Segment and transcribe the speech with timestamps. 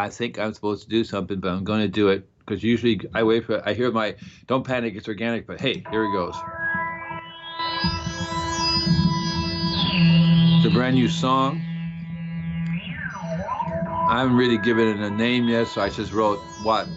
[0.00, 3.02] I think I'm supposed to do something, but I'm going to do it because usually
[3.12, 3.60] I wait for.
[3.68, 6.34] I hear my "Don't panic, it's organic," but hey, here it goes.
[10.56, 11.60] It's a brand new song.
[14.08, 16.88] I haven't really given it a name yet, so I just wrote what.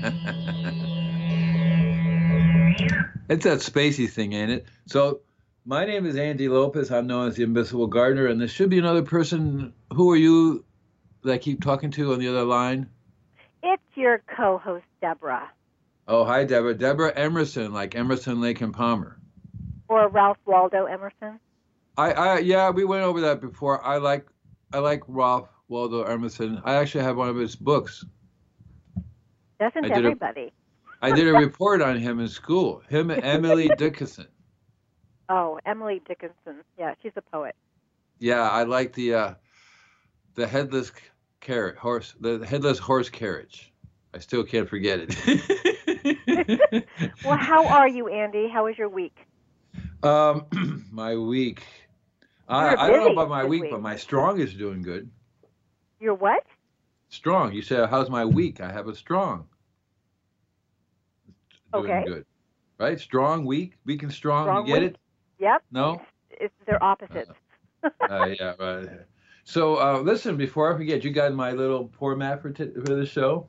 [3.28, 4.66] it's that spacey thing, ain't it?
[4.86, 5.20] So,
[5.64, 6.90] my name is Andy Lopez.
[6.90, 9.72] I'm known as the Invisible Gardener, and there should be another person.
[9.92, 10.64] Who are you
[11.22, 12.88] that I keep talking to on the other line?
[13.62, 15.50] It's your co-host Deborah.
[16.06, 16.74] Oh, hi, Deborah.
[16.74, 19.18] Deborah Emerson, like Emerson, Lake and Palmer.
[19.88, 21.40] Or Ralph Waldo Emerson.
[21.96, 23.82] I, I, yeah, we went over that before.
[23.82, 24.26] I like,
[24.72, 26.60] I like Ralph Waldo Emerson.
[26.64, 28.04] I actually have one of his books.
[29.58, 30.52] Doesn't everybody?
[31.04, 32.82] I did a report on him in school.
[32.88, 34.26] Him Emily Dickinson.
[35.28, 36.64] Oh, Emily Dickinson.
[36.78, 37.54] Yeah, she's a poet.
[38.18, 39.34] Yeah, I like the uh,
[40.34, 40.92] the headless
[41.40, 43.70] carrot horse, the headless horse carriage.
[44.14, 46.84] I still can't forget it.
[47.24, 48.48] Well, how are you, Andy?
[48.48, 49.26] How was your week?
[50.02, 50.46] um,
[50.90, 51.62] my week.
[52.48, 53.70] I, I don't know about my week, week.
[53.70, 55.10] but my strong is doing good.
[56.00, 56.44] Your what?
[57.08, 57.52] Strong.
[57.54, 59.46] You said, "How's my week?" I have a strong.
[61.74, 62.04] Doing Okay.
[62.04, 62.24] good.
[62.78, 62.98] Right?
[62.98, 64.46] Strong, weak, weak and strong.
[64.46, 64.90] Strong, you get weak.
[64.92, 64.98] it?
[65.38, 65.62] Yep.
[65.70, 66.02] No.
[66.30, 67.30] It's, it's they're opposites.
[67.84, 68.88] uh, yeah, right.
[69.44, 73.06] So uh, listen, before I forget, you got my little format for t- for the
[73.06, 73.48] show.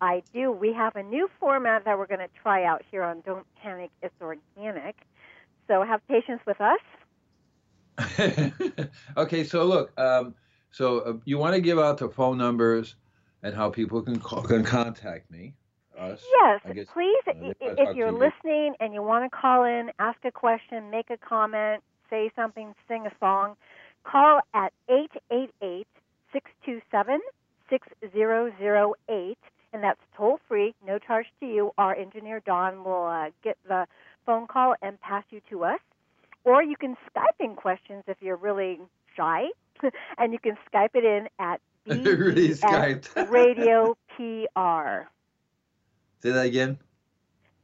[0.00, 0.50] I do.
[0.50, 3.90] We have a new format that we're going to try out here on Don't Panic,
[4.02, 4.96] It's Organic.
[5.68, 6.80] So have patience with us.
[9.16, 10.34] okay, so look, um,
[10.72, 12.96] so uh, you want to give out the phone numbers
[13.44, 15.54] and how people can call, can contact me.
[16.02, 16.24] Us.
[16.40, 17.22] Yes, I guess, please.
[17.26, 18.18] uh, if if you're to you.
[18.18, 22.74] listening and you want to call in, ask a question, make a comment, say something,
[22.88, 23.56] sing a song,
[24.04, 25.86] call at 888
[26.32, 27.20] 627
[27.70, 29.38] 6008.
[29.74, 31.72] And that's toll free, no charge to you.
[31.78, 33.86] Our engineer, Don, will uh, get the
[34.26, 35.80] phone call and pass you to us.
[36.44, 38.80] Or you can Skype in questions if you're really
[39.16, 39.46] shy,
[40.18, 43.30] and you can Skype it in at Really Skyped.
[43.30, 45.08] Radio PR.
[46.22, 46.78] Say that again.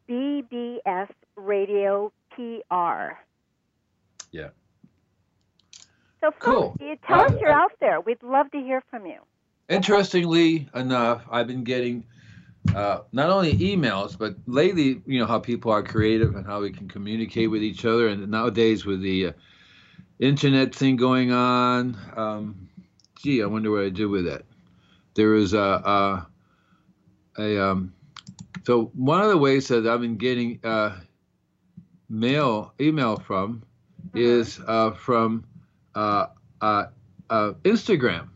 [0.08, 3.16] BBS Radio PR.
[4.32, 4.48] Yeah.
[6.20, 6.70] So, Cool.
[6.70, 8.00] folks, you tell Uh, us you're out there.
[8.00, 9.20] We'd love to hear from you.
[9.68, 12.04] Interestingly enough, I've been getting
[12.74, 16.70] uh, not only emails, but lately, you know, how people are creative and how we
[16.70, 18.08] can communicate with each other.
[18.08, 19.32] And nowadays, with the uh,
[20.18, 22.68] internet thing going on, um,
[23.22, 24.42] gee, I wonder what I do with that.
[25.14, 26.26] There is a, a,
[27.38, 27.92] a um,
[28.68, 31.00] so one of the ways that I've been getting uh,
[32.10, 33.62] mail, email from,
[34.12, 35.46] is uh, from
[35.94, 36.26] uh,
[36.60, 36.84] uh,
[37.30, 38.28] uh, Instagram.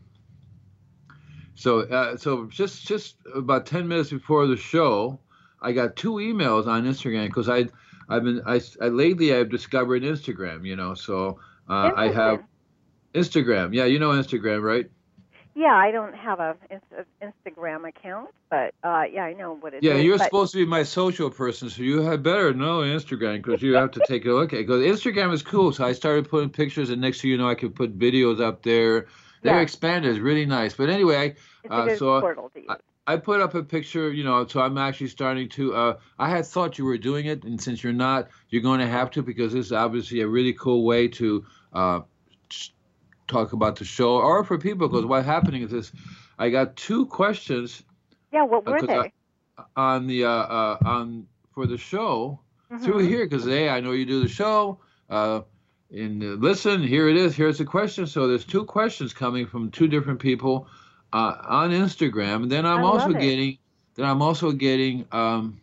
[1.53, 5.19] So, uh, so just just about ten minutes before the show,
[5.61, 7.67] I got two emails on Instagram because I,
[8.09, 10.65] I've been I, I lately I've discovered Instagram.
[10.65, 11.39] You know, so
[11.69, 12.43] uh, I have
[13.13, 13.71] Instagram.
[13.75, 14.89] Yeah, you know Instagram, right?
[15.55, 19.77] Yeah, I don't have a Inst- Instagram account, but uh, yeah, I know what it
[19.77, 19.83] is.
[19.83, 23.37] Yeah, you're but supposed to be my social person, so you had better know Instagram
[23.37, 24.67] because you have to take a look at it.
[24.67, 27.55] Because Instagram is cool, so I started putting pictures, and next thing you know, I
[27.55, 29.07] could put videos up there.
[29.43, 29.61] They're Yeah.
[29.61, 30.73] expanded, it's really nice.
[30.73, 31.35] But anyway,
[31.69, 32.69] a uh, so portal to use.
[33.05, 35.75] I put up a picture, you know, so I'm actually starting to.
[35.75, 38.87] Uh, I had thought you were doing it, and since you're not, you're going to
[38.87, 41.99] have to because this is obviously a really cool way to uh,
[43.33, 44.87] talk about the show or for people.
[44.87, 45.91] Because what's happening is this:
[46.37, 47.83] I got two questions
[48.31, 49.11] yeah, what were they?
[49.75, 52.39] on the uh, uh, on for the show
[52.81, 53.07] through Mhm.
[53.07, 54.79] here because hey, I know you do the show.
[55.09, 55.41] Uh,
[55.91, 57.35] and uh, listen, here it is.
[57.35, 58.07] Here's the question.
[58.07, 60.67] So there's two questions coming from two different people
[61.13, 62.43] uh, on Instagram.
[62.43, 63.57] And then I'm I also getting
[63.95, 65.61] then I'm also getting um,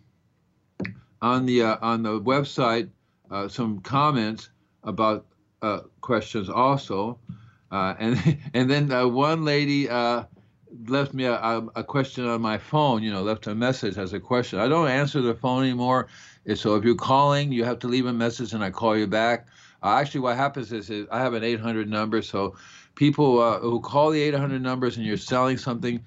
[1.20, 2.88] on the uh, on the website
[3.30, 4.50] uh, some comments
[4.84, 5.26] about
[5.62, 7.18] uh, questions also.
[7.70, 10.24] Uh, and and then uh, one lady uh,
[10.86, 14.20] left me a, a, question on my phone, you know, left a message as a
[14.20, 14.58] question.
[14.58, 16.08] I don't answer the phone anymore.
[16.54, 19.46] So if you're calling, you have to leave a message and I call you back.
[19.82, 22.54] Uh, actually, what happens is, is, I have an 800 number, so
[22.94, 26.02] people uh, who call the 800 numbers and you're selling something,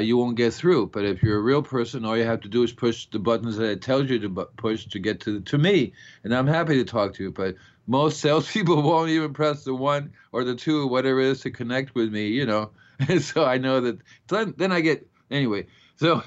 [0.00, 0.88] you won't get through.
[0.88, 3.56] But if you're a real person, all you have to do is push the buttons
[3.56, 5.92] that it tells you to push to get to to me,
[6.24, 7.30] and I'm happy to talk to you.
[7.30, 7.54] But
[7.86, 11.50] most salespeople won't even press the one or the two, or whatever it is, to
[11.50, 12.28] connect with me.
[12.28, 12.70] You know,
[13.08, 13.98] and so I know that.
[14.28, 15.66] Then, then I get anyway.
[15.96, 16.22] So,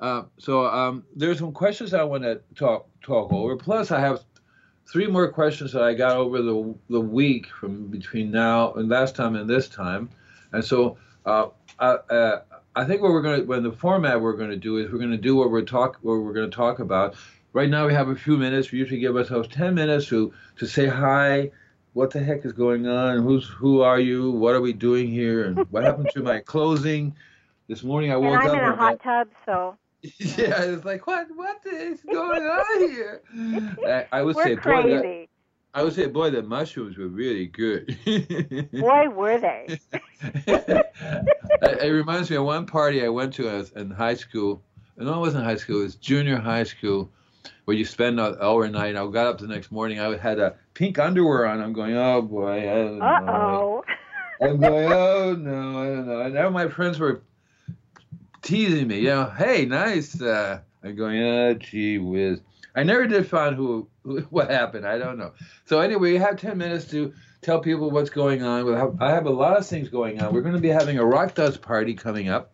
[0.00, 3.56] uh, so um, there's some questions I want to talk talk over.
[3.56, 4.24] Plus, I have
[4.90, 9.16] three more questions that I got over the the week from between now and last
[9.16, 10.10] time and this time,
[10.52, 11.48] and so uh,
[11.78, 12.42] I, uh,
[12.74, 14.98] I think what we're going to, when the format we're going to do is we're
[14.98, 17.16] going to do what we're talk, what we're going to talk about.
[17.56, 18.70] Right now we have a few minutes.
[18.70, 21.52] We usually give ourselves 10 minutes to to say hi.
[21.94, 23.22] What the heck is going on?
[23.22, 24.30] Who's who are you?
[24.30, 25.46] What are we doing here?
[25.46, 27.16] And what happened to my closing?
[27.66, 28.56] This morning I woke and I'm up.
[28.56, 29.78] I'm in a hot tub, so.
[30.02, 33.22] yeah, it's like what what is going on here?
[33.86, 34.88] I, I would we're say, crazy.
[34.90, 35.26] boy, that,
[35.72, 37.86] I would say, boy, the mushrooms were really good.
[38.04, 39.80] boy, were they!
[41.62, 44.60] it reminds me of one party I went to in high school.
[44.98, 45.80] No, it wasn't high school.
[45.80, 47.10] It was junior high school,
[47.64, 48.96] where you spend an overnight.
[48.96, 50.00] I got up the next morning.
[50.00, 51.60] I had a pink underwear on.
[51.60, 53.84] I'm going, oh boy, Uh oh.
[54.40, 56.20] I'm going, oh no, I don't know.
[56.20, 57.22] And now my friends were
[58.42, 59.00] teasing me.
[59.00, 60.20] You know, hey, nice.
[60.20, 62.40] Uh, I'm going, oh gee whiz.
[62.74, 64.86] I never did find who, who, what happened.
[64.86, 65.32] I don't know.
[65.64, 68.98] So anyway, you have ten minutes to tell people what's going on.
[69.00, 70.34] I have a lot of things going on.
[70.34, 72.52] We're going to be having a rock dust party coming up.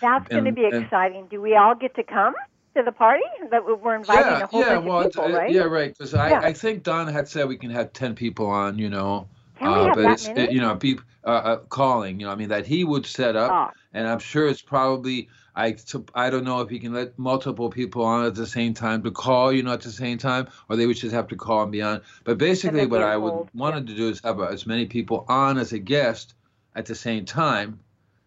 [0.00, 1.26] That's going to be exciting.
[1.28, 2.34] Do we all get to come
[2.76, 3.24] to the party?
[3.50, 5.50] That we're inviting yeah, a whole yeah, bunch well, of people, right?
[5.50, 5.92] Yeah, right.
[5.92, 6.40] Because I, Yeah.
[6.40, 8.78] I think Don had said we can have ten people on.
[8.78, 9.28] You know.
[9.58, 10.52] Can we uh, have but that it's many?
[10.52, 12.20] you know people uh, uh, calling.
[12.20, 13.80] You know, I mean that he would set up, Oh.
[13.94, 15.76] and I'm sure it's probably I
[16.14, 19.10] I don't know if he can let multiple people on at the same time to
[19.10, 19.52] call.
[19.52, 21.80] You know, at the same time, or they would just have to call and be
[21.82, 22.02] on.
[22.24, 25.56] But basically, what I would wanted to do is have uh, as many people on
[25.58, 26.34] as a guest
[26.74, 27.80] at the same time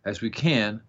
[0.06, 0.82] as we can.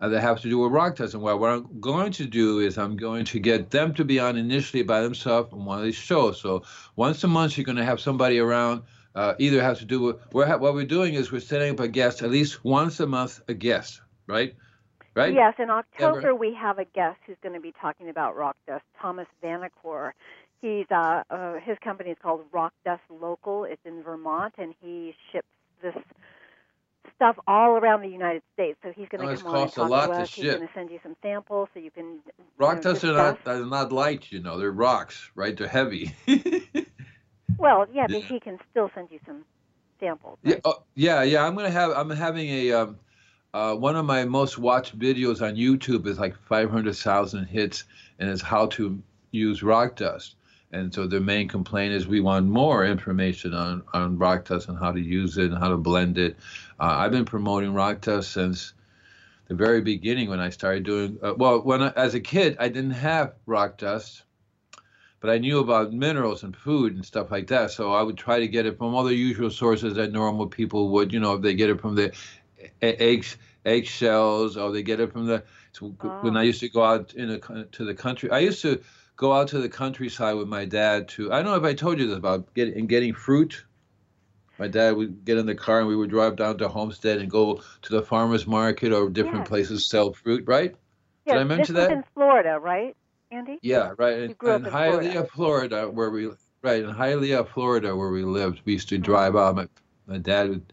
[0.00, 1.12] Uh, that have to do with rock dust.
[1.12, 4.18] And what, what I'm going to do is I'm going to get them to be
[4.18, 6.40] on initially by themselves on one of these shows.
[6.40, 6.62] So
[6.96, 8.82] once a month, you're going to have somebody around.
[9.14, 11.80] Uh, either has to do with we're ha- what we're doing is we're setting up
[11.80, 14.54] a guest at least once a month, a guest, right?
[15.14, 15.34] Right?
[15.34, 18.84] Yes, in October we have a guest who's going to be talking about rock dust,
[19.02, 20.12] Thomas Vanacore.
[20.62, 23.64] He's uh, uh his company is called Rock Dust Local.
[23.64, 25.48] It's in Vermont, and he ships
[25.82, 25.96] this
[27.20, 28.78] stuff all around the United States.
[28.82, 30.34] So he's going to come on and cost a talk lot to to us.
[30.34, 30.56] He's ship.
[30.56, 32.20] going to send you some samples so you can.
[32.56, 34.58] Rock you know, dust are not are not light, you know.
[34.58, 35.56] They're rocks, right?
[35.56, 36.14] They're heavy.
[37.58, 38.26] Well, yeah, but Yeah.
[38.26, 39.44] he can still send you some
[40.00, 40.38] samples.
[40.42, 41.44] Yeah, oh, yeah, yeah.
[41.44, 41.90] I'm gonna have.
[41.90, 42.72] I'm having a.
[42.72, 42.98] Um,
[43.52, 47.84] uh, one of my most watched videos on YouTube is like 500,000 hits,
[48.18, 49.02] and it's how to
[49.32, 50.36] use rock dust.
[50.72, 54.78] And so the main complaint is we want more information on, on rock dust and
[54.78, 56.36] how to use it and how to blend it.
[56.80, 58.72] Uh, I've been promoting rock dust since
[59.48, 61.18] the very beginning when I started doing.
[61.22, 64.22] Uh, well, when I, as a kid, I didn't have rock dust,
[65.20, 67.70] but I knew about minerals and food and stuff like that.
[67.70, 70.88] So I would try to get it from all the usual sources that normal people
[70.90, 71.12] would.
[71.12, 72.14] You know, if they get it from the
[72.80, 73.36] eggs,
[73.66, 75.42] eggshells, or they get it from the.
[75.72, 75.88] So
[76.22, 78.80] When I used to go out in a, to the country, I used to
[79.16, 81.30] go out to the countryside with my dad to.
[81.30, 83.66] I don't know if I told you this about getting getting fruit.
[84.60, 87.30] My dad would get in the car and we would drive down to Homestead and
[87.30, 89.48] go to the farmers market or different Yes.
[89.48, 90.44] places sell fruit.
[90.46, 90.76] Right?
[91.24, 91.92] yeah, I mention this that?
[91.92, 92.94] in Florida, right,
[93.30, 93.58] Andy?
[93.62, 94.18] Yeah, right.
[94.18, 95.88] You In, in in Hialeah, Florida.
[95.88, 96.30] where we
[96.62, 98.60] right in Hialeah, Florida, where we lived.
[98.66, 99.04] We used to mm-hmm.
[99.04, 99.56] drive out.
[99.56, 99.66] My,
[100.06, 100.72] my dad would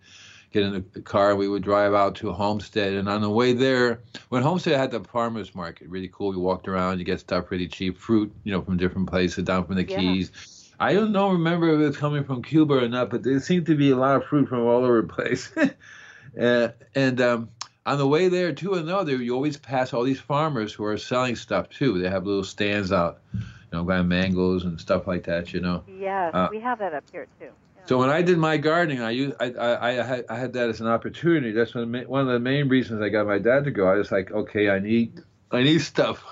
[0.51, 1.35] get in the car.
[1.35, 5.01] We would drive out to Homestead, and on the way there, when Homestead had the
[5.03, 6.31] farmers market, really cool.
[6.31, 6.99] We walked around.
[6.99, 9.97] You get stuff pretty cheap, fruit, you know, from different places, down from the Yeah.
[9.97, 10.31] Keys.
[10.79, 13.65] I don't know, remember if it was coming from Cuba or not, but there seemed
[13.67, 15.51] to be a lot of fruit from all over the place.
[16.39, 17.49] uh, and um,
[17.85, 21.35] on the way there to another, you always pass all these farmers who are selling
[21.35, 21.99] stuff too.
[21.99, 23.39] They have little stands out, you
[23.71, 25.53] know, buying mangoes and stuff like that.
[25.53, 25.83] You know.
[25.87, 27.45] Yes, Uh, we have that up here too.
[27.45, 27.85] Yeah.
[27.85, 30.69] So when I did my gardening, I used I I, I had I had that
[30.69, 31.51] as an opportunity.
[31.51, 33.87] That's one of, the, one of the main reasons I got my dad to go.
[33.87, 36.23] I was like, okay, I need I need stuff.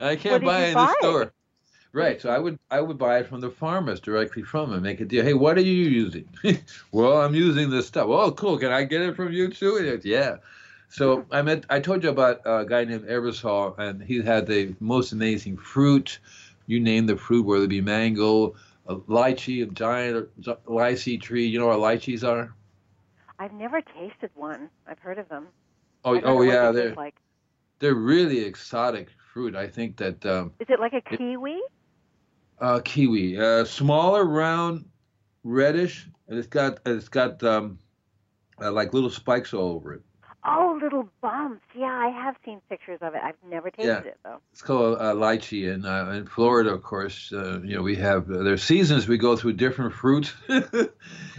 [0.00, 0.86] I can't buy it in buy?
[0.86, 1.32] the store.
[1.92, 5.00] Right, so I would I would buy it from the farmers directly from them, make
[5.00, 5.24] a deal.
[5.24, 6.28] Hey, what are you using?
[6.92, 8.08] well, I'm using this stuff.
[8.08, 8.58] Oh, cool.
[8.58, 10.00] Can I get it from you too?
[10.04, 10.36] Yeah.
[10.90, 11.64] So I met.
[11.70, 16.18] I told you about a guy named Eversol, and he had the most amazing fruit.
[16.66, 18.54] You name the fruit, whether it be mango,
[18.86, 20.28] a lychee, a giant
[20.66, 21.46] lychee tree.
[21.46, 22.54] You know what lychees are?
[23.38, 24.68] I've never tasted one.
[24.86, 25.48] I've heard of them.
[26.04, 27.14] Oh, oh yeah, they they're like.
[27.78, 29.54] they're really exotic fruit.
[29.54, 31.60] I think that um, Is it like a kiwi?
[32.60, 34.86] Uh, kiwi, uh, smaller, round,
[35.44, 37.78] reddish, and it's got it's got um,
[38.60, 40.02] uh, like little spikes all over it.
[40.44, 41.64] Oh, little bumps.
[41.74, 43.20] Yeah, I have seen pictures of it.
[43.22, 44.00] I've never tasted Yeah.
[44.00, 44.40] it though.
[44.52, 48.30] It's called uh, lychee, and uh, in Florida, of course, uh, you know we have
[48.30, 50.64] uh, there's seasons we go through different fruits, and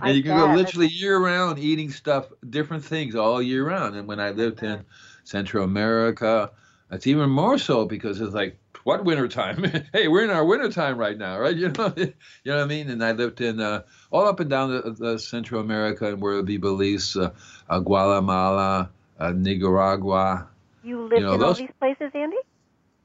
[0.02, 0.38] I you can bet.
[0.38, 3.96] go literally year round eating stuff, different things all year round.
[3.96, 4.86] And when I lived in
[5.24, 6.52] Central America,
[6.92, 8.58] it's even more so because it's like
[8.90, 9.64] what winter time?
[9.94, 11.56] hey, we're in our winter time right now, right?
[11.60, 12.14] You know, you
[12.46, 12.90] know what I mean?
[12.90, 16.34] And I lived in uh, all up and down the, the Central America, and where
[16.34, 17.32] it would be Belize, uh,
[17.70, 20.48] uh, Guatemala, uh, Nicaragua.
[20.84, 22.38] You lived know, in all these places, Andy?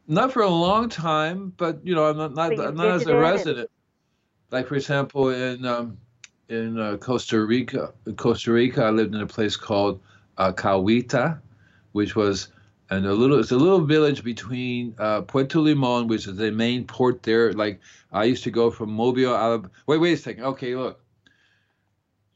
[0.08, 3.70] Not for a long time, but you know, I'm not not, not as a resident.
[4.50, 5.98] Like for example, in um,
[6.48, 10.00] in uh, Costa Rica, Costa Rica, I lived in a place called
[10.38, 11.40] uh, Cahuita,
[11.92, 12.48] which was
[12.90, 13.38] and a little.
[13.38, 17.52] It's a little village between uh, Puerto Limon, which is the main port there.
[17.52, 17.80] Like
[18.12, 19.70] I used to go from Mobile, Alabama.
[19.86, 20.44] Wait, wait a second.
[20.44, 21.00] Okay, look.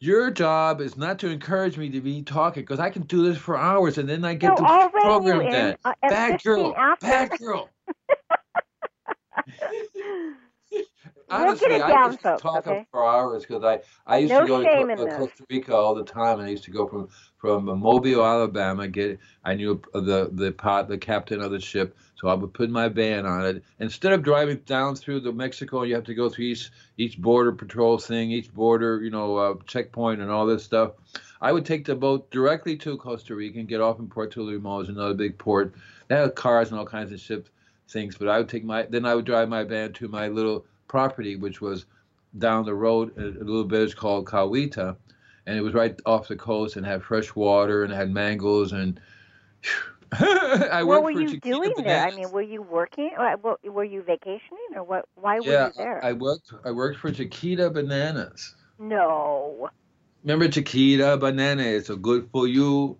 [0.01, 3.37] Your job is not to encourage me to be talking because I can do this
[3.37, 5.77] for hours and then I get no, the program dead.
[5.85, 6.73] Uh, Bad girl.
[7.01, 7.69] Bad girl.
[10.71, 10.85] We'll
[11.31, 12.87] Honestly, I down, used to folks, talk okay?
[12.91, 15.19] for hours because I, I used No to go to shame Co- in uh.
[15.19, 18.89] Costa Rica all the time, and I used to go from from Mobile, Alabama.
[18.89, 22.71] Get I knew the the pot the captain of the ship, so I would put
[22.71, 23.63] my van on it.
[23.79, 27.53] Instead of driving down through the Mexico, you have to go through each each border
[27.53, 30.93] patrol thing, each border you know uh, checkpoint, and all this stuff.
[31.41, 34.89] I would take the boat directly to Costa Rica and get off in Puerto is
[34.89, 35.75] another big port.
[36.09, 37.49] They had cars and all kinds of ship
[37.89, 40.65] things, but I would take my then I would drive my van to my little
[40.89, 41.87] property, which was
[42.37, 44.97] down the road a a little village called Cahuita,
[45.47, 49.01] and it was right off the coast and had fresh water and had mangoes and.
[50.11, 52.07] I what were for you Chiquita doing there?
[52.07, 53.11] I mean, were you working?
[53.19, 55.05] Or, were you vacationing, or what?
[55.17, 56.03] Why were yeah, you there?
[56.03, 56.51] I worked.
[56.65, 58.55] I worked for Chiquita Bananas.
[58.79, 59.69] no.
[60.25, 61.67] Remember Chiquita Bananas?
[61.67, 62.97] It's a good for you.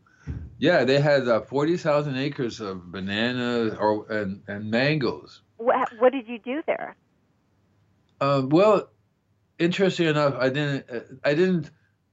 [0.59, 5.41] Yeah, they had uh, forty thousand acres of bananas or and, and mangoes.
[5.57, 6.95] What, what did you do there?
[8.21, 8.91] Uh, well,
[9.59, 10.87] interesting enough, I didn't.
[11.25, 11.71] I didn't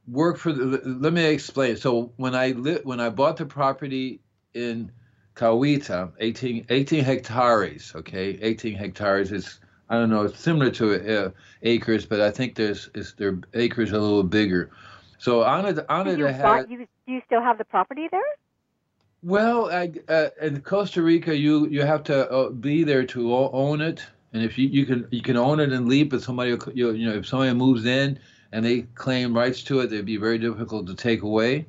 [0.07, 0.81] work for the.
[0.85, 1.77] Let me explain.
[1.77, 4.21] So when I li- when I bought the property
[4.53, 4.91] in
[5.35, 7.93] Cahuita, 18, 18 hectares.
[7.95, 9.59] Okay, eighteen hectares is.
[9.87, 10.23] I don't know.
[10.23, 11.29] It's similar to uh,
[11.61, 14.71] acres, but I think there's is their acres a little bigger.
[15.19, 16.69] So on it, on it, had.
[16.69, 18.21] you, do you still have the property there?
[19.21, 23.81] Well, I, uh, in Costa Rica, you you have to uh, be there to own
[23.81, 24.03] it,
[24.35, 27.07] and if you, you can you can own it and leave, but somebody you, you
[27.09, 28.19] know if somebody moves in
[28.51, 31.65] and they claim rights to it, it'd be very difficult to take away.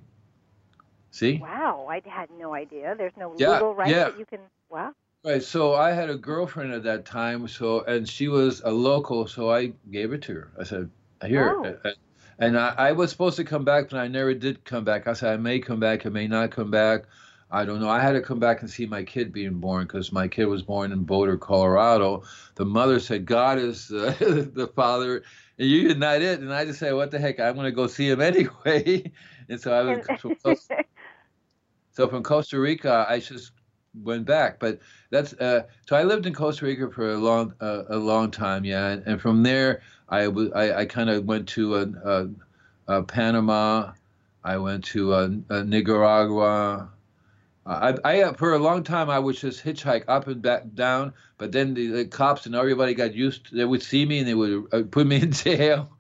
[1.13, 2.95] See, Wow, I had no idea.
[2.99, 4.05] There's no Yeah, legal right yeah.
[4.11, 4.41] that you can.
[4.69, 4.93] Wow.
[5.25, 5.43] right?
[5.43, 9.49] So I had a girlfriend at that time, so and she was a local, so
[9.51, 10.53] I gave it to her.
[10.61, 10.91] I said,
[11.25, 11.93] "Here." Oh.
[12.39, 15.07] And I, I was supposed to come back, but I never did come back.
[15.07, 17.05] I said I may come back, I may not come back.
[17.51, 17.89] I don't know.
[17.89, 20.63] I had to come back and see my kid being born because my kid was
[20.63, 22.25] born in Boulder, Colorado.
[22.57, 25.23] The mother said, "God is uh, the father,
[25.59, 27.39] and you're not it." And I just said, "What the heck?
[27.39, 29.11] I'm going to go see him anyway."
[29.49, 30.69] And so I was so, close-
[31.93, 33.53] so from Costa Rica, I just
[34.03, 34.59] went back.
[34.59, 38.33] But that's uh, so I lived in Costa Rica for a long uh, a long
[38.33, 38.89] time, yeah.
[38.89, 42.27] And, and from there, I was I, I kind of went to uh, uh,
[42.89, 43.93] uh, Panama.
[44.43, 46.91] I went to uh, uh, Nicaragua.
[47.67, 51.53] I, I for a long time I would just hitchhike up and back down, but
[51.53, 53.47] then the, the cops and everybody got used.
[53.47, 55.91] To, they would see me and they would uh, put me in jail.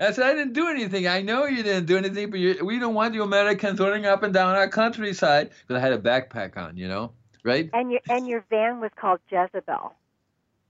[0.00, 1.06] I said I didn't do anything.
[1.06, 4.22] I know you didn't do anything, but you, we don't want you Americans running up
[4.22, 7.12] and down our countryside because I had a backpack on, you know,
[7.44, 7.70] right?
[7.72, 9.94] and your and your van was called Jezebel.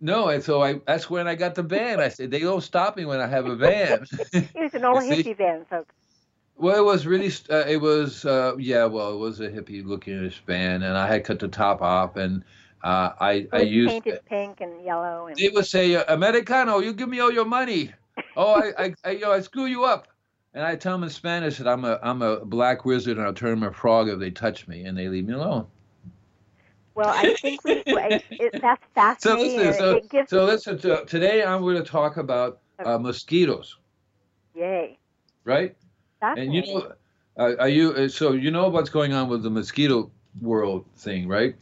[0.00, 2.00] No, and so I that's when I got the van.
[2.00, 4.06] I said they don't stop me when I have a van.
[4.32, 5.94] It was an old hippie van, folks.
[6.56, 10.30] Well, it was really uh, it was uh, yeah, well, it was a hippie looking
[10.46, 12.44] van, and I had cut the top off, and
[12.82, 16.78] uh, I It I used painted pink and yellow and they would say uh, Americano,
[16.80, 17.92] you give me all your money.
[18.36, 20.08] Oh, I I, I you know I screw you up.
[20.54, 23.34] And I tell them in Spanish that I'm a I'm a black wizard and I'll
[23.34, 25.66] turn them a frog if they touch me, and they leave me alone.
[26.94, 27.82] well, I think we,
[28.38, 28.82] it, that's
[29.18, 29.40] So fascinating.
[29.40, 30.78] listen, so, it gives so listen.
[30.80, 33.76] To, today I'm going to talk about uh, mosquitoes,
[34.54, 34.98] yay.
[35.44, 35.76] right?
[36.38, 36.92] And you know,
[37.36, 41.28] uh, are you uh, so you know what's going on with the mosquito world thing,
[41.28, 41.56] right?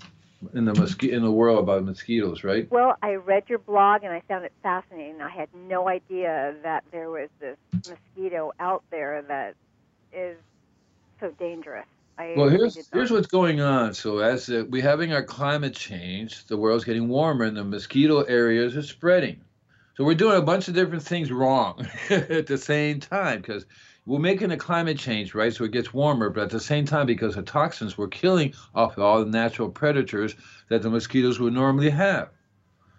[0.55, 2.71] In the mosquito in the world about mosquitoes, right?
[2.71, 5.21] Well, I read your blog and I found it fascinating.
[5.21, 7.57] I had no idea that there was this
[7.89, 9.55] mosquito out there that
[10.13, 10.37] is
[11.21, 11.87] so dangerous.
[12.19, 13.95] I Well, here's here's what's going on.
[13.95, 18.23] So as uh, we're having our climate change, the world's getting warmer, and the mosquito
[18.23, 19.41] areas are spreading.
[19.97, 23.67] So we're doing a bunch of different things wrong at the same time because
[24.05, 25.55] we're making a climate change, right?
[25.55, 28.99] So it gets warmer, but at the same time, because of toxins, we're killing off
[28.99, 30.35] all the natural predators
[30.69, 32.31] that the mosquitoes would normally have.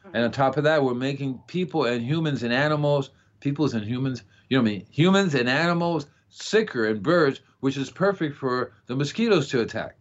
[0.06, 0.42] And on mm-hmm.
[0.42, 4.64] top of that, we're making people and humans and animals, peoples and humans, you know
[4.64, 9.50] what I mean, humans and animals sicker and birds, which is perfect for the mosquitoes
[9.50, 9.98] to attack.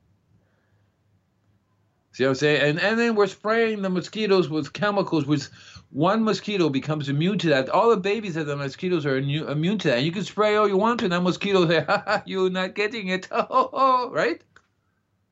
[2.12, 2.62] See what I'm saying?
[2.62, 5.44] And and then we're spraying the mosquitoes with chemicals, which
[5.90, 7.70] one mosquito becomes immune to that.
[7.70, 9.98] All the babies of the mosquitoes are immu- immune to that.
[9.98, 12.50] And you can spray all you want to, and that mosquito say, ha, ha, "You're
[12.50, 14.42] not getting it," right?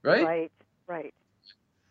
[0.03, 0.25] Right?
[0.25, 0.53] right,
[0.87, 1.15] right.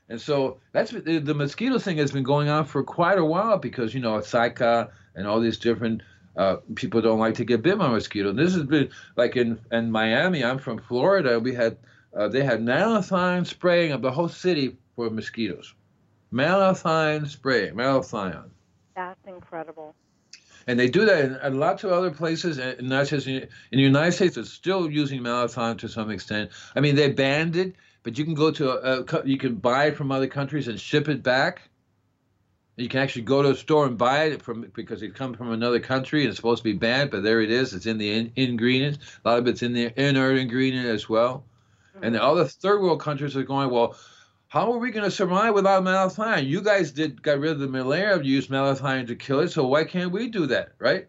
[0.09, 3.59] And so that's the, the mosquito thing has been going on for quite a while
[3.59, 6.01] because you know Zika and all these different
[6.35, 8.31] uh, people don't like to get bit by mosquito.
[8.31, 10.43] And this has been like in in Miami.
[10.43, 11.39] I'm from Florida.
[11.39, 11.77] We had
[12.17, 15.73] uh, they had malathion spraying of the whole city for mosquitoes.
[16.33, 18.49] Malathion spray, malathion.
[18.97, 19.95] That's incredible.
[20.67, 23.77] And they do that in, in lots of other places, and not just in, in
[23.77, 24.35] the United States.
[24.35, 26.51] They're still using malathion to some extent.
[26.75, 29.85] I mean, they banned it, but you can go to a, a you can buy
[29.85, 31.61] it from other countries and ship it back.
[32.75, 35.53] You can actually go to a store and buy it from because it comes from
[35.53, 37.73] another country and it's supposed to be banned, but there it is.
[37.73, 38.99] It's in the in, ingredients.
[39.23, 41.45] A lot of it's in the inert ingredient as well.
[42.01, 43.97] And all the third world countries are going, well,
[44.49, 46.45] how are we going to survive without malathion?
[46.47, 49.85] You guys did got rid of the malaria, used malathion to kill it, so why
[49.85, 51.07] can't we do that, right?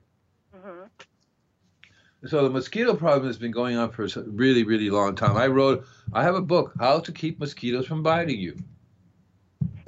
[0.53, 0.85] hmm
[2.25, 5.37] So the mosquito problem has been going on for a really, really long time.
[5.37, 8.57] I wrote, I have a book, How to Keep Mosquitoes from Biting You.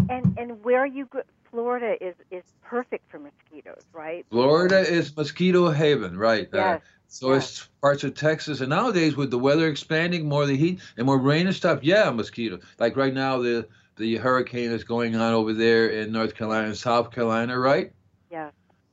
[0.08, 4.26] And and where you go, Florida is is perfect for mosquitoes, right?
[4.30, 6.48] Florida is mosquito haven, right?
[6.52, 6.80] Uh, Yes.
[6.80, 7.44] so yes.
[7.44, 11.04] it's parts of Texas, and nowadays with the weather expanding, more of the heat and
[11.04, 12.58] more rain and stuff, yeah, mosquito.
[12.78, 16.76] Like right now, the the hurricane is going on over there in North Carolina and
[16.76, 17.92] South Carolina, right?
[18.30, 18.50] Yeah.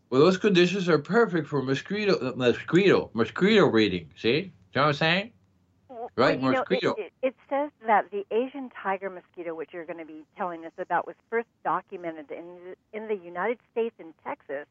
[0.09, 4.11] Well, those conditions are perfect for mosquito uh, mosquito mosquito breeding.
[4.17, 5.31] See, you know what I'm saying?
[5.87, 6.95] Well, Right, know, mosquito.
[6.97, 10.65] it, it, it says that the Asian tiger mosquito, which you're going to be telling
[10.65, 14.67] us about, was first documented in in the United States in Texas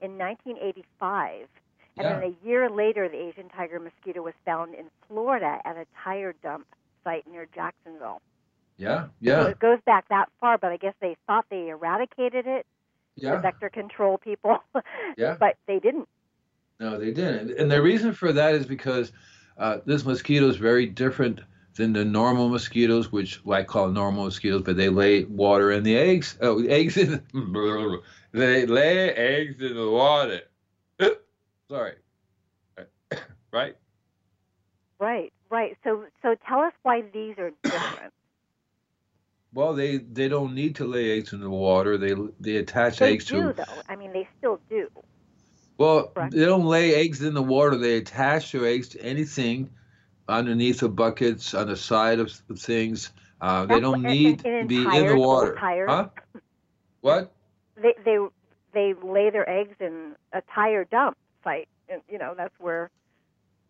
[0.00, 1.48] in 1985.
[1.98, 2.20] And Yeah.
[2.20, 6.34] then a year later, the Asian tiger mosquito was found in Florida at a tire
[6.42, 6.66] dump
[7.04, 8.20] site near Jacksonville.
[8.78, 12.46] Yeah, So yeah, it goes back that far, but I guess they thought they eradicated
[12.46, 12.66] it,
[13.16, 14.58] the yeah, vector control people,
[15.16, 15.36] yeah.
[15.38, 16.08] but they didn't.
[16.80, 17.58] No, they didn't.
[17.58, 19.12] And the reason for that is because
[19.58, 21.40] uh, this mosquito is very different
[21.76, 25.96] than the normal mosquitoes, which I call normal mosquitoes, but they lay water in the
[25.96, 26.36] eggs.
[26.40, 27.22] Oh, eggs in.
[28.32, 30.40] they lay eggs in the water.
[31.72, 31.94] Sorry.
[33.50, 33.76] Right?
[34.98, 35.76] Right, right.
[35.84, 38.14] So, so tell us why these are different.
[39.52, 41.98] Well, they they don't need to lay eggs in the water.
[41.98, 43.52] They they attach they eggs do, to.
[43.52, 43.82] though.
[43.90, 44.88] I mean, they still do.
[45.76, 46.32] Well, Correct.
[46.32, 47.76] they don't lay eggs in the water.
[47.76, 49.68] They attach their eggs to anything
[50.26, 53.12] underneath of buckets, on the side of things.
[53.38, 55.58] Uh, they don't need to be in the water.
[55.58, 56.08] Huh?
[57.02, 57.34] What?
[57.76, 58.16] They they
[58.72, 62.90] they lay their eggs in a tire dump site, and you know that's where.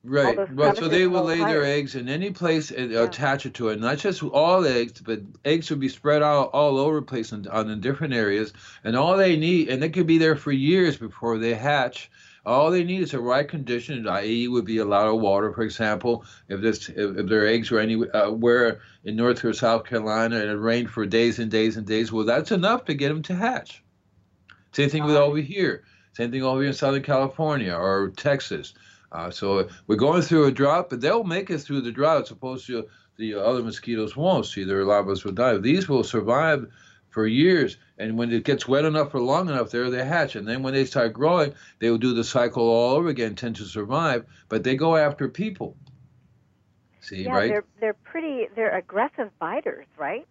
[0.04, 0.37] Right.
[0.52, 3.78] Well, so they will lay their eggs in any place and attach it to it.
[3.78, 7.46] Not just all eggs, but eggs would be spread out all over the place and
[7.46, 8.52] on the different areas.
[8.82, 12.11] And all they need, and they could be there for years before they hatch.
[12.44, 15.62] All they need is a right condition, i.e., would be a lot of water, for
[15.62, 16.24] example.
[16.48, 20.40] If this, if, if their eggs were anywhere uh, where in North or South Carolina
[20.40, 23.22] and it rained for days and days and days, well, that's enough to get them
[23.22, 23.85] to hatch.
[24.72, 25.85] Same thing with over here.
[26.12, 28.75] Same thing over here in Southern California or Texas.
[29.12, 32.22] Uh, so we're going through a drought, but they'll make it through the drought.
[32.22, 34.46] as opposed to the other mosquitoes won't.
[34.46, 35.57] See, there a lot of us will die.
[35.59, 36.66] These will survive
[37.11, 40.35] for years, and when it gets wet enough for long enough, there they hatch.
[40.35, 43.57] And then when they start growing, they will do the cycle all over again, tend
[43.57, 44.25] to survive.
[44.48, 45.77] But they go after people.
[47.01, 47.48] See, yeah, right?
[47.51, 48.48] they're they're pretty.
[48.55, 50.27] They're aggressive biters, right?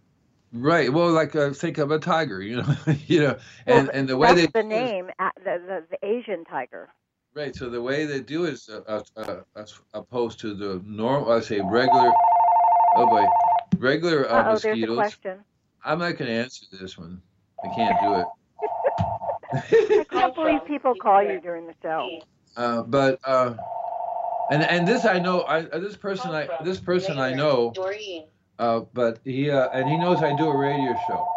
[0.53, 0.91] Right.
[0.91, 2.75] Well, like uh, think of a tiger, you know,
[3.07, 6.05] you know, and Well, and the way that's they the name, uh, the, the the
[6.05, 6.89] Asian tiger.
[7.33, 7.55] Right.
[7.55, 11.39] So the way they do is uh, uh, uh, as opposed to the normal, I
[11.39, 12.11] say regular.
[12.97, 13.25] Oh boy,
[13.77, 14.97] regular uh, there's a mosquitoes.
[14.97, 15.39] question.
[15.85, 17.21] I'm not going to answer this one.
[17.63, 18.27] I can't do it.
[19.53, 22.09] I can't believe people call you during the show.
[22.57, 23.55] uh, but uh,
[24.51, 25.41] and and this I know.
[25.41, 27.71] I uh, this person I this person I know.
[27.73, 28.25] Doreen.
[28.61, 31.27] Uh, but he uh, and he knows I do a radio show.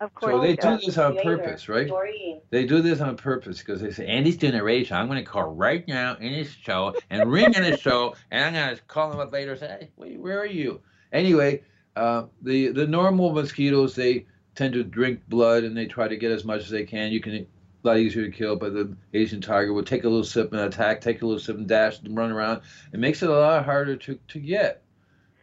[0.00, 0.32] Of course.
[0.32, 1.86] So they do this on purpose, right?
[1.86, 2.40] Doreen.
[2.50, 4.96] They do this on purpose because they say, Andy's doing a radio show.
[4.96, 8.44] I'm going to call right now in his show and ring in his show, and
[8.44, 10.80] I'm going to call him up later and say, hey, wait, where are you?
[11.12, 11.62] Anyway,
[11.94, 16.32] uh, the, the normal mosquitoes, they tend to drink blood and they try to get
[16.32, 17.12] as much as they can.
[17.12, 17.46] You can, a
[17.84, 21.00] lot easier to kill, but the Asian tiger will take a little sip and attack,
[21.00, 22.62] take a little sip and dash and run around.
[22.92, 24.81] It makes it a lot harder to, to get.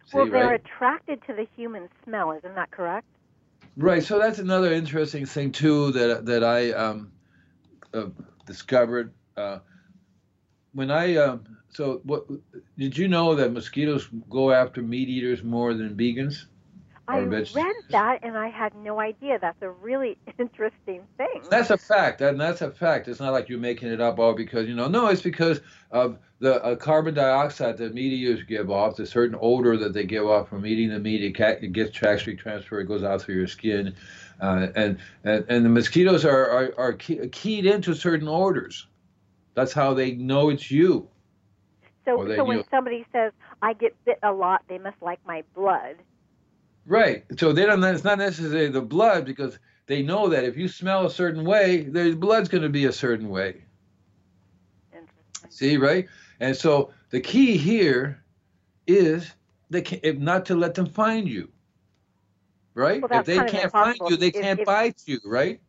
[0.09, 0.61] See, well, they're right?
[0.65, 3.05] attracted to the human smell, isn't that correct?
[3.77, 4.03] Right.
[4.03, 7.11] So that's another interesting thing too that that I um,
[7.93, 8.07] uh,
[8.47, 9.59] discovered uh,
[10.73, 12.25] when I um, so what
[12.77, 16.45] did you know that mosquitoes go after meat eaters more than vegans?
[17.09, 19.39] I read that and I had no idea.
[19.39, 21.41] That's a really interesting thing.
[21.49, 23.07] That's a fact, and that's a fact.
[23.07, 24.87] It's not like you're making it up all because you know.
[24.87, 29.37] No, it's because of the uh, carbon dioxide that meat eaters give off, the certain
[29.41, 31.23] odor that they give off from eating the meat.
[31.23, 32.79] It, ca- it gets gastric transfer.
[32.79, 33.95] It goes out through your skin,
[34.41, 38.87] uh, and, and and the mosquitoes are are, are key, keyed into certain odors.
[39.55, 41.09] That's how they know it's you.
[42.05, 45.95] so, so when somebody says, "I get bit a lot," they must like my blood.
[46.89, 47.23] Right.
[47.37, 47.83] So they don't.
[47.83, 51.83] It's not necessarily the blood because they know that if you smell a certain way,
[51.83, 53.61] their blood's going to be a certain way.
[54.91, 55.51] Interesting.
[55.51, 56.07] See, right?
[56.39, 58.23] And so the key here
[58.87, 59.31] is
[59.69, 61.49] they can, if not to let them find you.
[62.73, 63.01] Right?
[63.01, 65.61] Well, if they can't find you, they If- can't if- bite you, right?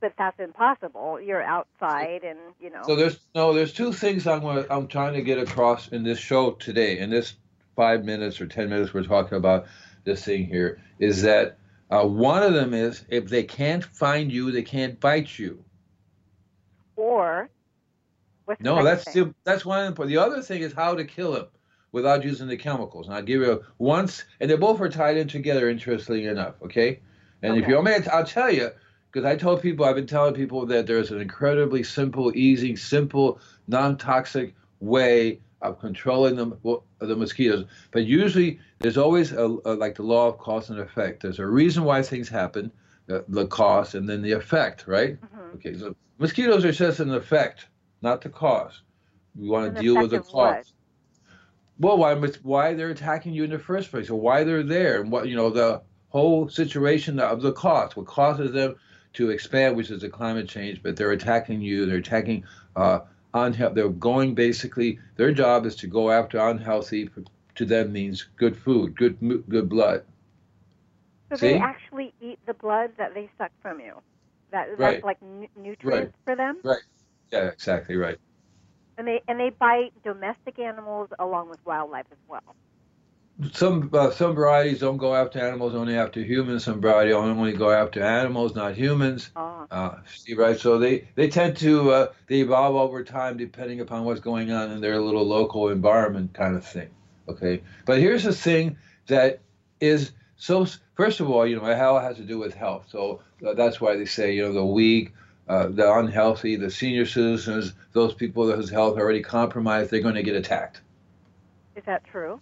[0.00, 1.18] But that's impossible.
[1.18, 2.82] You're outside, and you know.
[2.84, 6.18] So there's no there's two things I'm gonna, I'm trying to get across in this
[6.18, 6.98] show today.
[6.98, 7.36] In this
[7.74, 9.66] five minutes or ten minutes we're talking about
[10.08, 11.58] this thing here is that
[11.90, 15.62] uh, one of them is if they can't find you, they can't bite you.
[18.46, 19.24] or No, that's thing?
[19.24, 21.46] the, that's one of the The other thing is how to kill them
[21.92, 23.06] without using the chemicals.
[23.06, 25.70] And I'll give you a once, and they both are tied in together.
[25.70, 27.00] Interestingly enough, okay.
[27.42, 28.70] And if you want me, I'll tell you
[29.10, 33.40] because I told people I've been telling people that there's an incredibly simple, easy, simple,
[33.68, 37.64] non-toxic way of controlling the the mosquitoes.
[37.90, 41.22] But usually, there's always a, a like the law of cause and effect.
[41.22, 42.70] There's a reason why things happen,
[43.06, 45.18] the, the cause, and then the effect, right?
[45.20, 45.54] Mhm.
[45.56, 47.66] Okay, so mosquitoes are just an effect,
[48.02, 48.82] not the cause.
[49.36, 50.72] We want to deal with the cause.
[51.80, 55.10] Well, why why they're attacking you in the first place, or why they're there, and
[55.12, 58.74] what you know the whole situation of the cause, what causes them
[59.14, 60.82] to expand, which is the climate change.
[60.82, 61.86] But they're attacking you.
[61.86, 62.44] They're attacking.
[62.76, 63.00] Uh,
[63.34, 64.98] unhe- They're going basically.
[65.16, 67.10] Their job is to go after unhealthy.
[67.56, 70.04] To them means good food, good good blood.
[71.30, 71.48] So See?
[71.48, 74.02] they actually eat the blood that they suck from you.
[74.50, 75.02] That that's Right.
[75.02, 76.62] like nu- nutrients for them.
[76.62, 76.82] Right.
[77.32, 78.18] Yeah, exactly right.
[78.98, 82.56] And they and they bite domestic animals along with wildlife as well.
[83.52, 86.64] Some uh, some varieties don't go after animals, only after humans.
[86.64, 89.30] Some varieties only go after animals, not humans.
[89.36, 90.58] Oh, Uh, see, right?
[90.58, 94.72] So they they tend to uh, they evolve over time depending upon what's going on
[94.72, 96.90] in their little local environment, kind of thing.
[97.28, 99.40] Okay, but here's the thing that
[99.80, 100.66] is so.
[100.96, 102.86] First of all, you know, how it has to do with health.
[102.90, 105.12] So uh, that's why they say, you know, the weak,
[105.48, 110.16] uh, the unhealthy, the senior citizens, those people whose health are already compromised, they're going
[110.16, 110.80] to get attacked.
[111.76, 112.40] is that true?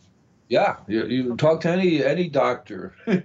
[0.48, 3.24] Yeah, you, you talk to any any doctor, and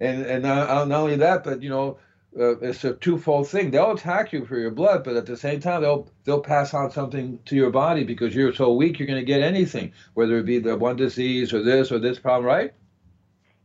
[0.00, 1.98] and not, not only that, but you know,
[2.38, 3.70] uh, it's a twofold thing.
[3.70, 6.90] They'll attack you for your blood, but at the same time, they'll they'll pass on
[6.90, 10.46] something to your body because you're so weak, you're going to get anything, whether it
[10.46, 12.72] be the one disease or this or this problem, right?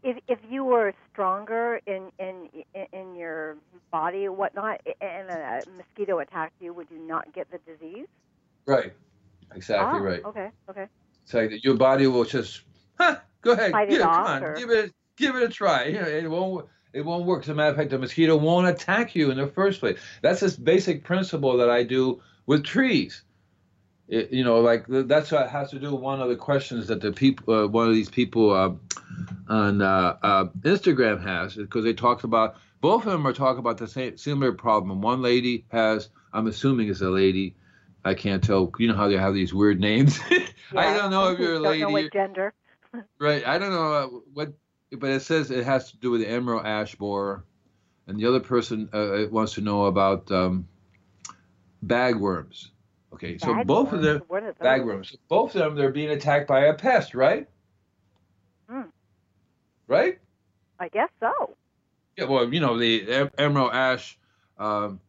[0.04, 2.50] If if you were stronger in in
[2.94, 3.58] in your
[3.92, 8.08] body or whatnot, and a mosquito attacked you, would you not get the disease?
[8.66, 8.94] Right.
[9.56, 10.26] Exactly Ah, right.
[10.26, 10.86] Okay, okay.
[11.26, 12.64] So your body will just,
[13.00, 15.86] huh, go ahead, Fight it give, come on, or- give it, give it a try.
[15.86, 17.44] You know, it won't, it won't work.
[17.44, 20.00] As a matter of fact, the mosquito won't attack you in the first place.
[20.22, 23.24] That's this basic principle that I do with trees.
[24.08, 27.00] It, you know, like that's what has to do with one of the questions that
[27.00, 28.72] the people, uh, one of these people uh,
[29.48, 33.78] on uh, uh, Instagram has, because they talked about both of them are talking about
[33.78, 35.02] the same similar problem.
[35.02, 37.56] One lady has, I'm assuming it's a lady.
[38.04, 38.72] I can't tell.
[38.80, 40.20] You know how they have these weird names.
[40.76, 41.82] I don't know if you're a lady.
[41.82, 42.54] Don't know what gender.
[43.20, 43.46] Right.
[43.46, 44.54] I don't know uh, what,
[44.92, 47.44] but it says it has to do with the emerald ash borer,
[48.08, 50.68] and the other person uh, wants to know about um,
[51.86, 52.70] bagworms.
[53.14, 54.66] Okay, so both of them Bagworms, What are those?
[54.66, 55.16] bagworms.
[55.28, 57.48] Both of them they're being attacked by a pest, right?
[58.70, 58.84] Hmm.
[59.88, 60.20] Right.
[60.80, 61.56] I guess so.
[62.18, 62.26] Yeah.
[62.26, 64.18] Well, you know the emerald ash.
[64.58, 65.00] Um,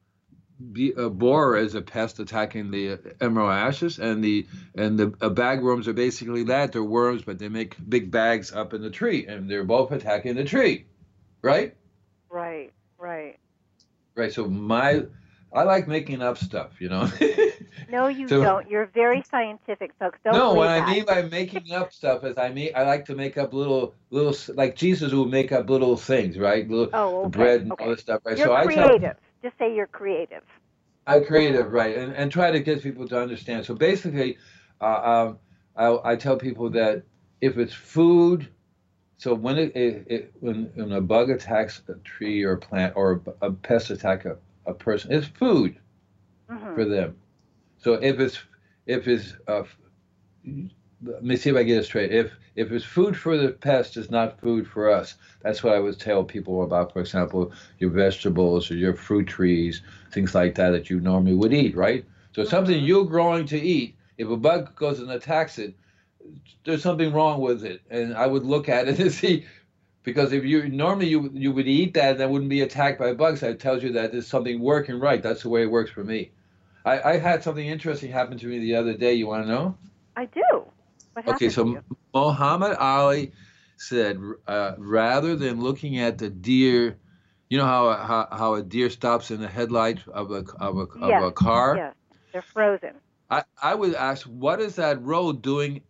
[0.73, 5.31] be, uh, borer is a pest attacking the emerald ashes, and the and the uh,
[5.31, 6.73] bagworms are basically that.
[6.73, 10.35] They're worms, but they make big bags up in the tree, and they're both attacking
[10.37, 10.87] the tree,
[11.43, 11.75] right?
[12.31, 13.39] Right, right.
[14.15, 14.33] Right.
[14.33, 15.05] So my,
[15.53, 16.81] I like making up stuff.
[16.81, 17.11] You know.
[17.89, 18.71] No, you So- don't.
[18.71, 20.19] You're very scientific, folks.
[20.25, 20.87] Don't no, what that.
[20.89, 23.95] I mean by making up stuff is I mean I like to make up little
[24.11, 26.69] little like Jesus would make up little things, right?
[26.69, 27.29] Little Oh, okay.
[27.31, 27.85] bread and okay.
[27.85, 28.39] all this stuff, right?
[28.39, 29.17] You're so I tell creative.
[29.43, 30.45] Just say you're creative.
[31.07, 33.65] I'm creative, right, and, and try to get people to understand.
[33.67, 34.39] So basically,
[34.81, 34.85] uh,
[35.29, 35.39] um,
[35.77, 37.05] I, I tell people that
[37.41, 38.49] if it's food,
[39.19, 42.95] so when it, it, it when when a bug attacks a tree or a plant
[42.97, 45.79] or a, a pest attack a, a person, it's food
[46.49, 47.17] hmm for them.
[47.79, 48.39] So if it's
[48.87, 49.65] if it's uh,
[51.03, 52.13] let me see if I get it straight.
[52.13, 55.15] If if it's food for the pest, it's not food for us.
[55.43, 59.83] That's what I would tell people about, for example, your vegetables or your fruit trees,
[60.13, 62.05] things like that that you normally would eat, right?
[62.33, 62.87] So something Mhm.
[62.87, 65.75] you're growing to eat, if a bug goes and attacks it,
[66.65, 69.45] there's something wrong with it, and I would look at it and see.
[70.03, 73.13] Because if you normally you you would eat that and that wouldn't be attacked by
[73.13, 75.23] bugs, that tells you that there's something working right.
[75.23, 76.33] That's the way it works for me.
[76.85, 79.13] I, I had something interesting happen to me the other day.
[79.15, 79.77] You want to know?
[80.17, 80.65] I do.
[81.29, 81.83] Okay, so?
[82.15, 83.33] Muhammad Ali
[83.77, 86.99] said, uh, rather than looking at the deer,
[87.49, 90.87] you know how, how how a deer stops in the headlight of a of a,
[91.01, 91.77] of a car.
[91.77, 91.95] Yes,
[92.33, 92.95] they're frozen.
[93.31, 95.83] I I would ask, what is that road doing,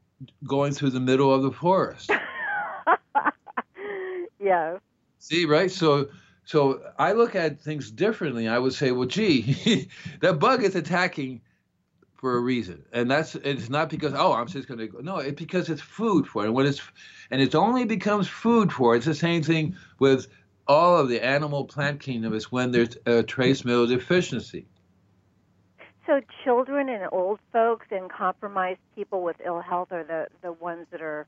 [0.47, 2.11] going through the middle of the forest?
[4.41, 4.81] yes.
[5.19, 5.71] See, right?
[5.71, 6.09] So
[6.45, 8.49] so I look at things differently.
[8.49, 9.89] I would say, well, gee,
[10.21, 11.43] that bug is attacking
[12.21, 14.99] for a reason, and that's it's not because oh I'm just going to go.
[14.99, 16.49] No, it's because it's food for it.
[16.49, 16.83] And when it's
[17.31, 18.99] and it only becomes food for it.
[18.99, 20.27] It's the same thing with
[20.69, 22.35] all of the animal plant kingdom.
[22.35, 24.67] Is when there's a trace mineral deficiency.
[26.07, 30.89] So children and old folks and compromised people with ill health are the the ones
[30.91, 31.27] that are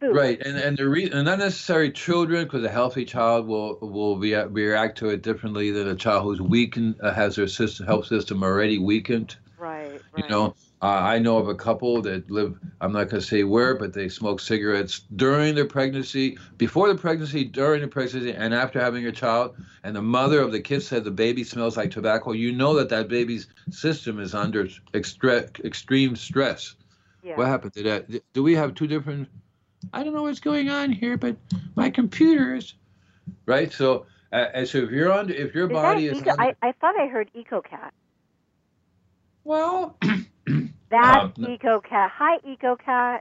[0.00, 0.14] food.
[0.14, 4.46] Right, and and the reason, not necessarily children, because a healthy child will will rea-
[4.46, 8.42] react to it differently than a child who's weakened, uh, has their system, health system
[8.42, 9.36] already weakened.
[9.58, 9.90] Right.
[9.90, 10.24] right.
[10.24, 12.56] You know, uh, I know of a couple that live.
[12.80, 16.94] I'm not going to say where, but they smoke cigarettes during their pregnancy, before the
[16.94, 19.56] pregnancy, during the pregnancy, and after having a child.
[19.82, 22.32] And the mother of the kid said the baby smells like tobacco.
[22.32, 26.76] You know that that baby's system is under extre- extreme stress.
[27.24, 27.36] Yeah.
[27.36, 28.32] What happened to that?
[28.32, 29.28] Do we have two different?
[29.92, 31.36] I don't know what's going on here, but
[31.76, 32.74] my computer is
[33.46, 33.72] right.
[33.72, 36.54] So, uh, and so if you're on, if your Is body is, eco- under, I,
[36.62, 37.90] I thought I heard EcoCat.
[39.44, 39.96] well,
[40.90, 42.10] That's Um, EcoCat.
[42.10, 43.20] Hi, EcoCat.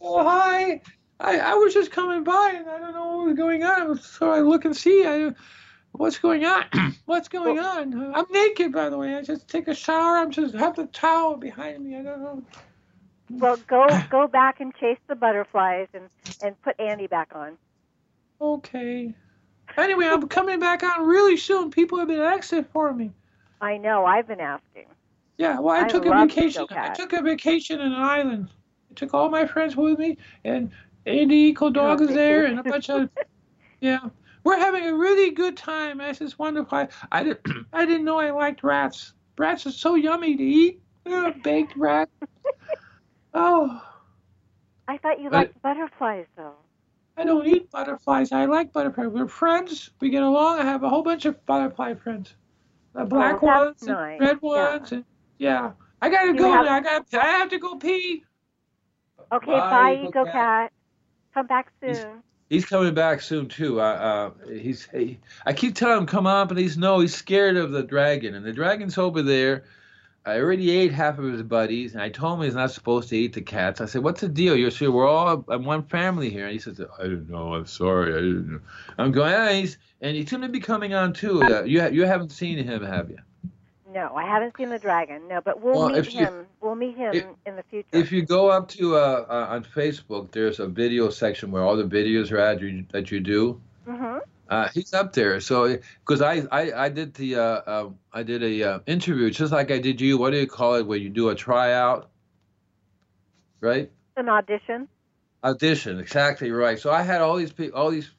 [0.00, 0.80] oh hi,
[1.20, 4.30] I I was just coming by and I don't know what was going on, so
[4.30, 5.04] I look and see.
[5.06, 5.32] I,
[5.92, 6.64] what's going on?
[7.06, 8.14] what's going on?
[8.14, 9.14] I'm naked, by the way.
[9.14, 10.18] I just take a shower.
[10.18, 11.96] I'm just have the towel behind me.
[11.96, 12.42] I don't know.
[13.30, 16.08] Well, go go back and chase the butterflies and
[16.42, 17.56] and put Andy back on.
[18.40, 19.14] Okay.
[19.76, 21.70] Anyway, I'm coming back on really soon.
[21.70, 23.10] People have been asking for me.
[23.60, 24.04] I know.
[24.04, 24.86] I've been asking.
[25.38, 26.66] Yeah, well, I, I took a vacation.
[26.70, 28.48] I took a vacation in an island.
[28.90, 30.70] I took all my friends with me, and
[31.04, 33.10] Andy Eco Dog is there, and a bunch of
[33.80, 34.00] yeah.
[34.44, 35.98] We're having a really good time.
[35.98, 36.78] This just wonderful.
[36.78, 37.40] I, I didn't
[37.72, 39.12] I didn't know I liked rats.
[39.36, 40.80] Rats are so yummy to eat.
[41.42, 42.08] Baked rat.
[43.36, 43.82] Oh,
[44.88, 46.54] I thought you But- liked butterflies, though.
[47.18, 48.30] I don't eat butterflies.
[48.32, 49.08] I like butterflies.
[49.08, 49.90] We're friends.
[50.00, 50.58] We get along.
[50.58, 52.34] I have a whole bunch of butterfly friends.
[52.94, 54.20] The black Oh, that's ones, and nice.
[54.20, 54.48] red Yeah.
[54.72, 55.04] ones, and
[55.38, 55.72] yeah.
[56.02, 56.50] I gotta You go.
[56.52, 57.06] have- I got.
[57.14, 58.24] I have to go pee.
[59.32, 60.12] Okay, Bye, bye, cat.
[60.12, 60.68] EcoCat.
[61.34, 62.22] Come back He's- soon.
[62.48, 63.80] He's coming back soon too.
[63.80, 63.84] Uh,
[64.44, 64.86] uh, he's.
[64.90, 67.00] He, I keep telling him come on, but he's no.
[67.00, 69.64] He's scared of the dragon, and the dragon's over there.
[70.26, 73.16] I already ate half of his buddies, and I told him he's not supposed to
[73.16, 73.80] eat the cats.
[73.80, 74.56] I said, "What's the deal?
[74.56, 77.54] You're sure we're all uh, one family here." And he says, "I don't know.
[77.54, 78.12] I'm sorry.
[78.12, 78.60] I didn't know."
[78.98, 79.32] I'm going.
[79.32, 81.42] Ah, he's and he's going to be coming on too.
[81.42, 83.18] Uh, you ha- you haven't seen him, have you?
[83.94, 85.26] No, I haven't seen the dragon.
[85.28, 86.46] No, but we'll Well, meet you- him.
[86.60, 87.86] we'll meet him if- in the future.
[87.92, 91.76] If you go up to uh, uh, on Facebook, there's a video section where all
[91.76, 93.60] the videos are at you, that you do.
[93.86, 95.40] hmm Uh, he's up there.
[95.40, 99.52] So, because I, I, I did the, uh, uh, I did a uh, interview just
[99.52, 100.18] like I did you.
[100.18, 100.86] What do you call it?
[100.86, 102.10] Where you do a tryout,
[103.60, 103.90] right?
[104.16, 104.88] An audition.
[105.42, 105.98] Audition.
[105.98, 106.78] Exactly right.
[106.78, 108.10] So I had all these people, all these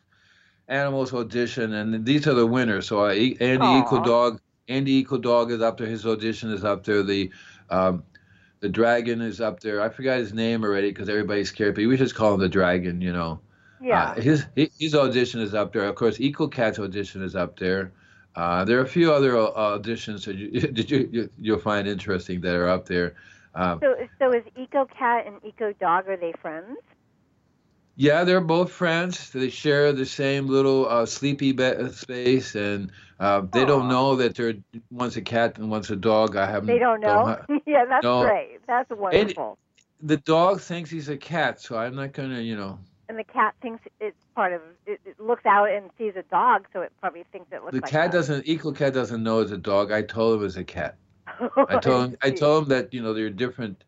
[0.68, 2.88] animals audition, and these are the winners.
[2.88, 3.82] So I, Andy Aw.
[3.82, 5.88] Eco Dog, Andy Eco Dog is up there.
[5.88, 7.04] His audition is up there.
[7.04, 7.32] The,
[7.70, 8.04] um,
[8.60, 9.82] the dragon is up there.
[9.82, 13.02] I forgot his name already because everybody's scared, but we just call him the dragon.
[13.02, 13.40] You know.
[13.82, 14.12] Yeah.
[14.12, 14.46] Uh, his
[14.80, 15.84] his audition is up there.
[15.86, 17.92] Of course, Eco Cat's audition is up there.
[18.36, 21.88] Uh, there are a few other uh, auditions that you, that you, you you'll find
[21.88, 23.16] interesting that are up there.
[23.56, 26.78] Um, so, so is EcoCat and EcoDog are they friends?
[27.96, 29.32] Yeah, they're both friends.
[29.32, 34.36] They share the same little uh, sleepy be- space, and uh, they don't know that
[34.36, 34.54] they're
[34.92, 36.36] one's a cat and one's a dog.
[36.36, 36.68] I haven't.
[36.68, 37.26] They don't know.
[37.26, 38.22] ha- yeah, that's No.
[38.22, 38.60] great.
[38.68, 39.58] That's wonderful.
[40.04, 42.78] the dog thinks he's a cat, so I'm not gonna, you know.
[43.10, 44.62] And the cat thinks it's part of.
[44.86, 47.82] It, it looks out and sees a dog, so it probably thinks it looks The
[47.82, 48.18] like cat that.
[48.18, 48.46] doesn't.
[48.46, 49.92] EcoCat doesn't know it's a dog.
[49.92, 50.98] I told him it was a cat.
[51.28, 52.18] I told him.
[52.22, 53.84] I told him that you know they're different.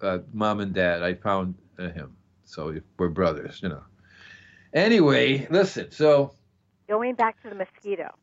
[0.00, 1.02] Uh, mom and dad.
[1.02, 3.60] I found uh, him, so we're brothers.
[3.62, 3.82] You know.
[4.72, 5.90] Anyway, listen.
[5.90, 6.32] So
[6.88, 8.14] Going back to the mosquito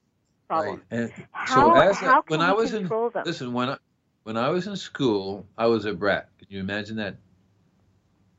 [0.48, 0.82] problem.
[0.92, 1.12] Right.
[1.32, 3.24] How, so as a- how can when I was in control them?
[3.26, 3.78] listen when I
[4.24, 6.30] when I was in school, I was a brat.
[6.40, 7.18] Can you imagine that?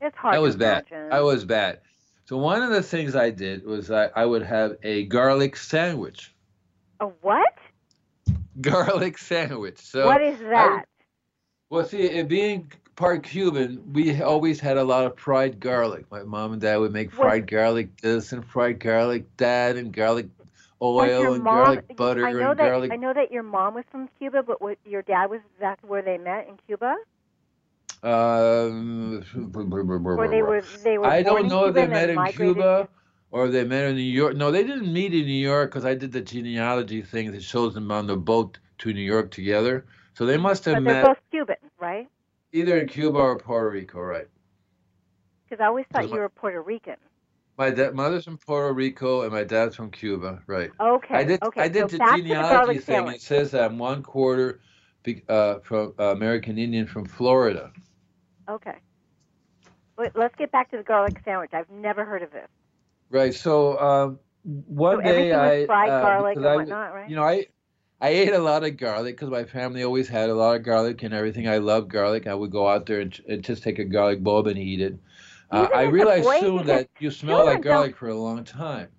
[0.01, 0.85] it's hard I was to bad.
[0.91, 1.13] imagine.
[1.13, 1.79] I was bad.
[2.25, 6.33] So one of the things I did was I, I would have a garlic sandwich.
[6.99, 7.57] A what?
[8.61, 9.79] Garlic sandwich.
[9.79, 10.85] So what is that?
[11.69, 16.05] well, see, it being part Cuban, we always had a lot of fried garlic.
[16.11, 19.91] My mom and dad would make What- fried garlic this and fried garlic that and
[19.91, 20.27] garlic
[20.81, 23.73] oil and mom, garlic butter I know and that garlic I know that your mom
[23.73, 26.95] was from Cuba, but what, your dad was that's where they met in Cuba,
[28.03, 31.05] um, or they were they were.
[31.05, 32.89] I don't know if they met in migrated Cuba
[33.31, 34.35] or they met in New York.
[34.35, 37.73] No, they didn't meet in New York because I did the genealogy thing that shows
[37.73, 39.85] them on the boat to New York together.
[40.13, 42.07] So they must have But they're met both Cuban, right?
[42.51, 44.27] either in Cuba or Puerto Rico, right?
[45.49, 46.97] Because I always thought you were Puerto Rican.
[47.57, 50.71] My dad, mother's from Puerto Rico and my dad's from Cuba, right?
[50.79, 51.15] Okay.
[51.15, 51.43] I did.
[51.43, 51.61] Okay.
[51.61, 53.07] I did so the to the genealogy thing.
[53.07, 54.59] It says I'm one quarter
[55.27, 57.71] uh, from uh, American Indian from Florida.
[58.49, 58.75] Okay.
[59.97, 61.51] Wait, let's get back to the garlic sandwich.
[61.53, 62.47] I've never heard of this.
[63.09, 63.33] Right.
[63.33, 67.09] So um, one so day I fried uh, garlic and I- whatnot, right?
[67.09, 67.45] You know, I
[68.01, 71.03] I ate a lot of garlic because my family always had a lot of garlic
[71.03, 71.47] and everything.
[71.47, 72.27] I love garlic.
[72.27, 74.99] I would go out there and, and just take a garlic bulb and eat it.
[75.49, 78.89] Uh, I realized soon that you smell like garlic for a long time.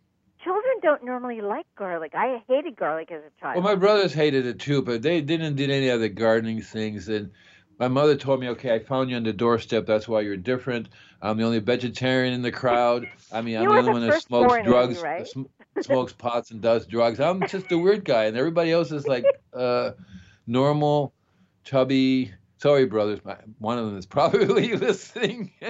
[0.42, 2.12] Children don't normally like garlic.
[2.14, 3.56] I hated garlic as a child.
[3.56, 7.08] Well, my brothers hated it too, but they didn't do any of the gardening things.
[7.08, 7.32] And
[7.78, 9.86] my mother told me, "Okay, I found you on the doorstep.
[9.86, 10.88] That's why you're different.
[11.20, 13.08] I'm the only vegetarian in the crowd.
[13.32, 15.26] I mean, I'm the only the one that smokes drugs, right?
[15.26, 15.42] sm-
[15.80, 17.20] smokes pots, and does drugs.
[17.20, 19.92] I'm just the weird guy, and everybody else is like uh,
[20.46, 21.14] normal,
[21.64, 23.20] chubby." Sorry, brothers.
[23.24, 25.52] My, one of them is probably listening.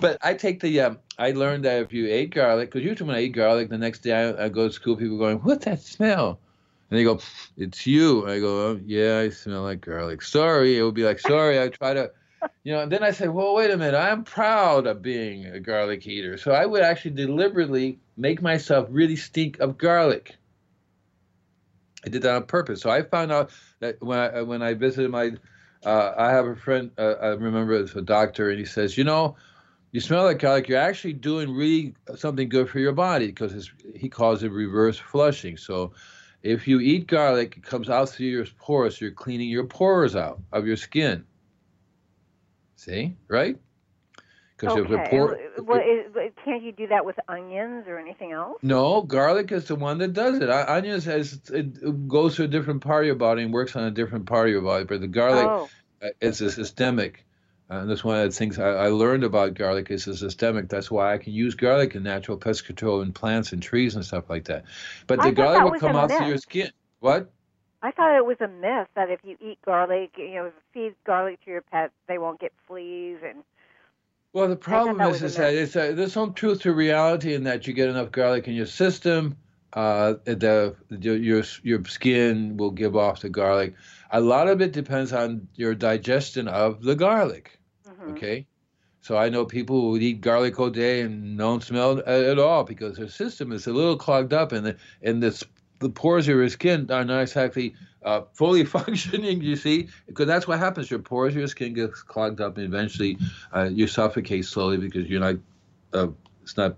[0.00, 0.80] but I take the.
[0.80, 3.78] Um, I learned that if you ate garlic, because usually when I eat garlic, the
[3.78, 6.40] next day I, I go to school, people are going, "What's that smell?"
[6.90, 7.18] And they go,
[7.56, 11.18] "It's you." I go, oh, "Yeah, I smell like garlic." Sorry, it would be like,
[11.18, 12.12] "Sorry." I try to,
[12.62, 12.80] you know.
[12.80, 13.96] And then I say, "Well, wait a minute.
[13.96, 19.16] I'm proud of being a garlic eater." So I would actually deliberately make myself really
[19.16, 20.36] stink of garlic.
[22.04, 22.82] I did that on purpose.
[22.82, 25.32] So I found out that when I when I visited my,
[25.84, 26.92] uh, I have a friend.
[26.96, 29.36] Uh, I remember it's a doctor, and he says, "You know."
[29.92, 30.68] You smell like garlic.
[30.68, 35.56] You're actually doing really something good for your body because he calls it reverse flushing.
[35.56, 35.92] So,
[36.46, 39.00] if you eat garlic, it comes out through your pores.
[39.00, 41.24] You're cleaning your pores out of your skin.
[42.76, 43.58] See, right?
[44.56, 45.10] Because if okay.
[45.10, 48.58] pore, well, is, can't you do that with onions or anything else?
[48.62, 50.48] no, garlic is the one that does it.
[50.48, 53.90] Onions has it goes to a different part of your body and works on a
[53.90, 54.84] different part of your body.
[54.84, 55.68] But the garlic, oh,
[56.20, 57.26] it's a systemic.
[57.68, 60.68] Uh, and that's one of the things I, I learned about garlic is a systemic.
[60.68, 64.04] That's why I can use garlic in natural pest control in plants and trees and
[64.04, 64.64] stuff like that.
[65.06, 66.70] But I the garlic will come out through your skin.
[67.00, 67.30] What?
[67.82, 71.44] I thought it was a myth that if you eat garlic, you know, feed garlic
[71.44, 73.42] to your pets, they won't get fleas and.
[74.32, 77.66] Well, the problem is, is that it's a, there's some truth to reality in that
[77.66, 79.36] you get enough garlic in your system,
[79.76, 83.74] uh, the, the your your skin will give off the garlic.
[84.10, 87.58] A lot of it depends on your digestion of the garlic.
[87.88, 88.12] Mhm.
[88.12, 88.46] Okay.
[89.00, 92.38] So I know people who would eat garlic all day and don't smell it at
[92.38, 95.46] all because their system is a little clogged up and the and the,
[95.78, 99.42] the pores of your skin are not exactly uh, fully functioning.
[99.42, 100.90] You see, because that's what happens.
[100.90, 103.16] Your pores, of your skin gets clogged up, and eventually
[103.54, 105.36] uh, you suffocate slowly because you're not.
[105.92, 106.08] Uh,
[106.42, 106.76] it's not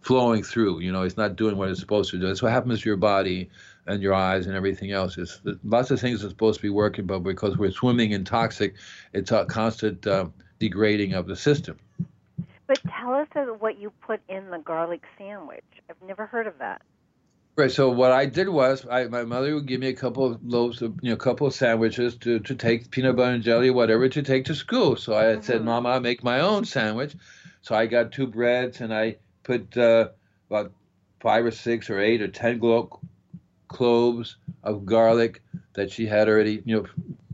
[0.00, 0.80] flowing through.
[0.80, 2.26] You know, it's not doing what it's supposed to do.
[2.26, 3.50] That's what happens to your body
[3.86, 5.18] and your eyes and everything else.
[5.18, 8.74] It's lots of things are supposed to be working, but because we're swimming in toxic,
[9.12, 10.26] it's a constant uh,
[10.58, 11.78] degrading of the system.
[12.66, 13.28] But tell us
[13.58, 15.64] what you put in the garlic sandwich.
[15.90, 16.82] I've never heard of that.
[17.54, 17.70] Right.
[17.70, 20.80] So what I did was, I, my mother would give me a couple of loaves
[20.80, 24.08] of, you know, a couple of sandwiches to, to take peanut butter and jelly, whatever,
[24.08, 24.96] to take to school.
[24.96, 25.62] So I had said.
[25.62, 27.14] Mama, I'll make my own sandwich.
[27.60, 30.08] So I got two breads and I put uh,
[30.48, 30.72] about
[31.20, 33.00] five or six or eight or ten glo-
[33.72, 35.42] cloves of garlic
[35.74, 36.86] that she had already, you know,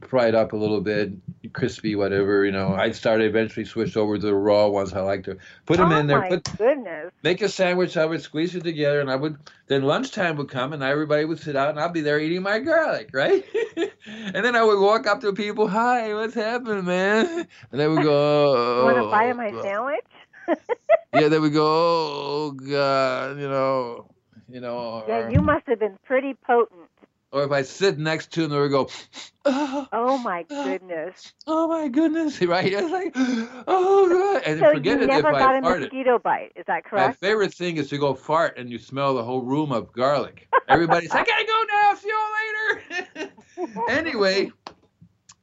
[0.06, 1.12] fried up a little bit,
[1.52, 2.44] crispy, whatever.
[2.44, 4.92] You know, I started eventually switched over to the raw ones.
[4.92, 5.36] I like to
[5.66, 7.12] put them oh in there, oh, my put goodness.
[7.22, 7.96] make a sandwich.
[7.96, 9.36] I would squeeze it together, and I would.
[9.66, 12.58] Then lunchtime would come, and everybody would sit out, and I'd be there eating my
[12.58, 13.44] garlic, right?
[14.06, 18.02] and then I would walk up to people, "Hi, what's happening, man?" And they would
[18.02, 20.04] go, Want to buy oh, my "Oh, sandwich?
[21.14, 24.08] Yeah, they would go, "Oh God," you know,
[24.48, 25.04] you know.
[25.08, 26.88] yeah, you must have been pretty potent.
[27.32, 28.88] or if I sit next to them, they would go,
[29.44, 31.32] "Oh, Oh my goodness.
[31.46, 32.72] oh my goodness!" Right?
[32.72, 33.12] It's like,
[33.66, 35.80] "Oh God!" And So forget you it never I got a farted.
[35.82, 37.22] mosquito bite, is that correct?
[37.22, 40.48] My favorite thing is to go fart and you smell the whole room of garlic.
[40.68, 41.94] Everybody's like, I gotta go now.
[41.94, 43.32] See you all later.
[43.88, 44.50] anyway,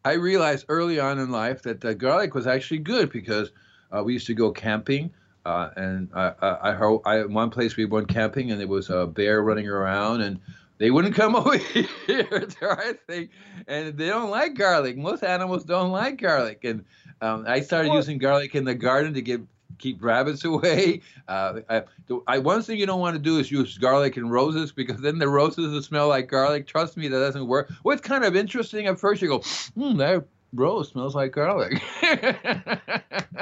[0.04, 3.52] I realized early on in life that the garlic was actually good because
[3.92, 5.12] uh, we used to go camping.
[5.46, 8.90] Uh, and I, I, I, heard- I, one place we went camping and there was
[8.90, 10.40] a bear running around and
[10.78, 13.30] they wouldn't come over here to our thing.
[13.68, 14.98] And they don't like garlic.
[14.98, 16.64] Most animals don't like garlic.
[16.64, 16.84] And
[17.22, 19.42] um, I started Well- using garlic in the garden to get
[19.78, 21.02] keep rabbits away.
[21.28, 21.84] Uh, I,
[22.28, 25.20] I, one thing you don't want to do is use garlic and roses because then
[25.20, 26.66] the roses will smell like garlic.
[26.66, 27.70] Trust me, that doesn't work.
[27.84, 29.40] What's kind of interesting at first, you go,
[29.76, 31.82] hmm, that rose smells like garlic.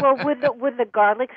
[0.01, 1.31] well, would the would the garlic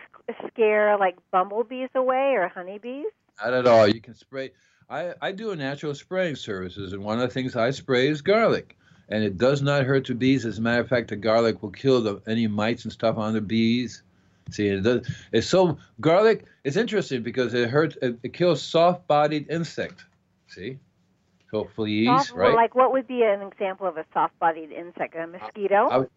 [0.48, 3.06] scare like bumblebees away or honeybees?
[3.42, 3.86] Not at all.
[3.86, 4.52] You can spray.
[4.88, 8.22] I, I do a natural spraying services, and one of the things I spray is
[8.22, 8.76] garlic.
[9.08, 10.44] And it does not hurt the bees.
[10.44, 13.34] As a matter of fact, the garlic will kill the, any mites and stuff on
[13.34, 14.02] the bees.
[14.50, 15.08] See, it does.
[15.32, 16.44] It's so garlic.
[16.64, 17.96] It's interesting because it hurts.
[18.02, 20.04] It, it kills soft-bodied insect.
[20.48, 20.78] See,
[21.50, 22.54] so fleas, Soft- right?
[22.54, 25.14] like what would be an example of a soft-bodied insect?
[25.16, 25.88] A mosquito?
[25.88, 26.10] I would-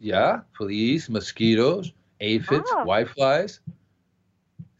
[0.00, 2.84] yeah, fleas, mosquitoes, aphids, Oh.
[2.84, 3.60] whiteflies.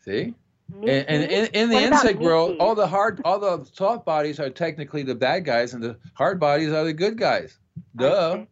[0.04, 0.34] See,
[0.74, 4.50] and, and in, in the insect world, all the hard, all the soft bodies are
[4.50, 7.58] technically the bad guys, and the hard bodies are the good guys.
[7.94, 8.44] Duh.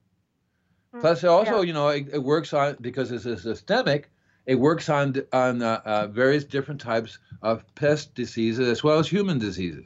[0.93, 1.63] Hmm, Plus, it also, yeah.
[1.63, 4.11] you know, it, it works on because it's a systemic.
[4.47, 9.09] It works on on uh, uh, various different types of pest diseases as well as
[9.09, 9.85] human diseases.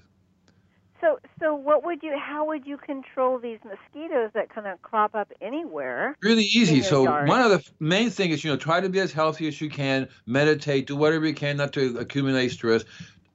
[1.41, 2.16] So, what would you?
[2.18, 6.16] How would you control these mosquitoes that kind of crop up anywhere?
[6.22, 6.82] Really easy.
[6.82, 7.28] So yard.
[7.28, 9.68] one of the main thing is, you know, try to be as healthy as you
[9.68, 10.09] can.
[10.26, 12.85] Meditate, do whatever you can not to accumulate stress.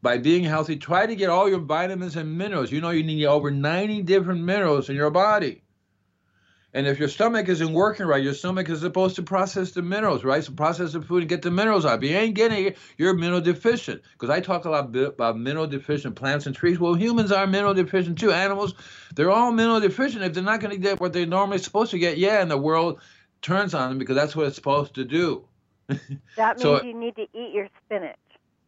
[0.01, 2.71] By being healthy, try to get all your vitamins and minerals.
[2.71, 5.61] You know, you need over 90 different minerals in your body.
[6.73, 10.23] And if your stomach isn't working right, your stomach is supposed to process the minerals,
[10.23, 10.43] right?
[10.43, 12.03] So process the food and get the minerals out.
[12.03, 14.03] If you ain't getting it, you're mineral deficient.
[14.13, 16.79] Because I talk a lot about mineral deficient plants and trees.
[16.79, 18.31] Well, humans are mineral deficient too.
[18.31, 18.75] Animals,
[19.15, 20.23] they're all mineral deficient.
[20.23, 22.57] If they're not going to get what they're normally supposed to get, yeah, and the
[22.57, 23.01] world
[23.41, 25.45] turns on them because that's what it's supposed to do.
[26.35, 28.15] That means So- you need to eat your spinach.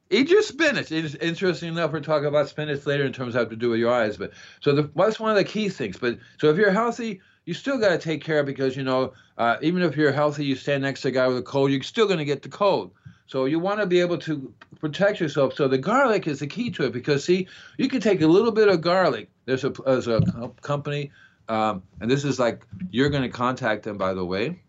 [0.09, 0.91] Eat your spinach.
[0.91, 3.79] It's interesting enough, we're talking about spinach later in terms of how to do with
[3.79, 4.17] your eyes.
[4.17, 5.97] But so the, that's one of the key things.
[5.97, 9.57] But so if you're healthy, you still got to take care because you know uh,
[9.61, 12.05] even if you're healthy, you stand next to a guy with a cold, you're still
[12.05, 12.91] going to get the cold.
[13.27, 15.53] So you want to be able to protect yourself.
[15.55, 18.51] So the garlic is the key to it because see, you can take a little
[18.51, 19.29] bit of garlic.
[19.45, 21.11] There's a there's a company,
[21.47, 24.61] um, and this is like you're going to contact them by the way.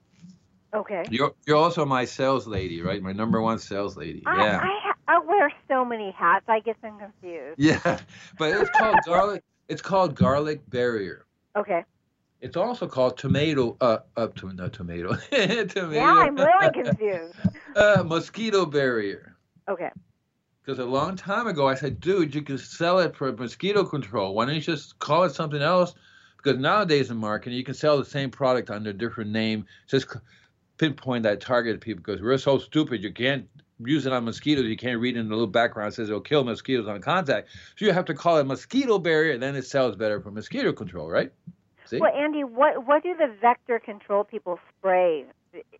[0.75, 1.03] Okay.
[1.11, 3.03] You're you're also my sales lady, right?
[3.03, 4.23] My number one sales lady.
[4.25, 4.61] I, Yeah.
[4.63, 6.45] I, ha- I wear so many hats.
[6.49, 7.57] I get them confused.
[7.59, 8.01] Yeah,
[8.39, 9.43] but it's called garlic.
[9.69, 11.27] It's called garlic barrier.
[11.57, 11.85] Okay.
[12.43, 13.77] It's also called tomato.
[13.81, 15.15] Uh, uh to, not tomato.
[15.31, 15.91] tomato.
[15.91, 17.35] Yeah, I'm really confused.
[17.77, 19.37] uh, mosquito barrier.
[19.69, 19.91] Okay.
[20.65, 24.35] Because a long time ago, I said, dude, you can sell it for mosquito control.
[24.35, 25.95] Why don't you just call it something else?
[26.37, 29.65] Because nowadays in marketing, you can sell the same product under a different name.
[29.87, 30.09] Just
[30.79, 33.05] pinpoint that target people because we're so stupid.
[33.05, 34.65] You can't use it on mosquitoes.
[34.65, 37.51] You can't read in the little background it says it'll kill mosquitoes on contact.
[37.77, 39.39] So you have to call it mosquito barrier.
[39.39, 41.33] Then it sells better for mosquito control, right?
[41.93, 42.01] See?
[42.01, 45.27] Well, Andy, what what do the vector control people spray?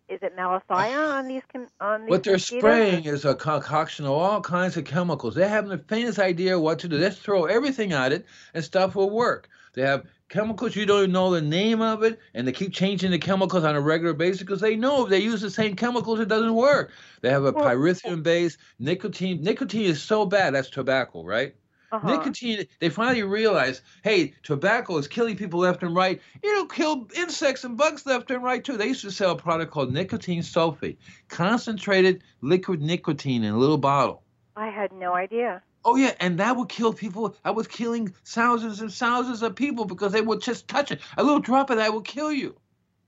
[0.07, 1.41] Is it malathion on these
[1.81, 2.61] on these What they're mosquitoes?
[2.61, 5.33] spraying is a concoction of all kinds of chemicals.
[5.33, 6.97] They haven't the faintest idea what to do.
[6.99, 9.49] Let's throw everything at it and stuff will work.
[9.73, 13.09] They have chemicals you don't even know the name of it, and they keep changing
[13.09, 16.19] the chemicals on a regular basis because they know if they use the same chemicals,
[16.19, 16.91] it doesn't work.
[17.21, 19.41] They have a Well- pyrethrum base, nicotine.
[19.41, 21.55] Nicotine is so bad, that's tobacco, right?
[21.93, 22.09] Uh-huh.
[22.09, 26.19] Nicotine, they finally realize, hey, tobacco is killing people left and right.
[26.41, 28.77] It'll kill insects and bugs left and right, too.
[28.77, 30.97] They used to sell a product called nicotine sulfate,
[31.29, 34.23] concentrated liquid nicotine in a little bottle.
[34.55, 35.61] I had no idea.
[35.85, 37.35] Oh, yeah, and that would kill people.
[37.43, 40.99] That was killing thousands and thousands of people because they would just touch it.
[41.17, 42.55] A little drop of that will kill you,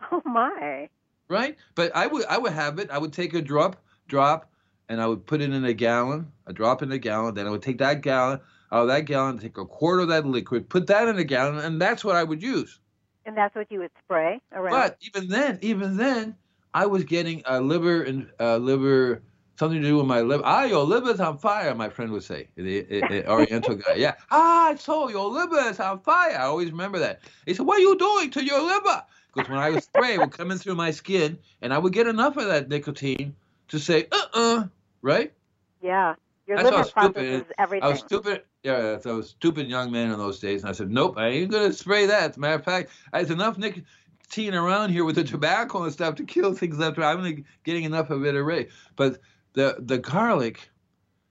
[0.12, 0.90] Oh my.
[1.28, 1.56] right?
[1.74, 2.92] But I would, I would have it.
[2.92, 3.78] I would take a drop,
[4.08, 4.52] drop,
[4.90, 7.34] and I would put it in a gallon, a drop in a gallon.
[7.34, 8.42] Then I would take that gallon,
[8.82, 11.82] of that gallon, take a quarter of that liquid, put that in a gallon, and
[11.82, 12.80] that's what I would use.
[13.26, 14.72] And that's what you would spray around.
[14.72, 16.36] But even then, even then,
[16.74, 19.24] I was getting a liver and uh, liver
[19.58, 20.44] something to do with my liver.
[20.46, 22.50] Ah, your liver's on fire, my friend would say.
[22.56, 23.96] The, the- the Oriental guy.
[23.96, 24.16] Yeah.
[24.30, 26.38] Ah, so your liver is on fire.
[26.38, 27.22] I always remember that.
[27.46, 29.04] He said, "What are you doing to your liver?"
[29.34, 31.94] Because when I was spray, it would come in through my skin, and I would
[31.94, 33.36] get enough of that nicotine
[33.70, 34.68] to say, "Uh-uh,"
[35.02, 35.34] right?
[35.82, 36.16] yeah.
[36.48, 37.84] Your That's liver stupid processes everything.
[37.84, 38.44] I was stupid.
[38.66, 41.72] Yeah, a stupid young man in those days, and I said, "Nope, I ain't gonna
[41.72, 45.24] spray that." As a matter of fact, I had enough nicotine around here with the
[45.24, 48.70] tobacco and stuff to kill things after I'm only getting enough of it already.
[48.96, 49.20] But
[49.54, 50.68] the the garlic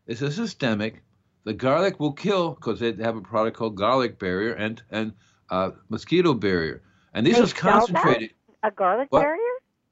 [0.07, 1.03] is a systemic.
[1.43, 5.13] The garlic will kill because they have a product called garlic barrier and and
[5.51, 6.83] uh, mosquito barrier,
[7.15, 7.91] and these They are sell that?
[7.91, 8.31] concentrated.
[8.63, 9.23] a garlic What?
[9.23, 9.41] barrier?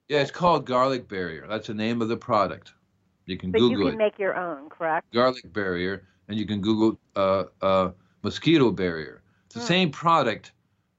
[0.09, 1.45] Yeah, it's called garlic barrier.
[1.49, 2.73] That's the name of the product.
[3.27, 5.13] You can But Google you it can make your own, correct?
[5.13, 7.91] garlic barrier, and you can Google uh, uh,
[8.23, 9.23] mosquito barrier.
[9.47, 9.67] It's the Hmm.
[9.67, 10.53] same product,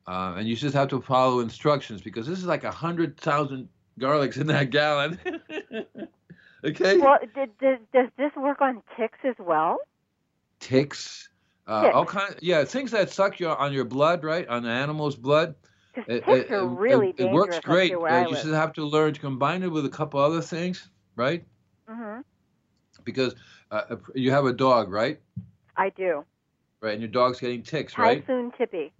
[0.07, 3.67] uh, and you just have to follow instructions because this is like a hundred thousand
[3.99, 5.19] garlics in that gallon.
[6.63, 6.97] okay.
[6.97, 9.77] Well, did, did, does this work on ticks as well?
[10.59, 11.29] Ticks,
[11.67, 11.95] uh, Ticks.
[11.95, 12.36] all kind.
[12.41, 14.47] Yeah, things that suck your on your blood, right?
[14.47, 15.55] On the animal's blood.
[15.95, 17.34] It, ticks it- are it- really it, dangerous.
[17.34, 17.91] works great.
[17.93, 21.43] Uh, you just have to learn to combine it with a couple other things, right?
[21.89, 22.21] hmm
[23.03, 23.35] Because
[23.71, 25.19] uh, you have a dog, right?
[25.75, 26.23] I do.
[26.81, 28.19] Right, and your dog's getting ticks, right?
[28.25, 28.91] Typhoon Tippy.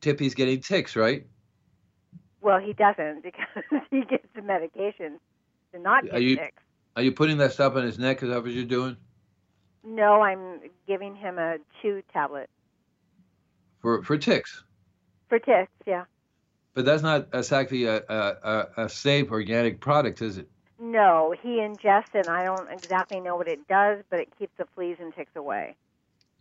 [0.00, 1.26] Tippy's getting ticks, right?
[2.40, 5.18] Well, he doesn't because he gets the medication
[5.72, 6.62] to not Are get you- ticks.
[6.94, 8.22] Are you putting that stuff on his neck?
[8.22, 8.98] Is that what you're doing?
[9.82, 12.50] No, I'm giving him a chew tablet
[13.80, 14.62] For for ticks.
[15.30, 15.72] for ticks.
[15.86, 16.04] Yeah.
[16.74, 20.50] But that's not exactly a, a, a safe organic product, is it?
[20.82, 22.26] No, he ingests it.
[22.26, 25.30] and I don't exactly know what it does, but it keeps the fleas and ticks
[25.36, 25.76] away.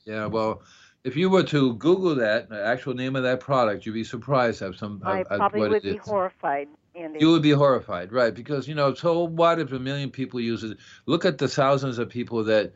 [0.04, 0.64] Yeah, well,
[1.04, 4.64] if you were to Google that, the actual name of that product, you'd be surprised
[4.64, 7.20] at some I at, probably would be horrified, Andy.
[7.20, 8.34] You would be horrified, right?
[8.34, 10.76] Because you know, so what if a million people use it?
[11.06, 12.74] Look at the thousands of people that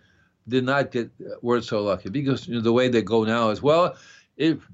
[0.47, 3.49] did not get uh, weren't so lucky because you know, the way they go now
[3.49, 3.97] is well,
[4.37, 4.69] if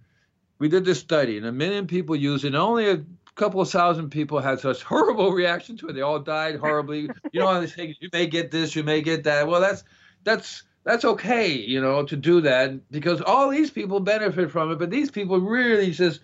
[0.59, 3.01] we did this study and a million people used it, only a
[3.41, 5.93] couple of thousand people had such horrible reaction to it.
[5.93, 7.09] They all died horribly.
[7.31, 9.47] you know, they say you may get this, you may get that.
[9.47, 9.83] Well, that's
[10.23, 14.77] that's that's okay, you know, to do that because all these people benefit from it,
[14.79, 16.21] but these people really just,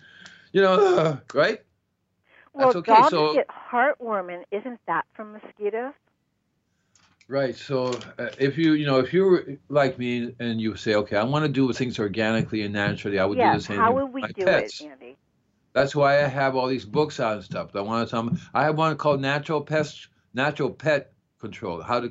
[0.52, 1.60] you know, right?
[2.54, 5.94] well, that's okay, dogs so- get heartworm, and isn't that from mosquitoes?
[7.28, 7.54] Right.
[7.54, 7.88] So
[8.18, 11.24] uh, if you, you know, if you were like me and you say, okay, I
[11.24, 14.14] want to do things organically and naturally, I would do the same How thing would
[14.14, 14.80] we my do pets.
[14.80, 15.16] it, Andy?
[15.78, 17.76] That's why I have all these books out and stuff.
[17.76, 18.40] I want some.
[18.52, 21.80] I have one called Natural Pest, Natural Pet Control.
[21.82, 22.10] How to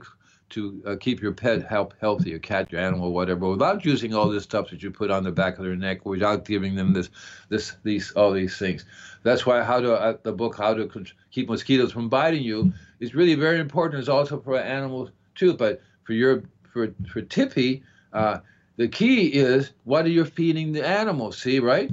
[0.52, 4.30] to uh, keep your pet help healthy, your cat, your animal, whatever, without using all
[4.30, 7.10] this stuff that you put on the back of their neck, without giving them this,
[7.50, 8.86] this, these, all these things.
[9.24, 13.14] That's why how to uh, the book How to Keep Mosquitoes from Biting You is
[13.14, 14.00] really very important.
[14.00, 18.40] It's also for animals too, but for your for for Tippy, uh,
[18.78, 21.38] the key is what are you feeding the animals?
[21.38, 21.92] See, right?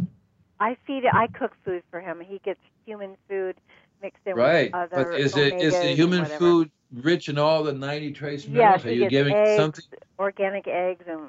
[0.65, 1.13] I feed it.
[1.15, 2.21] I cook food for him.
[2.21, 3.57] He gets human food
[4.03, 4.67] mixed in Right.
[4.73, 8.45] with other But is it is the human food rich in all the 90 trace
[8.47, 8.85] Yes, minerals?
[8.87, 9.85] Are you giving eggs, something?
[10.19, 11.29] organic eggs and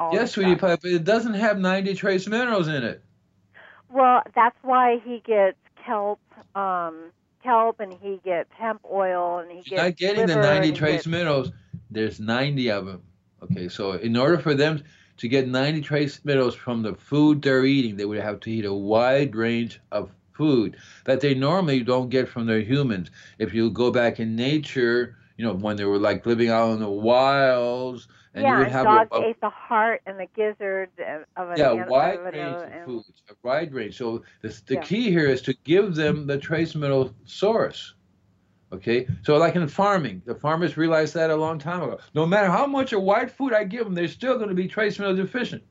[0.00, 0.12] all.
[0.12, 3.02] Yes, sweetie pie, but it doesn't have 90 trace minerals in it.
[3.88, 6.20] Well, that's why he gets kelp,
[6.56, 7.12] um,
[7.44, 10.92] kelp, and he gets hemp oil, and he You're gets not getting the 90 trace
[10.94, 11.52] gets- minerals.
[11.90, 13.02] There's 90 of them.
[13.44, 14.82] Okay, so in order for them
[15.22, 18.66] to get 90 trace minerals from the food they're eating, they would have to eat
[18.66, 23.10] a wide range of food that they normally don't get from their humans.
[23.38, 26.80] If you go back in nature, you know, when they were like living out in
[26.80, 30.28] the wilds, and yeah, you would have dogs a, a ate the heart and the
[30.36, 30.90] gizzard
[31.36, 33.96] of an yeah, wide range uh, of foods, a wide range.
[33.98, 34.86] So the, the Yeah.
[34.86, 37.94] key here is to give them the trace mineral source.
[38.72, 41.98] Okay, so like in farming, the farmers realized that a long time ago.
[42.14, 44.66] No matter how much of white food I give them, they're still going to be
[44.66, 45.62] trace mineral deficient.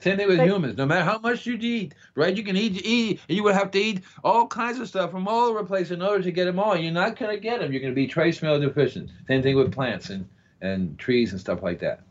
[0.00, 0.76] Same thing with humans.
[0.76, 2.36] No matter how much you eat, right?
[2.36, 5.26] You can eat, eat, and you would have to eat all kinds of stuff from
[5.26, 6.76] all over the place in order to get them all.
[6.76, 7.72] You're not going to get them.
[7.72, 9.10] You're going to be trace mineral deficient.
[9.26, 10.28] Same thing with plants and,
[10.60, 12.02] and trees and stuff like that.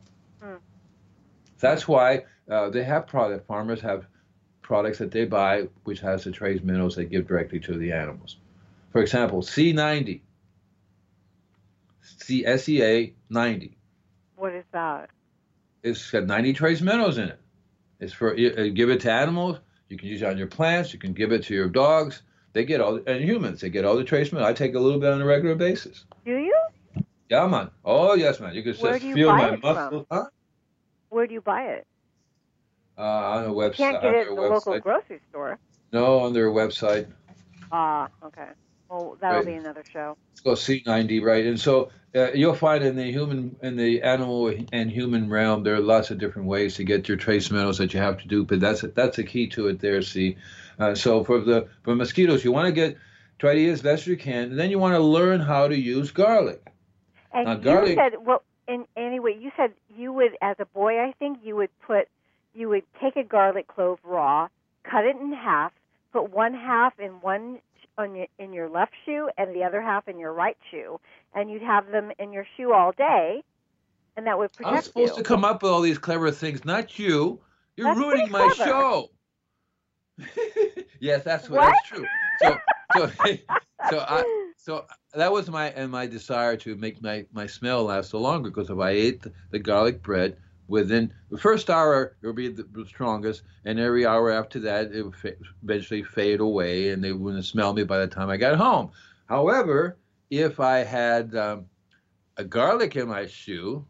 [0.42, 0.56] Hmm.
[1.60, 3.48] That's why uh, they have product.
[3.48, 4.08] Farmers have
[4.64, 8.38] products that they buy which has the trace minerals they give directly to the animals.
[8.98, 10.22] For example, C90,
[12.04, 13.78] CSEA 90.
[14.36, 15.12] What is that?
[15.84, 17.40] It's got 90 trace minerals in it.
[18.00, 19.60] It's for uh, give it to animals.
[19.90, 20.94] You can use it on your plants.
[20.94, 22.24] You can give it to your dogs.
[22.54, 23.62] They get all and humans.
[23.62, 24.50] They get all the trace minerals.
[24.50, 26.06] I take a little bit on a regular basis.
[26.26, 26.60] Do you?
[27.30, 27.70] Yeah, man.
[27.86, 28.56] Oh yes, man.
[28.56, 30.08] You can Where just you feel my muscles.
[30.10, 30.26] Huh?
[31.10, 31.88] Where do you buy it?
[32.98, 33.68] uh, on a website.
[33.68, 35.60] You can't get it at the local grocery store.
[35.94, 37.14] No, on their website.
[37.72, 38.48] Ah, okay.
[38.90, 39.46] Well, that'll Right.
[39.48, 40.18] be another show.
[40.32, 41.46] It's called C90, right?
[41.46, 45.76] And so uh, you'll find in the human, in the animal and human realm, there
[45.76, 48.44] are lots of different ways to get your trace metals that you have to do.
[48.46, 50.02] But that's that's the key to it there.
[50.02, 50.38] See,
[50.80, 52.98] uh, so for the for mosquitoes, you want to get
[53.40, 55.68] try to eat as best as you can, and then you want to learn how
[55.68, 56.66] to use garlic.
[57.34, 61.00] And Now, you garlic- said, well, in anyway, you said you would, as a boy,
[61.00, 62.08] I think you would put,
[62.56, 64.48] you would take a garlic clove raw,
[64.84, 65.72] cut it in half,
[66.14, 67.60] put one half in one
[67.98, 71.00] on your in your left shoe and the other half in your right shoe,
[71.34, 73.44] and you'd have them in your shoe all day,
[74.16, 74.68] and that would protect you.
[74.68, 75.24] I was protect supposed you.
[75.24, 77.40] to come up with all these clever things, not you.
[77.76, 79.10] You're That's ruining my show.
[81.00, 81.74] yes, that's what, What?
[81.74, 82.06] that's true.
[82.42, 82.58] So,
[82.96, 83.12] so,
[83.90, 88.10] so I, so that was my and my desire to make my my smell last
[88.10, 90.38] so longer because if I ate the, the garlic bread
[90.68, 95.04] within the first hour it would be the, strongest and every hour after that it
[95.04, 95.16] would
[95.64, 98.92] eventually fade away and they wouldn't smell me by the time I got home.
[99.28, 99.98] However,
[100.30, 101.66] if I had um,
[102.38, 103.86] a garlic in my shoe,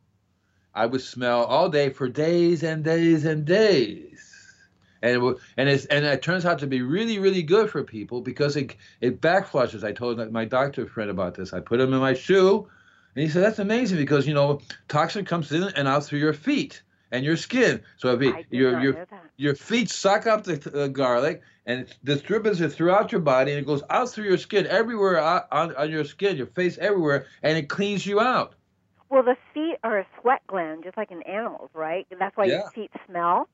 [0.74, 4.14] I would smell all day for days and days and days.
[5.02, 8.56] And it, and and it turns out to be really really good for people because
[8.56, 9.84] it it back flushes.
[9.84, 11.54] I told my doctor friend about this.
[11.54, 12.68] I put them in my shoe,
[13.18, 16.34] and he said that's amazing because you know toxin comes in and out through your
[16.34, 17.82] feet and your skin.
[17.98, 19.08] So if it, your your
[19.38, 23.60] your feet suck up the uh, garlic and it distributes it throughout your body and
[23.60, 27.58] it goes out through your skin everywhere on, on your skin, your face everywhere, and
[27.58, 28.54] it cleans you out.
[29.10, 32.06] Well, the feet are a sweat gland, just like in animals, right?
[32.20, 32.58] That's why Yeah.
[32.58, 33.50] your feet smell.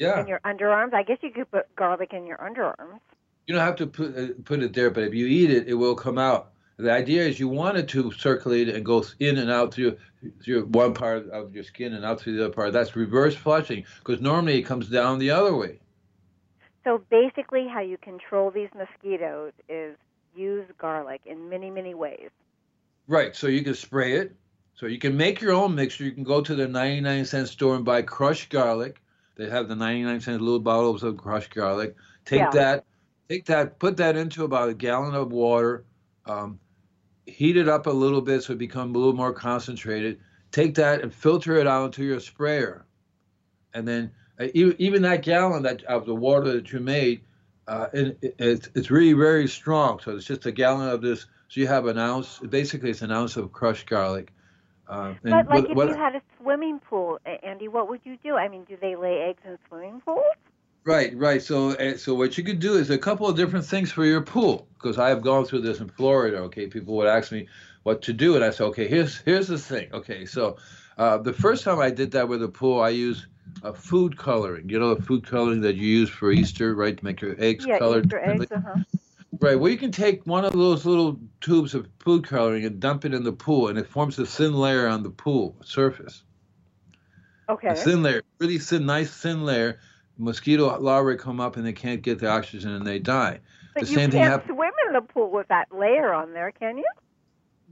[0.00, 0.18] Yeah.
[0.18, 0.92] And your underarms.
[0.92, 2.98] I guess you could put garlic in your underarms.
[3.46, 5.74] You don't have to put uh, put it there, but if you eat it, it
[5.74, 6.53] will come out.
[6.76, 9.96] The idea is you want it to circulate and go in and out through
[10.42, 12.72] through one part of your skin and out through the other part.
[12.72, 15.78] That's reverse flushing because normally it comes down the other way.
[16.82, 19.96] So basically, how you control these mosquitoes is
[20.34, 22.30] use garlic in many, many ways.
[23.06, 23.36] Right.
[23.36, 24.34] So you can spray it.
[24.74, 26.04] So you can make your own mixture.
[26.04, 29.00] You can go to the 99 cent store and buy crushed garlic.
[29.36, 31.94] They have the 99 cent little bottles of crushed garlic.
[32.24, 32.50] Take Yeah.
[32.50, 32.84] that,
[33.28, 35.84] take that, put that into about a gallon of water.
[36.26, 36.58] Um,
[37.26, 40.20] heat it up a little bit so it becomes a little more concentrated.
[40.52, 42.84] Take that and filter it out into your sprayer,
[43.72, 47.22] and then uh, even, even that gallon that of the water that you made,
[47.66, 49.98] uh, it, it, it's it's really very strong.
[50.00, 51.26] So it's just a gallon of this.
[51.48, 52.38] So you have an ounce.
[52.38, 54.32] Basically, it's an ounce of crushed garlic.
[54.88, 58.00] Uh, and But like what- if what- you had a swimming pool, Andy, what would
[58.04, 58.36] you do?
[58.36, 60.22] I mean, do they lay eggs in swimming pools?
[60.86, 61.42] Right, right.
[61.42, 64.20] So, uh, so what you could do is a couple of different things for your
[64.20, 66.38] pool, because I have gone through this in Florida.
[66.38, 67.48] Okay, people would ask me
[67.84, 69.88] what to do, and I said, okay, here's here's the thing.
[69.94, 70.58] Okay, so
[70.98, 73.26] uh, the first time I did that with a pool, I used
[73.62, 74.68] a food coloring.
[74.68, 77.64] You know, the food coloring that you use for Easter, right, to make your eggs
[77.64, 78.04] yeah, colored.
[78.06, 78.46] Easter eggs.
[78.52, 78.78] Uh-huh.
[79.40, 79.58] Right.
[79.58, 83.14] Well, you can take one of those little tubes of food coloring and dump it
[83.14, 86.22] in the pool, and it forms a thin layer on the pool surface.
[87.48, 87.68] Okay.
[87.68, 89.80] A thin layer, really thin, nice thin layer.
[90.18, 93.40] Mosquito larvae come up and they can't get the oxygen and they die.
[93.74, 96.32] but the you same can't thing hap- swim in the pool with that layer on
[96.32, 96.84] there, can you?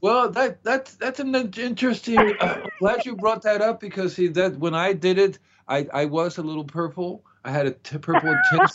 [0.01, 2.37] Well, that that's that's an interesting.
[2.41, 5.39] Uh, glad you brought that up because see that when I did it,
[5.69, 7.25] I I was a little purple.
[7.45, 8.73] I had a t- purple tint.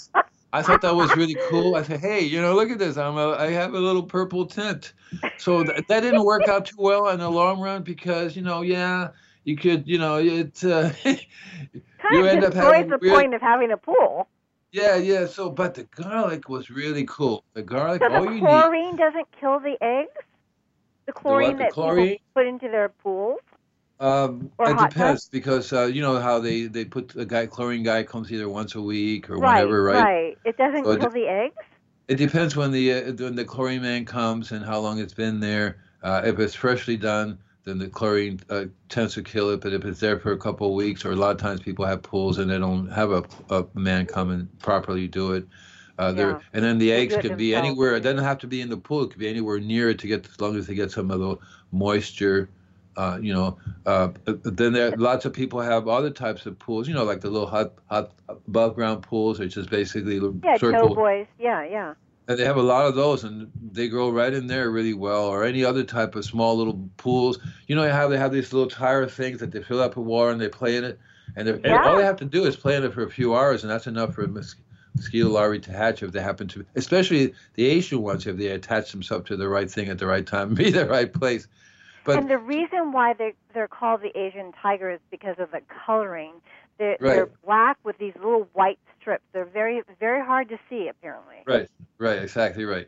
[0.54, 1.76] I thought that was really cool.
[1.76, 2.96] I said, hey, you know, look at this.
[2.96, 4.94] I'm a, I have a little purple tint.
[5.36, 8.62] So th- that didn't work out too well in the long run because you know,
[8.62, 9.10] yeah,
[9.44, 10.64] you could, you know, it.
[10.64, 10.92] Uh,
[12.10, 14.28] Kind You of end up destroys having the weird- point of having a pool.
[14.72, 15.26] yeah, yeah.
[15.26, 17.44] So, but the garlic was really cool.
[17.54, 18.40] The garlic, So all the you need.
[18.42, 20.10] chlorine doesn't kill the eggs.
[21.06, 22.08] The chlorine the that chlorine?
[22.10, 23.40] people put into their pools.
[24.00, 27.82] Um, Or it depends because uh, you know how they they put the guy chlorine
[27.84, 30.04] guy comes either once a week or right, whatever, right?
[30.04, 30.38] right.
[30.46, 31.56] It doesn't So it kill the eggs.
[32.08, 35.40] It depends when the uh, when the chlorine man comes and how long it's been
[35.40, 35.80] there.
[36.04, 39.62] Uh, if it's freshly done, then the chlorine uh, tends to kill it.
[39.62, 41.86] But if it's there for a couple of weeks, or a lot of times people
[41.86, 45.46] have pools and they don't have a, a man come and properly do it.
[46.00, 46.40] Uh, there Yeah.
[46.54, 47.96] and then the eggs can be themselves, anywhere.
[47.96, 49.04] It doesn't have to be in the pool.
[49.04, 51.20] It could be anywhere near it to get as long as they get some of
[51.20, 51.38] the
[51.72, 52.50] moisture.
[52.96, 56.88] Uh, you know, uh, then there lots of people have other types of pools.
[56.88, 60.90] You know, like the little hot, hot above ground pools, which is basically Yeah, circle.
[60.90, 61.28] doughboys.
[61.40, 61.94] Yeah, yeah.
[62.28, 65.26] And they have a lot of those, and they grow right in there really well.
[65.28, 67.40] Or any other type of small little pools.
[67.68, 70.32] You know how they have these little tire things that they fill up with water
[70.32, 71.00] and they play in it,
[71.36, 73.34] and, they're- and all they have to do is play in it for a few
[73.36, 74.56] hours, and that's enough for a mos-
[74.96, 76.66] mosquito larvae to hatch if they happen to.
[76.76, 80.26] Especially the Asian ones, if they attach themselves to the right thing at the right
[80.28, 81.48] time, be the right place.
[82.04, 85.62] But and the reason why they they're called the Asian tiger is because of the
[85.86, 86.34] coloring.
[86.78, 87.16] They're, Right.
[87.16, 89.24] they're black with these little white strips.
[89.34, 91.38] They're very very hard to see apparently.
[91.46, 91.68] Right,
[91.98, 92.88] right, exactly right.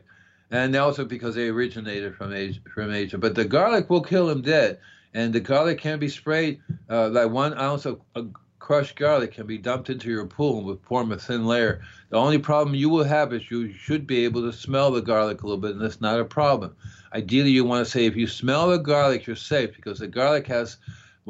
[0.50, 3.18] And also because they originated from Asia, from Asia.
[3.18, 4.80] But the garlic will kill them dead.
[5.14, 8.22] And the garlic can be sprayed, uh, like one ounce of uh,
[8.60, 11.80] crushed garlic can be dumped into your pool and would form a thin layer.
[12.10, 15.42] The only problem you will have is you should be able to smell the garlic
[15.42, 16.76] a little bit, and that's not a problem.
[17.12, 20.46] Ideally, you want to say if you smell the garlic, you're safe because the garlic
[20.46, 20.76] has,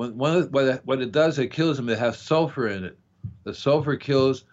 [0.01, 1.89] one, one what, it, what it does, it kills them.
[1.91, 2.99] It has sulfur in it.
[3.45, 4.45] The sulfur kills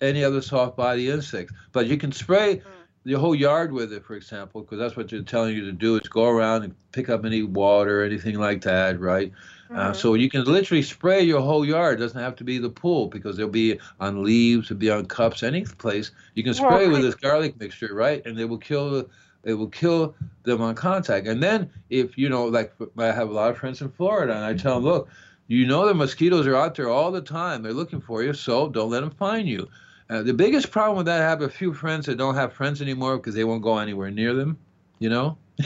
[0.00, 1.54] any other soft body insects.
[1.72, 2.60] But you can spray
[3.04, 5.96] your whole yard with it, for example, because that's what they're telling you to do
[5.96, 9.32] is go around and pick up any water, anything like that, right?
[9.74, 11.98] Uh, so you can literally spray your whole yard.
[11.98, 15.06] It doesn't have to be the pool because they'll be on leaves, it'll be on
[15.06, 16.10] cups, any place.
[16.34, 18.24] You can spray Well, with this garlic mixture, right?
[18.24, 19.10] And they will kill
[19.42, 20.14] the it will kill
[20.44, 21.26] them on contact.
[21.26, 24.44] And then if you know, like I have a lot of friends in Florida, and
[24.44, 25.08] I tell them, look,
[25.46, 27.62] you know the mosquitoes are out there all the time.
[27.62, 29.68] They're looking for you, so don't let them find you.
[30.10, 32.80] Uh, the biggest problem with that, I have a few friends that don't have friends
[32.80, 34.58] anymore because they won't go anywhere near them.
[34.98, 35.38] You know.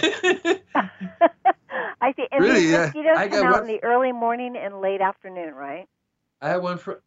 [2.00, 2.26] I see.
[2.32, 2.84] And Really, these yeah.
[2.86, 5.88] mosquitoes I got come out one- in the early morning and late afternoon, right?
[6.40, 7.02] I had one for.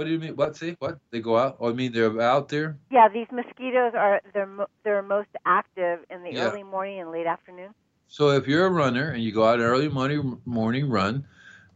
[0.00, 0.34] What do you mean?
[0.34, 0.56] What?
[0.56, 0.76] See?
[0.78, 0.98] What?
[1.10, 1.58] They go out?
[1.60, 2.78] Oh, I mean they're out there.
[2.90, 6.48] Yeah, these mosquitoes are they're mo- they're most active in the Yeah.
[6.48, 7.74] early morning and late afternoon.
[8.08, 11.26] So if you're a runner and you go out an early morning morning run,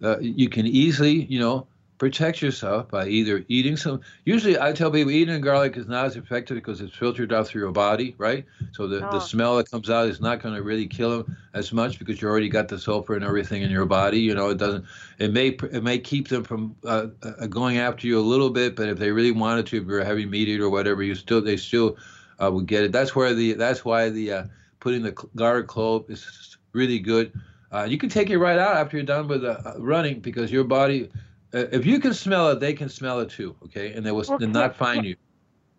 [0.03, 1.67] uh, you can easily, you know,
[2.05, 3.99] protect yourself by either eating some.
[4.27, 7.63] Usually, I tell people eating garlic is not as effective because it's filtered out through
[7.63, 8.45] your body, right?
[8.73, 9.13] So the, Oh.
[9.13, 12.21] the smell that comes out is not going to really kill them as much because
[12.21, 14.21] you already got the sulfur and everything in your body.
[14.21, 14.85] You know, it doesn't.
[15.19, 18.77] It may it may keep them from uh, uh, going after you a little bit,
[18.77, 21.15] but if they really wanted to, if you're a heavy meat eater or whatever, you
[21.15, 21.97] still they still
[22.39, 22.93] uh, would get it.
[22.93, 24.45] That's where the that's why the uh,
[24.79, 27.33] putting the garlic clove is really good.
[27.73, 30.65] Uh, you can take it right out after you're done with uh, running because your
[30.65, 31.09] body,
[31.55, 33.55] if you can smell it, they can smell it too.
[33.65, 35.17] Okay, and they will Well, not find you.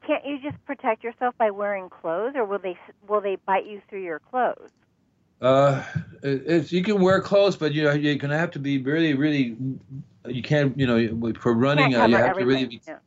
[0.08, 3.82] Can't you just protect yourself by wearing clothes, or will they will they bite you
[3.90, 4.70] through your clothes?
[5.42, 5.84] Uh,
[6.24, 9.58] it's you can wear clothes, but you know you're gonna have to be really, really.
[10.28, 12.98] You can't, you know, for running, Can't uh, you have to really be Yeah.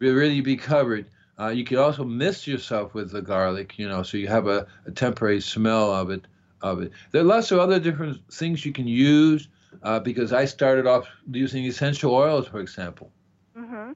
[0.00, 1.06] really be covered.
[1.38, 4.66] Uh, you can also mist yourself with the garlic, you know, so you have a,
[4.86, 6.26] a temporary smell of it.
[6.62, 6.92] Of it.
[7.10, 9.48] There are lots of other different things you can use
[9.82, 13.12] uh, because I started off using essential oils, for example.
[13.56, 13.92] Mm-hmm.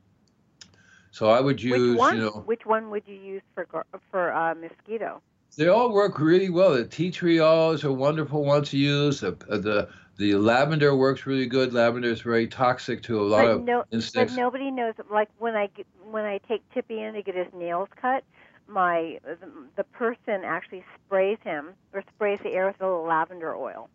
[1.11, 2.17] So I would use, Which one?
[2.17, 3.67] you know, Which one would you use for
[4.11, 5.23] for uh, mosquito?
[5.57, 6.73] they all work really well.
[6.73, 9.21] The tea tree oils are wonderful ones to use.
[9.21, 11.73] The uh, the the lavender works really good.
[11.73, 14.95] Lavender is very toxic to a lot But of no, but nobody knows.
[15.11, 18.25] Like when I get, when I take Tippy in to get his nails cut,
[18.67, 19.37] my the,
[19.77, 23.89] the person actually sprays him or sprays the air with a little lavender oil.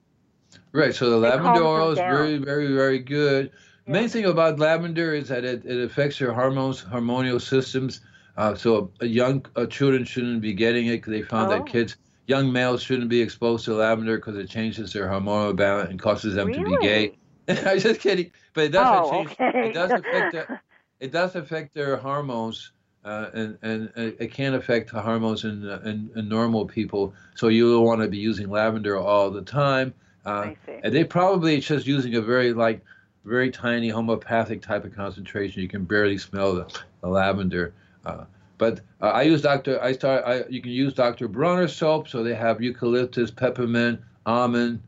[0.71, 0.93] Right.
[0.93, 2.13] So the lavender oil is down.
[2.15, 3.51] very, very, very good.
[3.87, 3.93] Yeah.
[3.93, 8.01] Main thing about lavender is that it, it affects your hormones, hormonal systems.
[8.37, 11.55] Uh, so uh, young uh, children shouldn't be getting it because they found Oh.
[11.55, 11.97] that kids,
[12.27, 16.35] young males shouldn't be exposed to lavender because it changes their hormonal balance and causes
[16.35, 17.11] them to be gay.
[17.65, 19.31] I'm just kidding, but it does Oh, change.
[19.31, 19.69] okay.
[19.69, 20.61] It does affect their,
[20.99, 22.71] it does affect their hormones,
[23.03, 27.15] uh, and and it can affect the hormones in, in in normal people.
[27.35, 29.95] So you don't want to be using lavender all the time.
[30.26, 30.51] Uh,
[30.84, 32.82] and they probably it's just using a very like
[33.26, 35.61] very tiny homeopathic type of concentration.
[35.61, 37.74] You can barely smell the, the lavender.
[38.05, 38.26] Uh,
[38.57, 39.82] but uh, I use Dr.
[39.82, 40.24] I start.
[40.26, 41.28] I, you can use Dr.
[41.28, 42.07] Bronner soap.
[42.07, 44.82] So they have eucalyptus, peppermint, almond,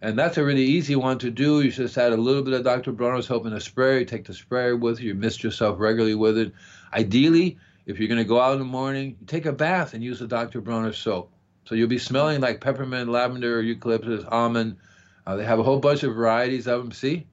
[0.00, 1.60] and that's a really easy one to do.
[1.60, 2.92] You just add a little bit of Dr.
[2.92, 3.98] Bronner soap in a sprayer.
[3.98, 5.08] You take the sprayer with you.
[5.08, 6.52] You mist yourself regularly with it.
[6.94, 10.20] Ideally, if you're going to go out in the morning, take a bath and use
[10.20, 10.60] the Dr.
[10.60, 11.32] Bronner soap.
[11.68, 14.78] So you'll be smelling like peppermint, lavender, eucalyptus, almond.
[15.26, 16.92] Uh, they have a whole bunch of varieties of them.
[16.92, 17.26] See?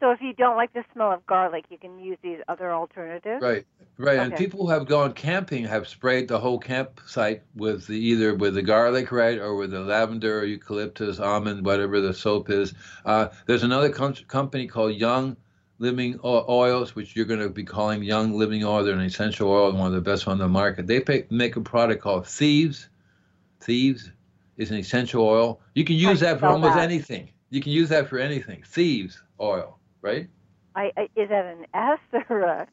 [0.00, 3.40] So if you don't like the smell of garlic, you can use these other alternatives.
[3.40, 3.64] Right,
[3.96, 4.18] right.
[4.18, 8.54] And people who have gone camping have sprayed the whole campsite with the, either with
[8.54, 12.74] the garlic, right, or with the lavender or eucalyptus, almond, whatever the soap is.
[13.04, 15.36] Uh, there's another com- company called Young
[15.78, 18.82] Living Oils, which you're going to be calling Young Living Oil.
[18.82, 20.88] They're an essential oil, one of the best on the market.
[20.88, 22.88] They pay, make a product called Thieves.
[23.60, 24.10] Thieves
[24.56, 25.60] is an essential oil.
[25.74, 26.82] You can use that for almost that.
[26.82, 27.32] anything.
[27.50, 28.62] You can use that for anything.
[28.66, 30.28] Thieves oil, right?
[30.74, 31.98] I, I is that an S
[32.28, 32.68] or a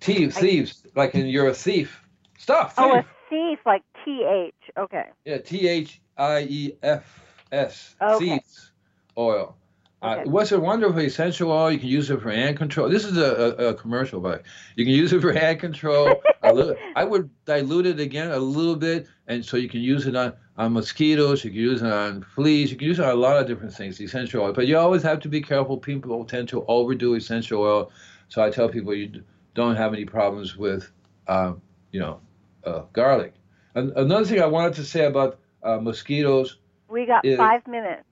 [0.00, 2.02] Thieves, I- thieves, like in you're a thief.
[2.38, 2.78] Stop, thief.
[2.78, 4.54] oh a thief like T H?
[4.78, 5.06] Okay.
[5.24, 7.20] Yeah, T H I E F
[7.50, 7.96] S.
[8.00, 8.18] Okay.
[8.38, 8.72] Thieves
[9.16, 9.57] oil.
[10.00, 10.30] Uh, Okay.
[10.30, 11.72] what's a wonderful essential oil?
[11.72, 12.88] You can use it for hand control.
[12.88, 14.42] This is a, a, a commercial, but
[14.76, 16.22] you can use it for hand control.
[16.42, 20.06] a little, I would dilute it again a little bit, and so you can use
[20.06, 21.44] it on, on mosquitoes.
[21.44, 22.70] You can use it on fleas.
[22.70, 24.00] You can use it on a lot of different things.
[24.00, 25.76] Essential oil, but you always have to be careful.
[25.76, 27.90] People tend to overdo essential oil.
[28.28, 29.24] So I tell people you
[29.54, 30.92] don't have any problems with,
[31.26, 31.54] uh,
[31.90, 32.20] you know,
[32.64, 33.34] uh, garlic.
[33.74, 36.58] And another thing I wanted to say about uh, mosquitoes.
[36.88, 38.04] We got is- five minutes.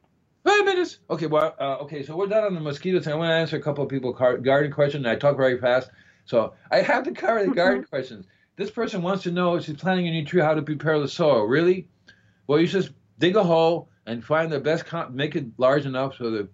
[0.47, 0.99] Five minutes.
[1.11, 3.13] Okay, well, uh, okay, so we're done on the mosquito thing.
[3.13, 5.05] I want to answer a couple of people car- garden questions.
[5.05, 5.91] I talk very fast,
[6.25, 8.27] so I have to cover the garden questions.
[8.55, 11.09] This person wants to know if she's planting a new tree, how to prepare the
[11.09, 11.43] soil.
[11.43, 11.89] Really?
[12.47, 16.17] Well, you just dig a hole and find the best, com- make it large enough
[16.17, 16.49] so the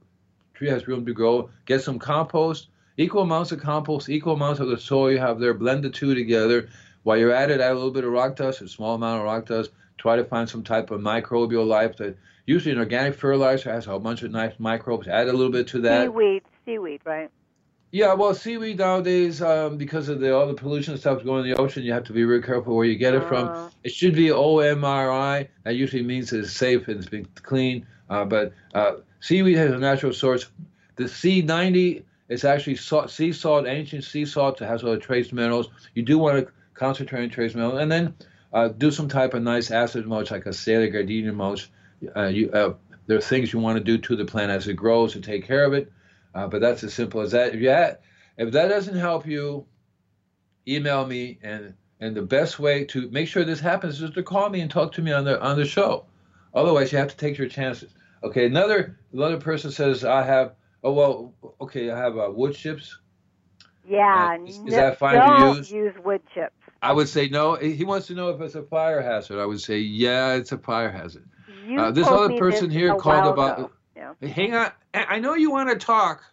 [0.55, 1.51] tree has room to grow.
[1.67, 5.53] Get some compost, equal amounts of compost, equal amounts of the soil you have there.
[5.53, 6.71] Blend the two together.
[7.03, 9.25] While you're at it, add a little bit of rock dust, a small amount of
[9.27, 9.71] rock dust.
[9.99, 12.17] Try to find some type of microbial life that
[12.47, 15.09] usually an organic fertilizer has a bunch of nice microbes.
[15.09, 16.07] Add a little bit to that.
[16.07, 17.31] Seaweed, seaweed, right?
[17.95, 21.59] Yeah, well, seaweed nowadays, um, because of the, all the pollution stuff going in the
[21.59, 23.49] ocean, you have to be very careful where you get it from.
[23.49, 25.49] Uh, It should be OMRI.
[25.65, 27.87] That usually means it's safe and it's been clean.
[28.09, 30.47] Uh, but uh, seaweed has a natural source.
[30.97, 35.31] The C90 is actually salt, sea salt, ancient sea salt that has all the trace
[35.31, 35.69] minerals.
[35.95, 37.79] You do want to concentrate on trace minerals.
[37.79, 38.15] And then
[38.55, 41.71] uh, do some type of nice acid mulch, like azalea gardenia mulch.
[42.17, 42.75] Uh, you, uh,
[43.07, 45.47] there are things you want to do to the plant as it grows to take
[45.47, 45.93] care of it.
[46.35, 47.55] Uh, but that's as simple as that.
[47.55, 47.99] If you had,
[48.39, 49.67] if that doesn't help you,
[50.67, 54.49] email me and and the best way to make sure this happens is to call
[54.49, 56.07] me and talk to me on the on the show.
[56.55, 57.95] Otherwise, you have to take your chances.
[58.25, 60.55] Okay, another another person says I have.
[60.85, 62.99] Oh well, okay, I have uh, wood chips.
[63.87, 64.37] yeah.
[64.41, 65.71] Uh, is- is that fine to don't use?
[65.71, 66.55] use wood chips.
[66.81, 67.55] I would say no.
[67.55, 69.41] He wants to know if it's a fire hazard.
[69.41, 71.25] I would say yeah, it's a fire hazard.
[71.67, 73.71] You Uh, this other person this here called about- ago.
[73.97, 74.29] Yeah.
[74.29, 76.25] Hang on, I I know you want to talk.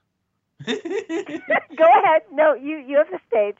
[0.65, 2.21] Go ahead.
[2.31, 3.57] No, you you have the stage.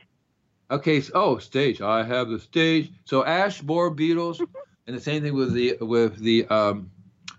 [0.72, 1.02] Okay.
[1.02, 1.82] So, oh, stage.
[1.82, 2.92] I have the stage.
[3.06, 4.42] So ash borer beetles,
[4.88, 6.92] and the same thing with the with the um,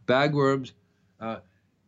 [0.06, 0.72] bagworms.
[1.20, 1.36] Uh,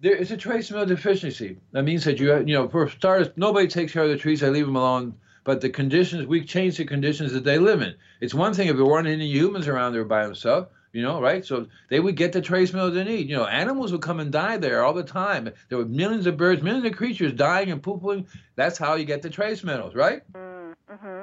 [0.00, 1.58] there is a trace mineral deficiency.
[1.72, 4.40] That means that you you know for starters, nobody takes care of the trees.
[4.40, 5.14] They leave them alone.
[5.44, 7.94] But the conditions we change the conditions that they live in.
[8.20, 10.68] It's one thing if there weren't any humans around there by themselves.
[10.92, 11.44] You know, right?
[11.44, 13.28] So they would get the trace minerals they need.
[13.28, 15.50] You know, animals would come and die there all the time.
[15.68, 18.26] There were millions of birds, millions of creatures dying and pooping.
[18.56, 20.22] That's how you get the trace minerals, right?
[20.36, 21.22] Mm, hmm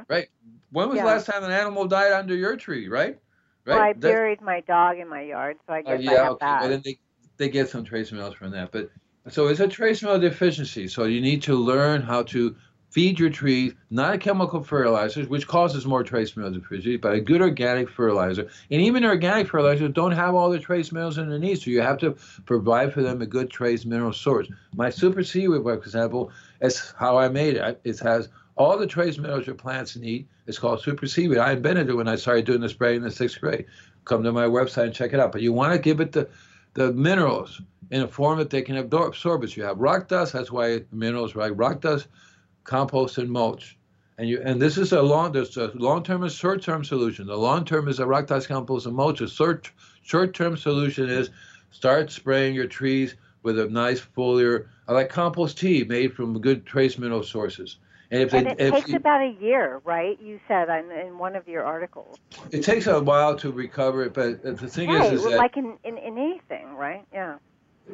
[0.72, 1.04] When was Yeah.
[1.04, 3.20] the last time an animal died under your tree, right?
[3.66, 3.76] Right.
[3.76, 6.24] Well, I That- buried my dog in my yard, so I oh, guess I yeah,
[6.24, 6.46] have okay.
[6.46, 6.62] that.
[6.62, 7.00] Well, then they,
[7.38, 8.72] they get some trace minerals from that.
[8.72, 8.90] But
[9.30, 10.88] so it's a trace mineral deficiency.
[10.88, 12.56] So you need to learn how to
[12.90, 17.20] feed your trees, not a chemical fertilizers, which causes more trace mineral deficiency, but a
[17.20, 18.50] good organic fertilizer.
[18.72, 21.82] And even organic fertilizers don't have all the trace minerals in the need, so you
[21.82, 24.48] have to provide for them a good trace mineral source.
[24.76, 26.32] My super seaweed, for example,
[26.62, 27.82] is how I made it.
[27.84, 30.28] It has all the trace minerals your plants need.
[30.48, 31.38] It's called super seaweed.
[31.38, 33.66] I invented it when I started doing the spray in the sixth grade.
[34.06, 35.32] Come to my website and check it out.
[35.32, 36.28] But you want to give it the
[36.74, 37.62] the minerals
[37.92, 39.16] in a form that they can absorb.
[39.16, 40.34] So you have rock dust.
[40.34, 41.56] That's why minerals, right?
[41.56, 42.08] Rock dust,
[42.70, 43.78] compost, and mulch.
[44.18, 47.26] And you and this is a long there's a long term and short term solution.
[47.26, 49.20] The long term is a rock dust, compost, and mulch.
[49.20, 49.72] The short
[50.04, 51.30] short term solution is
[51.72, 56.66] start spraying your trees with a nice foliar, I like compost tea made from good
[56.66, 57.78] trace mineral sources.
[58.12, 60.20] And if and they, it if takes you- about a year, right?
[60.20, 62.18] You said in, in one of your articles.
[62.52, 65.58] it takes a while to recover it, but the thing right, is, is that like
[65.58, 67.06] in, in, in anything, right?
[67.14, 67.38] Yeah.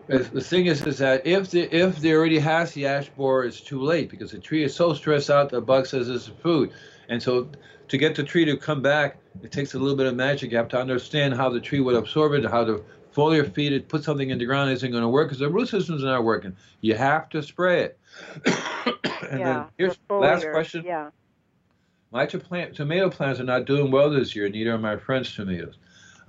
[0.08, 3.46] The the thing is, is that if the if they already has the ash borer,
[3.46, 5.50] it's too late because the tree is so stressed out.
[5.50, 6.72] The bug says it's food,
[7.10, 7.50] and so
[7.88, 10.52] to get the tree to come back, it takes a little bit of magic.
[10.52, 12.84] You have to understand how the tree would absorb it, how to
[13.16, 15.70] foliar feed it, put something in the ground isn't going to work because the root
[15.70, 16.56] system's not working.
[16.82, 18.00] You have to spray it.
[18.46, 19.54] and yeah.
[19.54, 20.84] then here's the last question.
[20.86, 21.10] Yeah.
[22.12, 25.34] My to- plant, tomato plants are not doing well this year, neither are my friends'
[25.34, 25.78] tomatoes.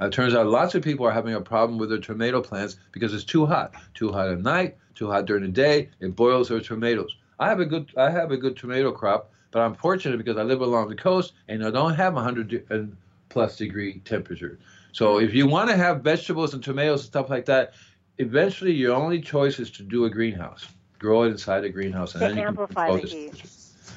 [0.00, 2.76] Uh, it turns out lots of people are having a problem with their tomato plants
[2.92, 3.74] because it's too hot.
[3.94, 5.88] Too hot at night, too hot during the day.
[6.00, 7.16] It boils their tomatoes.
[7.38, 10.42] I have a good I have a good tomato crop, but I'm fortunate because I
[10.42, 12.96] live along the coast and I don't have 100 and
[13.28, 14.58] plus degree temperature.
[14.92, 17.74] So if you want to have vegetables and tomatoes and stuff like that,
[18.18, 20.66] eventually your only choice is to do a greenhouse.
[20.98, 23.26] Grow it inside a greenhouse, and To then you can amplify control the heat.
[23.32, 23.48] temperature.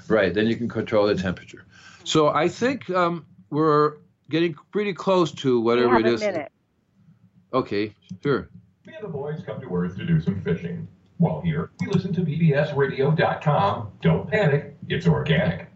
[0.09, 1.63] Right, then you can control the temperature.
[2.03, 3.93] So I think um, we're
[4.29, 6.21] getting pretty close to We whatever have it a is.
[6.21, 6.51] minute.
[7.53, 8.49] Okay, sure.
[8.85, 10.87] Me and the boys come to Earth to do some fishing.
[11.17, 13.91] While here, we listen to BBSRadio.com.
[14.01, 15.67] Don't panic, it's organic.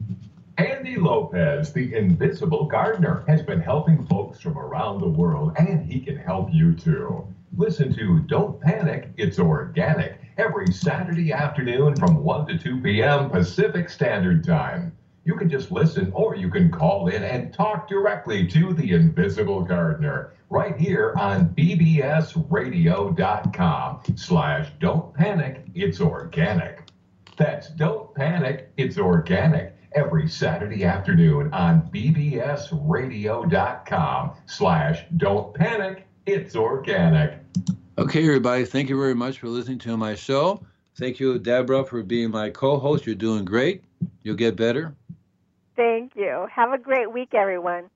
[0.57, 5.99] Andy Lopez, the invisible gardener, has been helping folks from around the world, and he
[5.99, 7.27] can help you too.
[7.57, 13.29] Listen to Don't Panic, It's Organic every Saturday afternoon from 1 to 2 p.m.
[13.29, 14.95] Pacific Standard Time.
[15.25, 19.61] You can just listen or you can call in and talk directly to the Invisible
[19.61, 26.83] Gardener right here on bbsradio.com slash don't panic, it's organic.
[27.37, 37.37] That's Don't Panic, It's Organic every Saturday afternoon on bbsradio.com slash Don't Panic, It's Organic.
[37.97, 40.63] Okay, everybody, thank you very much for listening to my show.
[40.95, 43.07] Thank you, Deborah, for being my co-host.
[43.07, 43.83] You're doing great.
[44.21, 44.95] You'll get better.
[45.75, 46.47] Thank you.
[46.53, 47.89] Have a great week, everyone.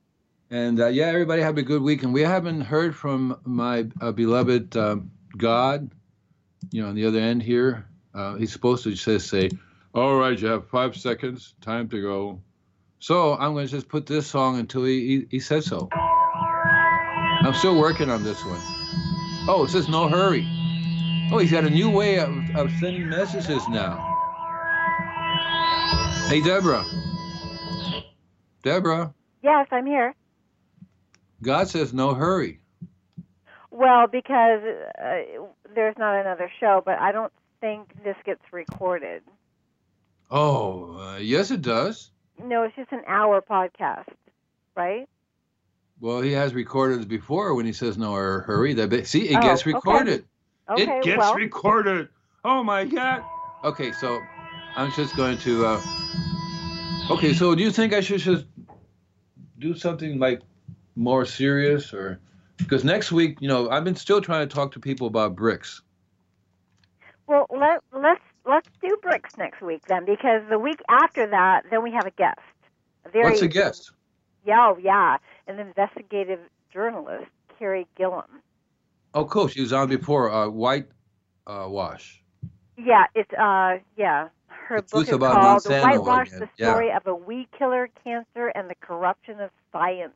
[0.50, 2.04] And uh, yeah, everybody have a good week.
[2.04, 5.92] And we haven't heard from my uh, beloved um, God,
[6.72, 7.86] you know, on the other end here.
[8.14, 9.50] Uh, he's supposed to just say,
[9.94, 11.54] "All right, you have five seconds.
[11.62, 12.42] Time to go."
[13.00, 15.88] So I'm going to just put this song until he, he, he says so.
[15.94, 18.60] I'm still working on this one.
[19.48, 20.46] Oh, it says no hurry.
[21.32, 24.04] Oh, he's got a new way of, of sending messages now.
[26.28, 26.84] Hey, Deborah.
[28.68, 29.14] Deborah.
[29.42, 30.14] Yes, I'm here.
[31.42, 32.60] God says no hurry.
[33.72, 34.62] Well, because
[35.02, 35.16] uh,
[35.74, 39.22] there's not another show, but I don't think this gets recorded.
[40.30, 42.12] Oh, uh, yes, it does.
[42.44, 44.10] No, it's just an hour podcast,
[44.76, 45.08] right?
[46.02, 48.74] Well, he has recorded before when he says no hurry.
[48.74, 49.72] That see, it Oh, gets okay.
[49.74, 50.26] recorded.
[50.70, 52.10] Okay, it gets well, recorded.
[52.44, 53.24] Oh my God.
[53.64, 54.20] Okay, so
[54.76, 55.66] I'm just going to.
[55.66, 55.82] Uh,
[57.12, 58.46] okay, so do you think I should just
[59.60, 60.42] do something like
[60.96, 62.20] more serious, or
[62.58, 65.82] because next week, you know, I've been still trying to talk to people about bricks.
[67.28, 71.84] well, let let's let's do bricks next week then, because the week after that, then
[71.84, 72.40] we have a guest.
[73.06, 73.92] A very, What's a guest?
[74.46, 76.40] Yeah, oh, yeah, an investigative
[76.74, 77.30] journalist,
[77.60, 78.24] Carey Gillam.
[79.14, 79.48] Oh, cool.
[79.48, 80.32] She was on before.
[80.32, 80.88] Uh, White
[81.48, 82.24] uh, Wash.
[82.78, 84.30] Yeah, it's uh, yeah.
[84.68, 86.40] Her The book is About called Monsanto "Whitewash: again.
[86.40, 86.72] The Yeah.
[86.72, 90.14] Story of a Weed Killer, Cancer, and the Corruption of Science."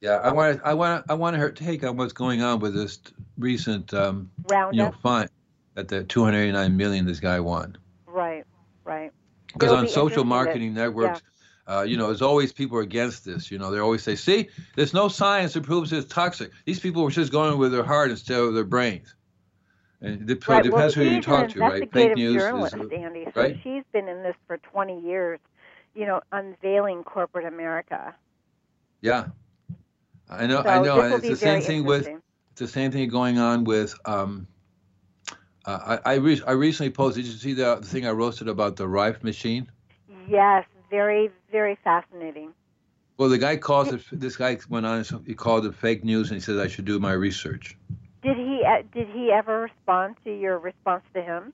[0.00, 3.00] Yeah, I want I want I want her take on what's going on with this
[3.38, 4.74] recent um, Roundup.
[4.74, 5.28] you know fine
[5.74, 7.76] that the 289 million this guy won.
[8.06, 8.44] Right,
[8.84, 9.10] right.
[9.52, 11.22] Because on be social marketing networks,
[11.66, 13.50] uh, you know, there's always people against this.
[13.50, 17.02] You know, they always say, "See, there's no science that proves it's toxic." These people
[17.02, 19.14] were just going with their heart instead of their brains.
[20.02, 20.62] And it, so right.
[20.64, 21.92] depends well, who you talk to, right?
[21.92, 23.24] Fake news journalist, is Andy.
[23.34, 23.56] So right?
[23.62, 25.38] she's been in this for 20 years.
[25.94, 28.14] You know, unveiling corporate America.
[29.00, 29.26] yeah.
[30.30, 33.08] I know, So I know, and it's the same thing with it's the same thing
[33.08, 33.94] going on with.
[34.06, 34.46] Um,
[35.64, 37.24] uh, I I, re- I recently posted.
[37.24, 39.70] Did you see the, the thing I roasted about the Rife machine?
[40.28, 42.54] Yes, very, very fascinating.
[43.18, 44.02] Well, the guy calls it.
[44.10, 45.04] This guy went on.
[45.08, 47.76] and He called it fake news, and he says I should do my research.
[48.22, 51.52] Did he uh, did he ever respond to your response to him?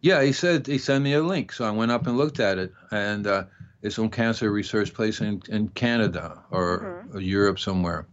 [0.00, 2.58] Yeah, he said he sent me a link, so I went up and looked at
[2.58, 3.44] it, and uh,
[3.82, 8.06] it's some cancer research place in, in Canada or, or Europe somewhere.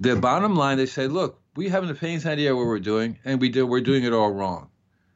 [0.00, 3.40] The bottom line, they say, look, we haven't the faintest idea what we're doing, and
[3.40, 4.70] we do, we're doing it all wrong.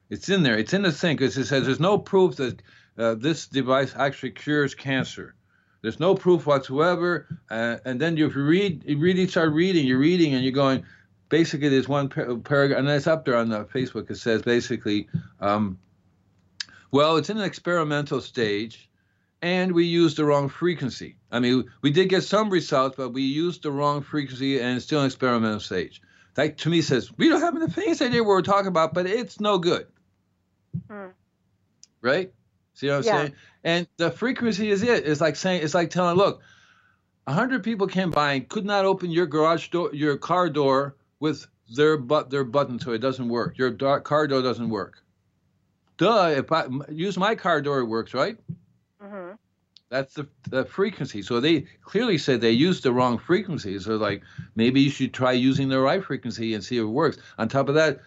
[0.09, 0.57] It's in there.
[0.57, 2.62] It's in the thing because it says there's no proof that
[2.97, 5.34] uh, this device actually cures cancer.
[5.82, 7.26] There's no proof whatsoever.
[7.51, 10.84] Uh, and then you read, you really start reading, you're reading, and you're going.
[11.28, 14.10] Basically, there's one par- paragraph, and it's up there on the Facebook.
[14.10, 15.08] It says basically,
[15.40, 15.78] um,
[16.90, 18.88] well, it's in an experimental stage,
[19.42, 21.16] and we used the wrong frequency.
[21.30, 24.86] I mean, we did get some results, but we used the wrong frequency, and it's
[24.86, 26.00] still an experimental stage.
[26.34, 29.06] That to me says we don't have the faintest idea what we're talking about, but
[29.06, 29.86] it's no good.
[30.88, 31.08] Hmm.
[32.00, 32.32] Right?
[32.74, 33.12] See what I'm Yeah.
[33.18, 33.32] saying?
[33.64, 35.04] And the frequency is it.
[35.04, 36.40] It's like saying it's like telling, look,
[37.26, 40.94] a hundred people came by and could not open your garage door, your car door
[41.20, 43.58] with their but their button, so it doesn't work.
[43.58, 45.02] Your car door doesn't work.
[45.96, 46.34] Duh!
[46.36, 48.38] If I use my car door, it works, right?
[49.00, 49.32] hmm
[49.90, 51.22] That's the, the frequency.
[51.22, 53.78] So they clearly said they used the wrong frequency.
[53.78, 54.22] So like
[54.54, 57.18] maybe you should try using the right frequency and see if it works.
[57.38, 58.00] On top of that,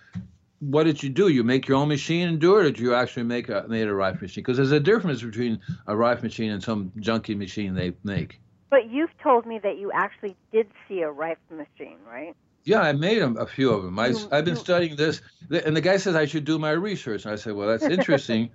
[0.60, 1.28] what did you do?
[1.28, 3.88] You make your own machine and do it, or did you actually make a made
[3.88, 4.44] a Rife machine?
[4.44, 8.40] Because there's a difference between a Rife machine and some junky machine they make.
[8.70, 12.36] But you've told me that you actually did see a Rife machine, right?
[12.64, 13.98] Yeah, I made a few of them.
[13.98, 17.26] I, I've been studying this, and the guy says I should do my research.
[17.26, 18.52] And I said, well, that's interesting,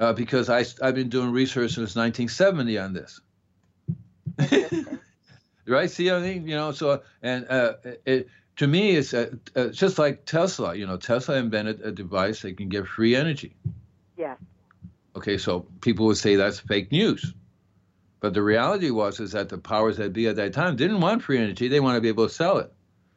[0.00, 3.20] uh, because I, I've been doing research since 1970 on this.
[5.66, 5.90] Right?
[5.90, 7.74] See, I mean, you know, so and uh,
[8.04, 10.74] it to me, it's uh, uh, just like Tesla.
[10.74, 13.56] You know, Tesla invented a device that can give free energy.
[14.16, 14.36] Yeah.
[15.16, 17.32] Okay, so people would say that's fake news,
[18.20, 21.22] but the reality was is that the powers that be at that time didn't want
[21.22, 22.72] free energy; they want to be able to sell it.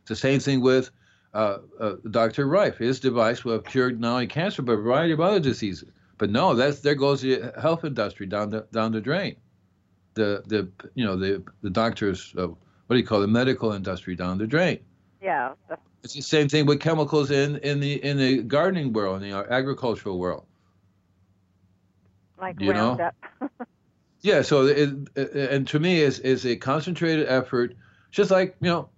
[0.07, 0.89] It's the same thing with
[1.33, 2.47] uh, uh, Dr.
[2.47, 2.77] Rife.
[2.77, 5.89] His device will have cured not only cancer but a variety of other diseases.
[6.17, 9.35] But no, that's there goes the health industry down the down the drain.
[10.13, 12.57] The the you know the the doctors uh, what
[12.89, 14.79] do you call it, the medical industry down the drain.
[15.21, 15.55] Yeah.
[16.03, 19.45] It's the same thing with chemicals in in the in the gardening world, in the
[19.51, 20.45] agricultural world.
[22.39, 22.95] like You know?
[22.95, 23.15] Roundup.
[24.21, 27.75] Yeah, so it, it, and to me is is a concentrated effort,
[28.09, 28.89] just like you know.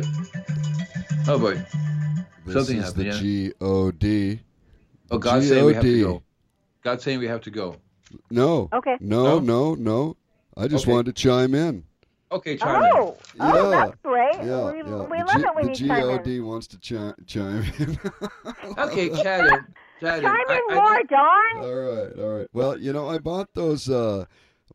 [0.00, 0.10] There-
[1.28, 1.54] oh boy!
[2.44, 3.20] This Something is happened, the yeah.
[3.20, 4.40] G O D.
[5.10, 6.22] Oh, God's saying we have to go.
[6.82, 7.76] God's saying we have to go.
[8.30, 8.68] No.
[8.72, 8.96] Okay.
[9.00, 9.40] No, No?
[9.40, 10.16] no, no.
[10.56, 10.92] I just Okay.
[10.92, 11.84] wanted to chime in.
[12.30, 12.90] Okay, chime in.
[12.94, 13.84] Oh, oh, Yeah.
[13.86, 14.34] that's great.
[14.36, 14.82] Yeah, we yeah.
[15.04, 16.16] we love G- it when the you chime in.
[16.24, 17.98] G-O-D wants to chi- chime in.
[18.78, 19.66] Okay, chat in.
[20.00, 20.24] Chat in.
[20.24, 21.56] Chime I- in I more, think- Dawn.
[21.58, 22.46] all right, all right.
[22.52, 24.24] Well, you know, I bought those uh,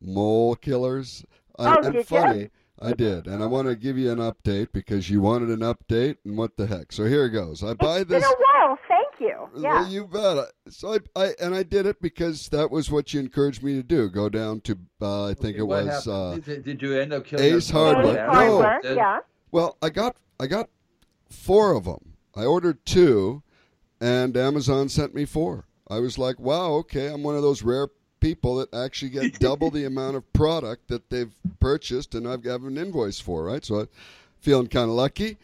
[0.01, 1.25] mole killers.
[1.59, 2.33] I, Oh, and did ya?
[2.79, 5.59] Funny, I did, and I want to give you an update because you wanted an
[5.59, 6.91] update, and what the heck?
[6.91, 7.63] So here it goes.
[7.63, 8.23] I buy It's this.
[8.23, 8.79] been a while.
[8.87, 9.49] Thank you.
[9.61, 9.81] Yeah.
[9.81, 10.45] Well, you bet.
[10.69, 13.83] So I, I and I did it because that was what you encouraged me to
[13.83, 14.09] do.
[14.09, 16.05] Go down to uh, I think Okay, it what was.
[16.05, 16.43] happened?
[16.43, 18.11] Uh, did, did you end up killing Ace Hardware.
[18.11, 18.33] Ace No.
[18.33, 19.19] Hardware, Then- Yeah.
[19.51, 20.69] well, I got I got
[21.29, 22.13] four of them.
[22.35, 23.41] I ordered two,
[23.99, 25.65] and Amazon sent me four.
[25.89, 27.87] I was like, wow, okay, I'm one of those rare
[28.19, 32.61] people that actually get double the amount of product that they've purchased, and I've got
[32.61, 33.43] an invoice for.
[33.43, 33.89] Right, so I'm
[34.39, 35.37] feeling kind of lucky.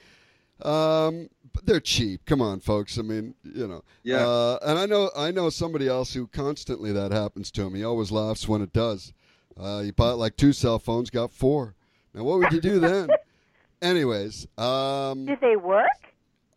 [0.61, 2.25] Um, but they're cheap.
[2.25, 2.97] Come on, folks.
[2.97, 3.83] I mean, you know.
[4.03, 4.25] Yeah.
[4.25, 7.75] Uh, and I know I know somebody else who constantly that happens to him.
[7.75, 9.13] He always laughs when it does.
[9.59, 11.75] Uh, he bought like two cell phones, got four.
[12.13, 13.09] Now, what would you do then?
[13.81, 15.87] Anyways, um, Did they work?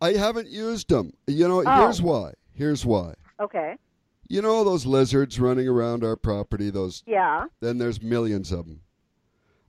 [0.00, 1.12] I haven't used them.
[1.26, 1.82] You know, Oh.
[1.82, 2.32] here's why.
[2.54, 3.14] Here's why.
[3.40, 3.76] Okay.
[4.28, 6.70] You know those lizards running around our property?
[6.70, 7.46] Those Yeah.
[7.60, 8.80] then there's millions of them.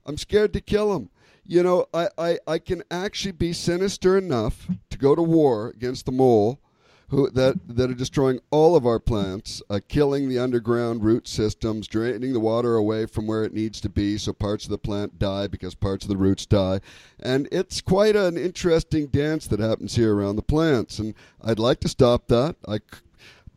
[0.04, 1.10] I'm scared to kill them.
[1.44, 6.06] You know, I, I, I can actually be sinister enough to go to war against
[6.06, 6.60] the mole
[7.08, 11.88] who that that are destroying all of our plants, uh, killing the underground root systems,
[11.88, 15.18] draining the water away from where it needs to be, so parts of the plant
[15.18, 16.80] die because parts of the roots die,
[17.18, 20.98] and it's quite an interesting dance that happens here around the plants.
[20.98, 22.80] And I'd like to stop that, I,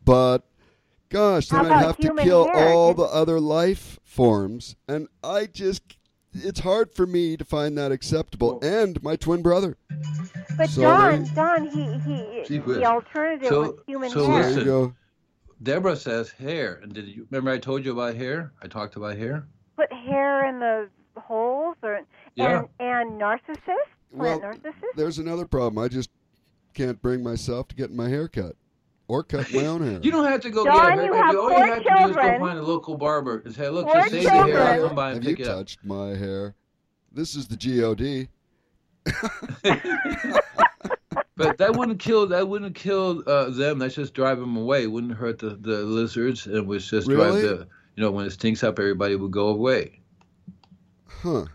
[0.02, 0.46] but
[1.12, 2.70] gosh, then How I'd have to kill hair?
[2.70, 5.82] all the other life forms, and I just.
[6.34, 9.76] It's hard for me to find that acceptable, and my twin brother.
[10.56, 12.78] But So Don, there- Don, he he Gee whiz.
[12.78, 14.42] the alternative So- was human so There hair.
[14.44, 14.58] listen.
[14.60, 14.94] you go.
[15.62, 16.80] Deborah says hair.
[16.82, 18.50] And did you remember I told you about hair?
[18.62, 19.46] I talked about hair.
[19.76, 20.88] Put hair in the
[21.20, 22.00] holes, or
[22.34, 22.64] Yeah.
[22.80, 24.72] and and narcissist, Well, narcissist.
[24.96, 25.84] there's another problem.
[25.84, 26.08] I just
[26.72, 28.56] can't bring myself to get my hair cut
[29.12, 30.00] or cut my own hair.
[30.02, 31.04] You don't have to go Dawn, get a haircut.
[31.04, 33.54] you have all four you have to do is go find a local barber and
[33.54, 34.62] say, look, Four just save the hair.
[34.62, 35.58] I'll come by and Have you pick it up.
[35.58, 36.54] touched my hair?
[37.12, 38.28] This is the God.
[41.34, 42.26] But that wouldn't kill.
[42.26, 43.78] That wouldn't kill uh, them.
[43.78, 44.84] That's just drive them away.
[44.84, 46.46] It wouldn't hurt the, the lizards.
[46.46, 47.40] It was just Really?
[47.40, 47.68] drive the.
[47.96, 50.00] You know, when it stinks up, everybody would go away.
[51.08, 51.46] Huh.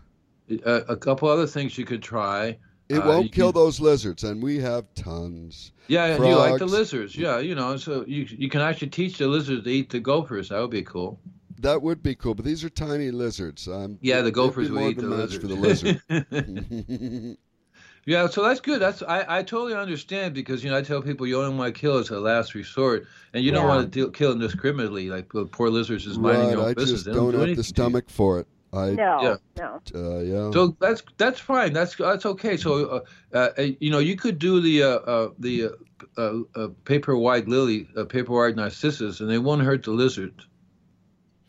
[0.66, 2.58] Uh, a couple other things you could try.
[2.88, 5.72] It Uh, won't kill can- those lizards, and we have tons.
[5.88, 7.16] Yeah, you like the lizards.
[7.16, 10.48] Yeah, you know, so you you can actually teach the lizards to eat the gophers.
[10.48, 11.18] That would be cool.
[11.60, 13.66] That would be cool, but these are tiny lizards.
[13.68, 15.42] Um, Yeah, the gophers would eat the than a match lizards.
[15.42, 17.36] for the lizard.
[18.06, 18.80] yeah, so that's good.
[18.80, 21.78] That's I, I totally understand because you know I tell people you only want to
[21.80, 23.68] kill as a last resort, and you don't Yeah.
[23.76, 25.10] want to deal, kill indiscriminately.
[25.10, 26.90] Like the poor lizards just minding right, their own I business.
[27.02, 28.46] just They don't do have the stomach for it.
[28.72, 29.36] I, no, yeah.
[29.56, 29.80] no.
[29.94, 30.50] uh, yeah.
[30.50, 31.72] So that's that's fine.
[31.72, 32.56] That's that's okay.
[32.58, 33.02] So
[33.32, 35.70] uh, uh, you know you could do the uh, uh, the
[36.18, 39.90] uh, uh, uh, paper white lily, uh, paper white narcissus, and they won't hurt the
[39.92, 40.46] lizards.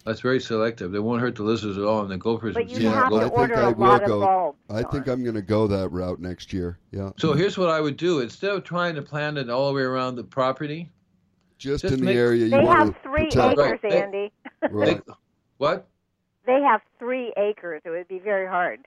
[0.05, 0.93] That's very selective.
[0.93, 2.55] They won't hurt the lizards at all, and the gophers.
[2.55, 4.21] But you see Yeah, have the I to think order I a will lot go-
[4.21, 4.57] of bulbs.
[4.69, 6.79] I think I'm going to go that route next year.
[6.91, 7.11] Yeah.
[7.17, 9.81] So here's what I would do: instead of trying to plant it all the way
[9.81, 10.89] around the property,
[11.57, 12.69] Just, Just in make- the area you want to.
[12.69, 13.59] They have three protect.
[13.59, 13.93] acres, Right.
[13.93, 14.31] Andy.
[14.71, 15.05] Right.
[15.05, 15.13] they-
[15.57, 15.87] what?
[16.45, 17.81] They have three acres.
[17.85, 18.79] It would be very hard.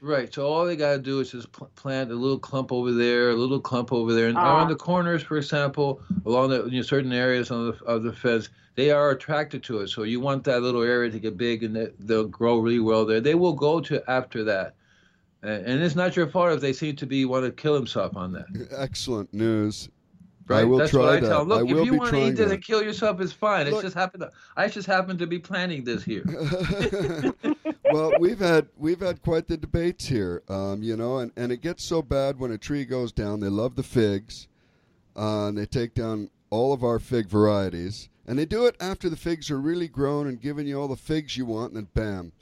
[0.00, 0.32] Right.
[0.34, 3.30] So all they got to do is just pl- plant a little clump over there,
[3.30, 4.56] a little clump over there, and Ah.
[4.58, 8.12] around the corners, for example, along the you know, certain areas on the of the
[8.12, 9.88] fence, they are attracted to it.
[9.88, 13.06] So you want that little area to get big, and they, they'll grow really well
[13.06, 13.20] there.
[13.20, 14.74] They will go to after that,
[15.42, 18.14] and, and it's not your fault if they seem to be want to kill himself
[18.16, 18.46] on that.
[18.76, 19.88] Excellent news.
[20.46, 20.60] Right?
[20.60, 21.28] I will That's try what I that.
[21.28, 21.48] tell them.
[21.48, 22.54] Look, I will if you be want to eat this that.
[22.54, 23.70] and kill yourself, it's fine.
[23.70, 24.24] Look- It just happened.
[24.24, 26.22] To, I just happened to be planning this here.
[27.92, 31.60] well, we've had we've had quite the debates here, um, you know, and, and it
[31.62, 33.40] gets so bad when a tree goes down.
[33.40, 34.48] They love the figs,
[35.16, 39.08] uh, and they take down all of our fig varieties, and they do it after
[39.08, 41.88] the figs are really grown and giving you all the figs you want, and then
[41.94, 42.32] bam,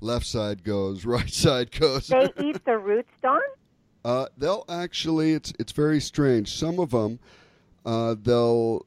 [0.00, 2.08] left side goes, right side goes.
[2.08, 3.40] They eat the roots, Don?
[4.04, 6.52] Uh, they'll actually, it's it's very strange.
[6.52, 7.18] Some of them,
[7.84, 8.86] uh, they'll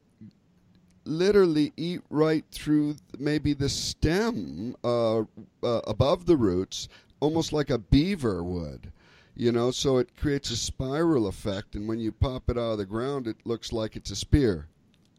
[1.04, 5.24] literally eat right through maybe the stem uh, uh,
[5.62, 6.88] above the roots,
[7.20, 8.92] almost like a beaver would.
[9.34, 12.78] You know, so it creates a spiral effect, and when you pop it out of
[12.78, 14.66] the ground, it looks like it's a spear.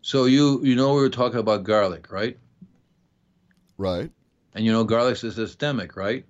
[0.02, 2.38] So you you know we were talking about garlic, right?
[3.78, 4.12] Right.
[4.54, 6.26] And you know, garlic's is systemic, right?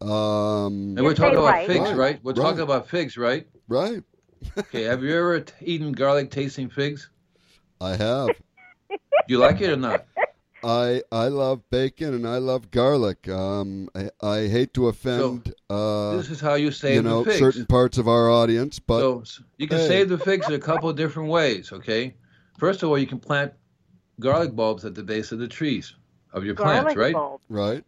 [0.00, 1.66] Um, And we're talking about right.
[1.66, 2.20] figs, Right, right?
[2.22, 3.46] We're talking about figs, right?
[3.68, 4.02] right.
[4.56, 4.84] Okay.
[4.84, 7.10] Have you ever eaten garlic tasting figs?
[7.80, 8.28] I have.
[8.88, 8.96] Do
[9.28, 10.06] you like it or not?
[10.62, 13.28] I I love bacon and I love garlic.
[13.28, 17.30] Um, I, I hate to offend uh, this is how you save you know the
[17.30, 17.38] figs.
[17.38, 19.24] certain parts of our audience, but so
[19.56, 19.88] you can hey.
[19.88, 21.72] save the figs in a couple of different ways.
[21.72, 22.16] Okay.
[22.58, 23.52] First of all, you can plant
[24.18, 25.94] garlic bulbs at the base of the trees
[26.32, 27.14] of your plants, right?
[27.14, 27.40] bulb.
[27.48, 27.84] right.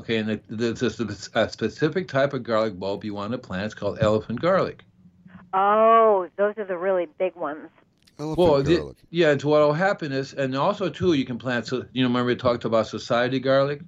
[0.00, 3.66] Okay, and the- there's a, a specific type of garlic bulb you want to plant.
[3.66, 4.82] It's called elephant garlic.
[5.52, 7.68] Oh, those are the really big ones.
[8.18, 8.96] Elephant Well, the- garlic.
[9.10, 11.66] yeah, and what will happen is, and also too, you can plant.
[11.66, 13.82] So you know, remember we talked about society garlic.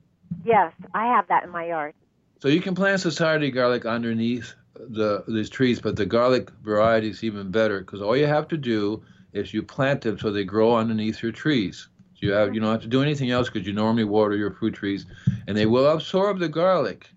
[0.45, 1.95] Yes, I have that in my yard.
[2.41, 7.25] So you can plant society garlic underneath the these trees, but the garlic variety is
[7.25, 9.03] even better because all you have to do
[9.33, 11.89] is you plant them so they grow underneath your trees.
[12.23, 14.53] So you have you don't have to do anything else because you normally water your
[14.53, 15.07] fruit trees,
[15.49, 17.09] and they will absorb the garlic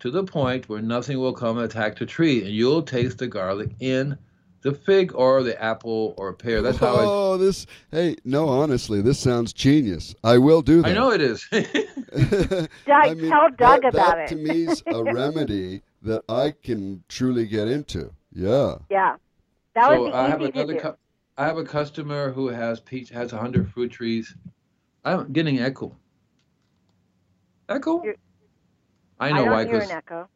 [0.00, 3.28] to the point where nothing will come and attack the tree, and you'll taste the
[3.28, 4.18] garlic in
[4.62, 6.60] the fig or the apple or pear.
[6.60, 7.66] That's how I, Oh, this.
[7.92, 10.16] Hey, no, honestly, this sounds genius.
[10.24, 10.90] I will do that.
[10.90, 11.46] I know it is.
[11.52, 14.28] Doug, I mean, tell Doug that, about that it.
[14.28, 18.12] to me is a remedy that I can truly get into.
[18.32, 18.74] Yeah.
[18.90, 19.16] yeah,
[19.76, 20.72] that so would be I have easy to another.
[20.74, 20.80] do.
[20.80, 20.96] Cu-
[21.38, 24.34] I have a customer who has peach has hundred fruit trees.
[25.04, 25.96] I'm getting echo.
[27.68, 28.02] Echo.
[28.02, 28.16] You're-
[29.20, 30.28] I I know don't why, hear because an echo.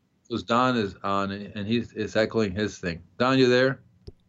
[0.46, 3.02] Don is on and he's is echoing his thing.
[3.18, 3.80] Don, you there?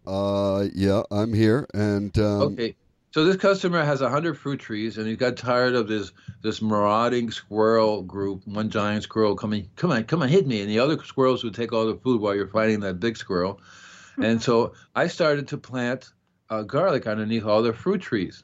[0.05, 2.75] Uh, yeah, I'm here, and um, okay.
[3.11, 6.61] So this customer has a hundred fruit trees, and he got tired of this this
[6.61, 8.45] marauding squirrel group.
[8.47, 11.53] One giant squirrel coming, come on, come on, hit me, and the other squirrels would
[11.53, 13.61] take all the food while you're fighting that big squirrel.
[14.17, 16.11] and so I started to plant
[16.53, 18.43] uh, garlic underneath all the fruit trees.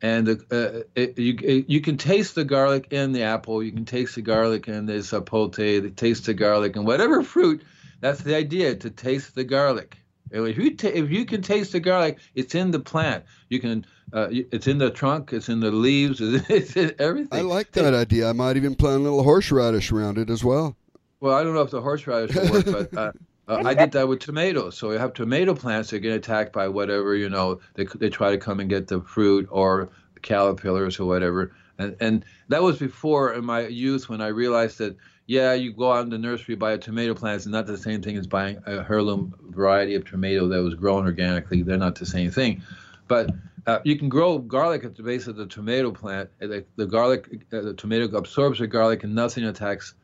[0.00, 3.62] And the, uh, it, you it, you can taste the garlic in the apple.
[3.62, 7.62] You can taste the garlic in the sapote, The taste the garlic in whatever fruit.
[8.00, 9.98] That's the idea to taste the garlic.
[10.32, 13.24] If you ta- if you can taste the garlic, it's in the plant.
[13.48, 13.86] You can.
[14.12, 15.32] Uh, it's in the trunk.
[15.32, 16.20] It's in the leaves.
[16.48, 17.38] It's in everything.
[17.38, 18.28] I like that idea.
[18.28, 20.76] I might even plant a little horseradish around it as well.
[21.20, 23.12] Well, I don't know if the horseradish will work, but uh,
[23.48, 24.76] uh, I did that with tomatoes.
[24.76, 27.60] So you have tomato plants that get attacked by whatever you know.
[27.74, 29.90] They they try to come and get the fruit or
[30.22, 31.52] caterpillars or whatever.
[31.78, 34.96] And and that was before in my youth when I realized that
[35.26, 37.36] yeah, you go out in the nursery buy a tomato plant.
[37.36, 41.04] It's not the same thing as buying a heirloom variety of tomato that was grown
[41.04, 41.62] organically.
[41.62, 42.62] They're not the same thing,
[43.08, 43.30] but.
[43.64, 46.28] Uh, you can grow garlic at the base of the tomato plant.
[46.40, 49.94] The, the garlic, uh, the tomato absorbs the garlic, and nothing attacks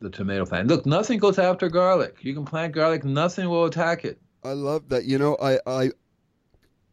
[0.00, 0.68] the tomato plant.
[0.68, 2.16] Look, nothing goes after garlic.
[2.22, 4.18] You can plant garlic, nothing will attack it.
[4.42, 5.04] I love that.
[5.04, 5.90] You know, I, I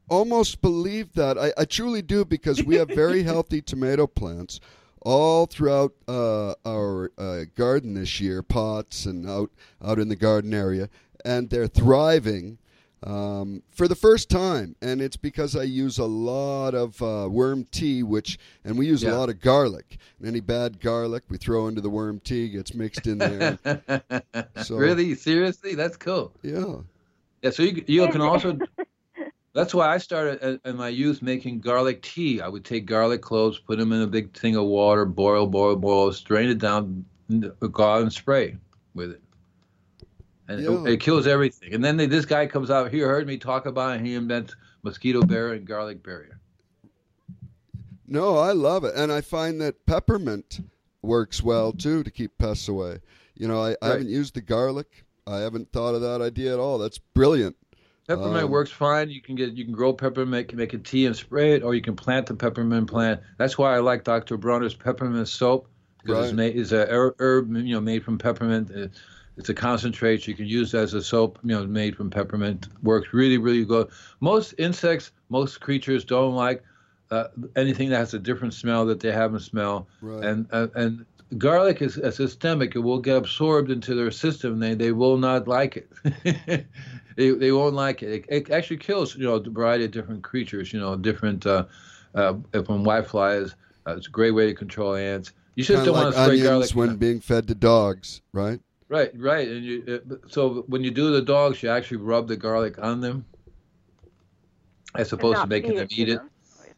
[0.10, 1.38] almost believe that.
[1.38, 4.60] I, I truly do because we have very healthy tomato plants
[5.02, 9.52] all throughout uh, our uh, garden this year, pots and out
[9.84, 10.90] out in the garden area,
[11.24, 12.58] and they're thriving.
[13.04, 17.66] Um, for the first time, and it's because I use a lot of uh, worm
[17.72, 19.12] tea, which and we use Yeah.
[19.12, 19.98] a lot of garlic.
[20.20, 23.60] And any bad garlic we throw into the worm tea gets mixed in there.
[24.64, 26.34] So- really, seriously, that's cool.
[26.42, 26.78] yeah,
[27.44, 28.58] Yeah, so you you can also.
[29.54, 32.42] That's why I started in- in my youth making garlic tea.
[32.42, 35.76] I would take garlic cloves, put them in a big thing of water, boil, boil,
[35.76, 38.56] boil, strain it down, n- go out and spray
[38.94, 39.22] with it.
[40.48, 41.74] And it, it kills everything.
[41.74, 44.16] And then they, this guy comes out here, heard me talk about it, and he
[44.16, 46.40] invents mosquito barrier and garlic barrier.
[48.08, 50.62] No, I love it, and I find that peppermint
[51.02, 53.00] works well too to keep pests away.
[53.36, 55.06] You know, I, I haven't used the garlic.
[55.28, 56.78] I haven't thought of that idea at all.
[56.78, 57.58] That's brilliant.
[58.08, 59.10] Peppermint Um, works fine.
[59.10, 61.82] You can get you can grow peppermint, make a tea and spray it, or you
[61.82, 63.20] can plant the peppermint plant.
[63.38, 64.38] That's why I like Dr.
[64.38, 65.68] Bronner's peppermint soap
[66.02, 68.72] because it's made is a herb, herb you know made from peppermint.
[68.74, 68.88] Uh,
[69.38, 72.68] It's a concentrate you can use as a soap you know made from peppermint.
[72.84, 73.90] Works really really good.
[74.20, 76.64] Most insects, most creatures don't like
[77.12, 79.86] uh, anything that has a different smell that they haven't smelled.
[80.02, 80.24] Right.
[80.24, 81.06] And uh, and
[81.38, 82.76] garlic is a systemic.
[82.76, 84.60] It will get absorbed into their system.
[84.60, 86.66] They they will not like it.
[87.16, 88.10] they, they won't like it.
[88.12, 88.26] it.
[88.30, 90.74] It actually kills you know a variety of different creatures.
[90.74, 91.66] You know different uh,
[92.16, 93.54] uh, from whiteflies.
[93.86, 95.32] Uh, it's a great way to control ants.
[95.56, 96.72] You just Kind of don't want to spray onions garlic.
[96.90, 98.60] when being fed to dogs, right?
[98.90, 99.48] Right, right.
[99.48, 103.02] And you, uh, so when you do the dogs, you actually rub the garlic on
[103.02, 103.26] them,
[104.96, 106.16] as opposed to making them eat it.
[106.18, 106.30] them.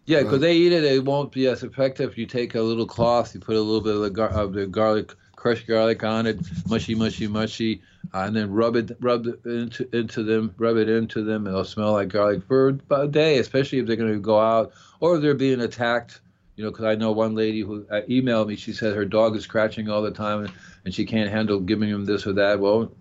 [0.05, 0.41] Yeah, because Right.
[0.41, 2.17] they eat it, it won't be as effective.
[2.17, 4.65] You take a little cloth, you put a little bit of the, gar- of the
[4.65, 7.81] garlic, crushed garlic on it, mushy, mushy, mushy,
[8.15, 11.53] uh, and then rub it, rub it into into them, rub it into them, and
[11.53, 14.71] it'll smell like garlic for about a day, especially if they're going to go out
[14.99, 16.21] or if they're being attacked.
[16.55, 18.55] You know, because I know one lady who uh, emailed me.
[18.57, 20.53] She said her dog is scratching all the time, and,
[20.89, 22.59] and she can't handle giving him this or that.
[22.59, 22.91] Well,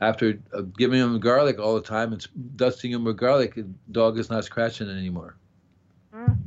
[0.00, 2.26] after uh, giving him garlic all the time and
[2.56, 5.36] dusting him with garlic, the dog is not scratching anymore.
[6.14, 6.38] Mm.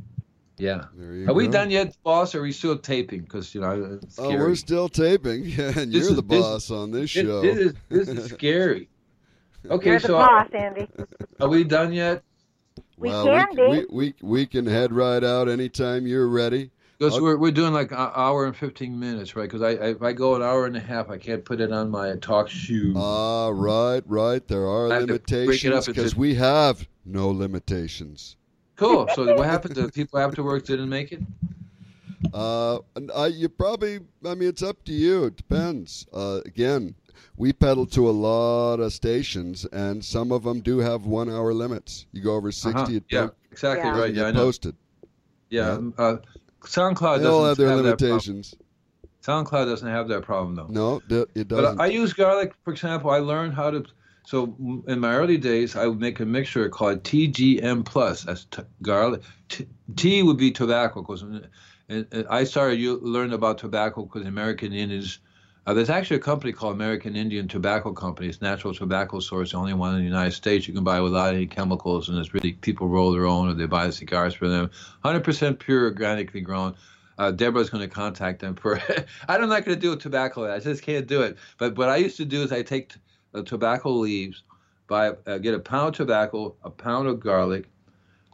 [0.57, 0.85] Yeah.
[0.95, 2.33] There you Are we done yet, boss?
[2.33, 3.21] Or are we still taping?
[3.21, 6.41] Because you know, it's Oh, we're still taping, yeah, and This you're is- the this-
[6.41, 7.41] boss on this show.
[7.43, 8.89] this is this is scary.
[9.69, 10.87] Okay, You're the so boss, Andy.
[11.39, 12.23] are we done yet?
[12.97, 13.67] We well, can we, be.
[13.69, 16.71] we, we, we can head right out anytime you're ready.
[16.97, 17.21] Because Okay.
[17.23, 19.43] we're, we're doing like an hour and 15 minutes, right?
[19.43, 21.71] Because I, I, if I go an hour and a half, I can't put it
[21.71, 22.93] on my TalkShoe.
[22.95, 24.47] Ah, right, right.
[24.47, 28.35] There are I have to break it limitations because we have no limitations.
[28.77, 29.07] cool.
[29.09, 31.21] So what happened to the people afterwards didn't make it?
[32.33, 35.25] Uh, and I, you probably, I mean, it's up to you.
[35.25, 36.07] It depends.
[36.11, 36.95] Uh, again,
[37.37, 41.53] we pedal to a lot of stations, and some of them do have one hour
[41.53, 42.07] limits.
[42.11, 42.99] You go over 60, Uh-huh.
[43.09, 43.97] Yeah, exactly Yeah.
[43.99, 44.13] right.
[44.13, 44.45] Yeah, I know.
[44.45, 44.75] posted.
[45.49, 46.17] Yeah, uh,
[46.67, 48.09] SoundCloud They all doesn't have their have that problem.
[48.09, 48.55] limitations.
[49.25, 50.67] SoundCloud doesn't have that problem though.
[50.69, 51.79] No, it- it doesn't.
[51.79, 53.09] I use garlic, for example.
[53.11, 53.83] I learned how to.
[54.25, 54.55] So
[54.87, 58.23] in my early days, I would make a mixture called TGM plus.
[58.23, 59.21] That's t- garlic.
[59.49, 61.47] T-, T would be tobacco, because and, uh,
[61.89, 65.19] and uh, I started you learned about tobacco because American Indians.
[65.67, 68.29] Uh, there's actually a company called American Indian Tobacco Company.
[68.29, 71.35] It's natural tobacco source, the only one in the United States you can buy without
[71.35, 74.47] any chemicals, and it's really people roll their own or they buy the cigars for
[74.47, 74.71] them.
[75.03, 76.73] 100% pure, organically grown.
[77.17, 78.79] Uh, Deborah's going to contact them for.
[79.27, 80.49] I'm not going to do a tobacco.
[80.49, 81.35] I just can't do it.
[81.57, 83.01] But what I used to do is I take t-
[83.33, 84.43] uh, tobacco leaves,
[84.87, 87.65] buy uh, get a pound of tobacco, a pound of garlic.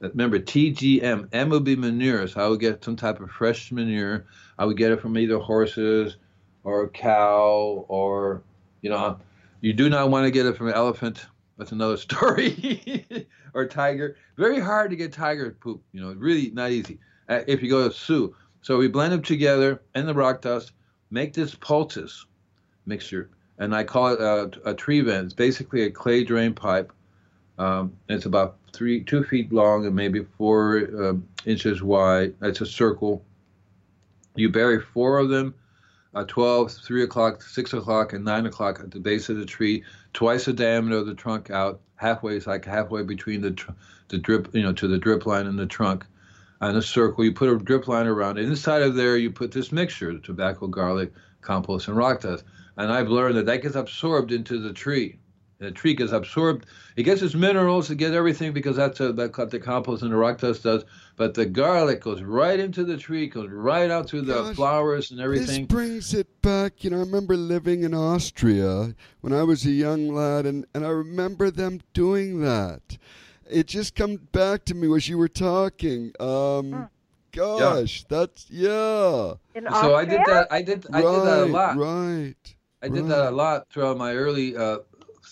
[0.04, 1.30] Uh, Remember TGM.
[1.32, 4.28] M would be manure, so I would get some type of fresh manure.
[4.60, 6.18] I would get it from either horses
[6.64, 8.42] or a cow or
[8.82, 9.20] you know.
[9.62, 11.26] You do not want to get it from an elephant.
[11.58, 13.28] That's another story.
[13.54, 14.18] or tiger.
[14.38, 15.82] Very hard to get tiger poop.
[15.94, 17.00] You know, really not easy.
[17.30, 18.36] Uh, if you go to Sioux.
[18.62, 20.72] So we blend them together in the rock dust,
[21.12, 22.26] make this poultice
[22.86, 25.26] mixture, and I call it a, a tree vent.
[25.26, 26.92] It's basically a clay drain pipe.
[27.58, 32.34] Um, it's about three, two feet long and maybe four um inches wide.
[32.42, 33.24] It's a circle.
[34.36, 35.54] You bury four of them,
[36.14, 39.84] uh, 12, 3 o'clock, 6 o'clock, and 9 o'clock at the base of the tree,
[40.14, 43.72] twice the diameter of the trunk out, halfway, it's like halfway between the, tr-
[44.10, 46.06] the drip, you know, to the drip line and the trunk
[46.62, 47.24] on a circle.
[47.24, 48.46] You put a drip line around it.
[48.46, 51.12] Inside of there, you put this mixture: tobacco, garlic,
[51.42, 52.44] compost, and rock dust.
[52.78, 55.20] And I've learned that that gets absorbed into the tree.
[55.60, 56.66] The tree gets absorbed.
[56.96, 60.12] It gets its minerals, it gets everything because that's a, that's what the compost and
[60.12, 60.84] the rock dust does.
[61.16, 65.12] But the garlic goes right into the tree, goes right out through the Gosh, flowers
[65.12, 65.66] and everything.
[65.66, 66.84] This brings it back.
[66.84, 70.86] You know, I remember living in Austria when I was a young lad, and, and
[70.86, 72.98] I remember them doing that.
[73.50, 76.12] It just comes back to me as you were talking.
[76.20, 76.90] Um,
[77.32, 79.34] gosh, that's yeah.
[79.56, 80.48] In So I did that.
[80.52, 80.86] I did.
[80.92, 81.78] I did that a lot.
[81.78, 82.56] Right.
[82.82, 84.80] I did that a lot throughout my early uh,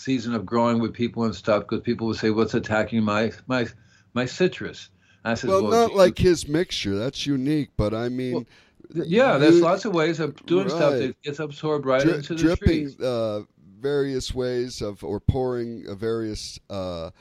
[0.01, 3.67] season of growing with people and stuff because people would say, "What's attacking my my
[4.13, 4.89] my citrus?"
[5.23, 6.95] I said, Well, not you- like his mixture.
[6.97, 8.45] That's unique, but I mean,
[8.93, 12.33] Yeah, there's you- lots of ways of doing stuff that gets absorbed right dri- into
[12.35, 12.99] the dripping trees.
[12.99, 13.43] uh,
[13.79, 17.11] various ways of or pouring uh, various uh,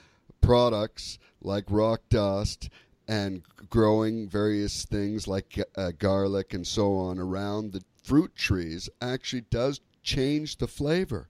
[0.41, 2.69] products like rock dust
[3.09, 9.43] and growing various things like uh, garlic and so on around the fruit trees actually
[9.51, 11.29] does change the flavor.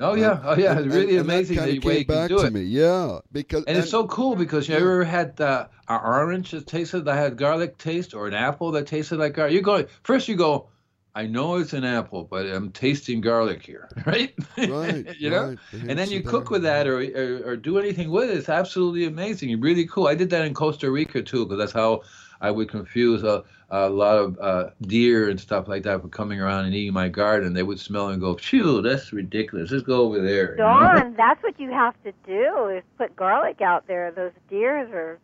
[0.00, 2.04] Oh yeah, oh yeah, And- it's really and- and amazing that kinda way came you
[2.06, 2.50] can back do to it.
[2.50, 2.62] me.
[2.62, 4.80] Yeah, because And it's so cool because you Yeah.
[4.80, 8.86] ever had uh, an orange that tasted that had garlic taste, or an apple that
[8.86, 9.54] tasted like garlic.
[9.54, 10.68] You go first, you go,
[11.14, 14.34] I know it's an apple, but I'm tasting garlic here, right?
[14.66, 15.50] right, you know.
[15.50, 15.58] right,
[15.88, 18.36] And then you cook with that, or, or or do anything with it.
[18.36, 19.60] It's absolutely amazing.
[19.60, 20.08] Really cool.
[20.08, 22.02] I did that in Costa Rica too, because that's how
[22.44, 26.40] I would confuse a, a lot of uh, deer and stuff like that for coming
[26.40, 27.54] around and eating my garden.
[27.54, 29.70] They would smell and go, "Phew, that's ridiculous.
[29.70, 30.64] Let's go over there." you know?
[30.64, 34.10] Dawn, that's what you have to do is put garlic out there.
[34.12, 35.18] Those deers are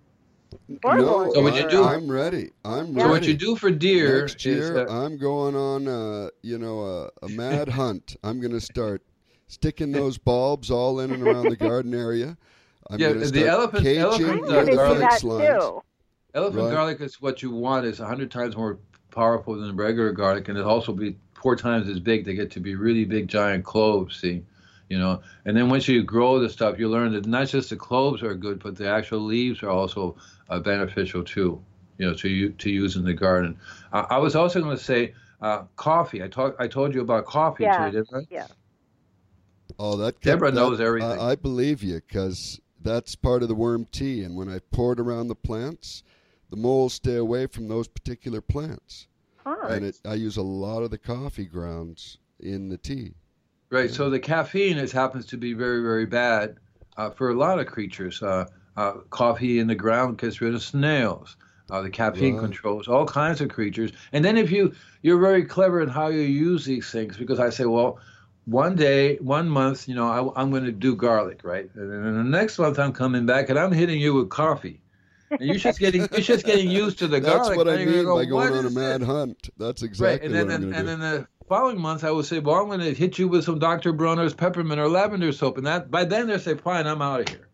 [0.83, 1.27] horrible.
[1.27, 2.51] No, So what you I, do- I'm ready.
[2.65, 2.95] I'm ready.
[2.95, 3.11] So ready.
[3.11, 6.81] what you do for deer Next is year, uh, I'm going on, uh, you know,
[6.81, 8.17] a, a mad hunt.
[8.25, 9.03] I'm going to start
[9.47, 12.39] sticking those bulbs all in and around the garden area.
[12.89, 14.71] I'm Yeah, going to the start elephant- caging elephant, I uh, where need to the
[14.71, 15.83] do garlic that too.
[16.35, 16.71] Elephant Right.
[16.73, 17.87] garlic is what you want.
[17.87, 18.79] is a hundred times more
[19.11, 22.25] powerful than regular garlic, and it also be four times as big.
[22.25, 24.21] They get to be really big, giant cloves.
[24.21, 24.43] See,
[24.89, 25.21] you know.
[25.45, 28.35] And then once you grow the stuff, you learn that not just the cloves are
[28.35, 30.17] good, but the actual leaves are also
[30.49, 31.61] uh, beneficial too.
[31.99, 33.59] You know, to u- to use in the garden.
[33.93, 36.23] Uh, I was also going to say uh, coffee.
[36.23, 36.61] I talked.
[36.61, 37.87] I told you about coffee Yeah.
[37.91, 38.27] too, didn't I?
[38.31, 38.47] Yeah.
[39.79, 41.11] Oh, that Deborah that- knows everything.
[41.19, 44.23] I, I believe you because that's part of the worm tea.
[44.23, 46.03] And when I pour it around the plants,
[46.51, 49.07] the moles stay away from those particular plants.
[49.45, 49.57] Huh.
[49.69, 53.15] And it, I use a lot of the coffee grounds in the tea.
[53.71, 53.91] Right.
[53.91, 56.57] So the caffeine is happens to be very, very bad
[56.97, 58.23] uh, for a lot of creatures.
[58.23, 58.47] Uh,
[58.77, 61.37] uh, coffee in the ground gets rid of snails.
[61.71, 62.43] Uh, the caffeine Right.
[62.43, 63.93] controls all kinds of creatures.
[64.13, 67.51] And then if you you're very clever in how you use these things because I
[67.51, 67.99] say, well,
[68.47, 71.71] one day, one month, you know, I, I'm going to do garlic, right?
[71.75, 74.83] And then the next month I'm coming back and I'm hitting you with coffee.
[75.31, 77.57] And you're just getting you're just getting used to the That's garlic.
[77.57, 79.51] what I and mean gonna by going on a mad this?" hunt.
[79.57, 82.25] That's Right, exactly and then what I'm and, and then the following month I would
[82.27, 83.93] say, well, I'm going to hit you with some Dr.
[83.93, 87.29] Bronner's peppermint or lavender soap, and that by then they say, fine, I'm out of
[87.29, 87.49] here,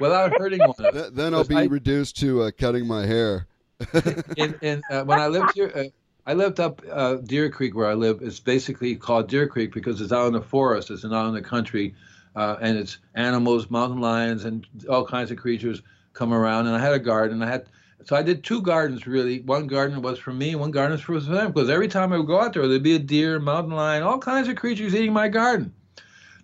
[0.00, 1.14] without hurting one of them.
[1.14, 3.46] Then I'll be I- reduced to uh, cutting my hair.
[4.36, 5.84] in, in uh, when I lived here, uh,
[6.24, 8.20] I lived up uh, Deer Creek where I live.
[8.22, 10.90] It's basically called Deer Creek because it's out in the forest.
[10.90, 11.94] It's not in the country,
[12.36, 16.66] uh, and it's animals, mountain lions, and all kinds of creatures come around.
[16.66, 17.42] And I had a garden.
[17.42, 17.66] I had
[18.04, 19.40] so I did two gardens really.
[19.42, 22.26] One garden was for me, one garden was for them because every time I would
[22.26, 25.28] go out there, there'd be a deer, mountain lion, all kinds of creatures eating my
[25.28, 25.72] garden.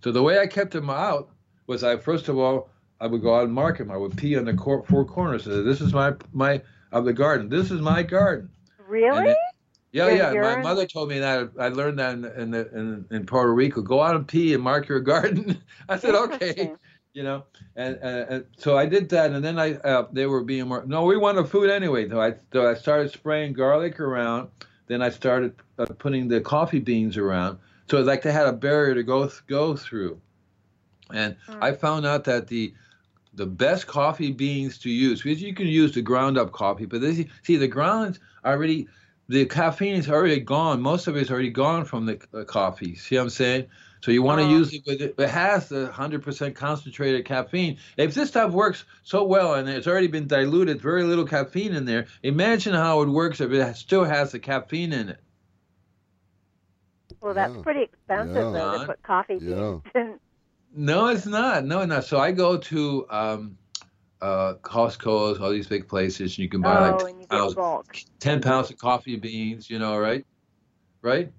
[0.05, 1.31] So the way I kept them out
[1.67, 2.71] was I first of all
[3.01, 3.91] I would go out and mark them.
[3.91, 5.45] I would pee on the cor- four corners.
[5.45, 6.63] So this is my my
[6.93, 7.49] of the garden.
[7.49, 8.49] This is my garden.
[8.87, 9.19] Really?
[9.19, 9.37] And it-
[9.93, 10.33] Yeah, yeah.
[10.57, 11.51] My mother told me that.
[11.59, 13.83] I learned that in in, the, in in Puerto Rico.
[13.83, 15.61] Go out and pee and mark your garden.
[15.89, 16.73] I said okay.
[17.15, 17.45] You know,
[17.75, 20.85] and, and, and so I did that, and then I uh, they were being more.
[20.87, 22.09] No, we wanted food anyway.
[22.09, 24.51] So I so I started spraying garlic around.
[24.87, 27.59] Then I started uh, putting the coffee beans around.
[27.91, 30.21] So like they had a barrier to go go through,
[31.13, 31.59] and Mm.
[31.63, 32.75] I found out that the
[33.35, 37.01] the best coffee beans to use because you can use the ground up coffee, but
[37.01, 38.89] this, see the grounds already
[39.29, 40.81] the caffeine is already gone.
[40.81, 42.95] Most of it's already gone from the uh, coffee.
[42.95, 43.67] See what I'm saying?
[44.01, 44.51] So you want to Oh.
[44.51, 45.15] use it with it.
[45.19, 47.79] It has the 100% concentrated caffeine.
[47.97, 51.85] If this stuff works so well and it's already been diluted, very little caffeine in
[51.85, 52.07] there.
[52.23, 55.21] Imagine how it works if it still has the caffeine in it.
[57.21, 57.63] Well, that's Yeah.
[57.63, 58.51] pretty expensive Yeah.
[58.53, 59.79] though to put coffee Yeah.
[59.95, 60.21] beans in.
[60.75, 61.65] No, it's not.
[61.65, 62.05] No, it's not.
[62.05, 63.59] So I go to um,
[64.21, 67.31] uh, Costco's, all these big places, and you can buy Oh, like and you get
[67.31, 67.97] pounds, bulk.
[68.21, 70.25] 10 pounds of coffee beans, you know, right?
[71.03, 71.33] Right?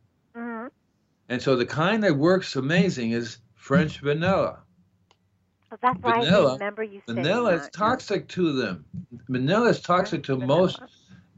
[1.30, 4.60] And so the kind that works amazing is French vanilla.
[5.82, 8.86] That's why I Vanilla- remember you saying Vanilla is toxic to them.
[9.30, 10.62] Vanilla is toxic to Vanilla.
[10.62, 10.82] most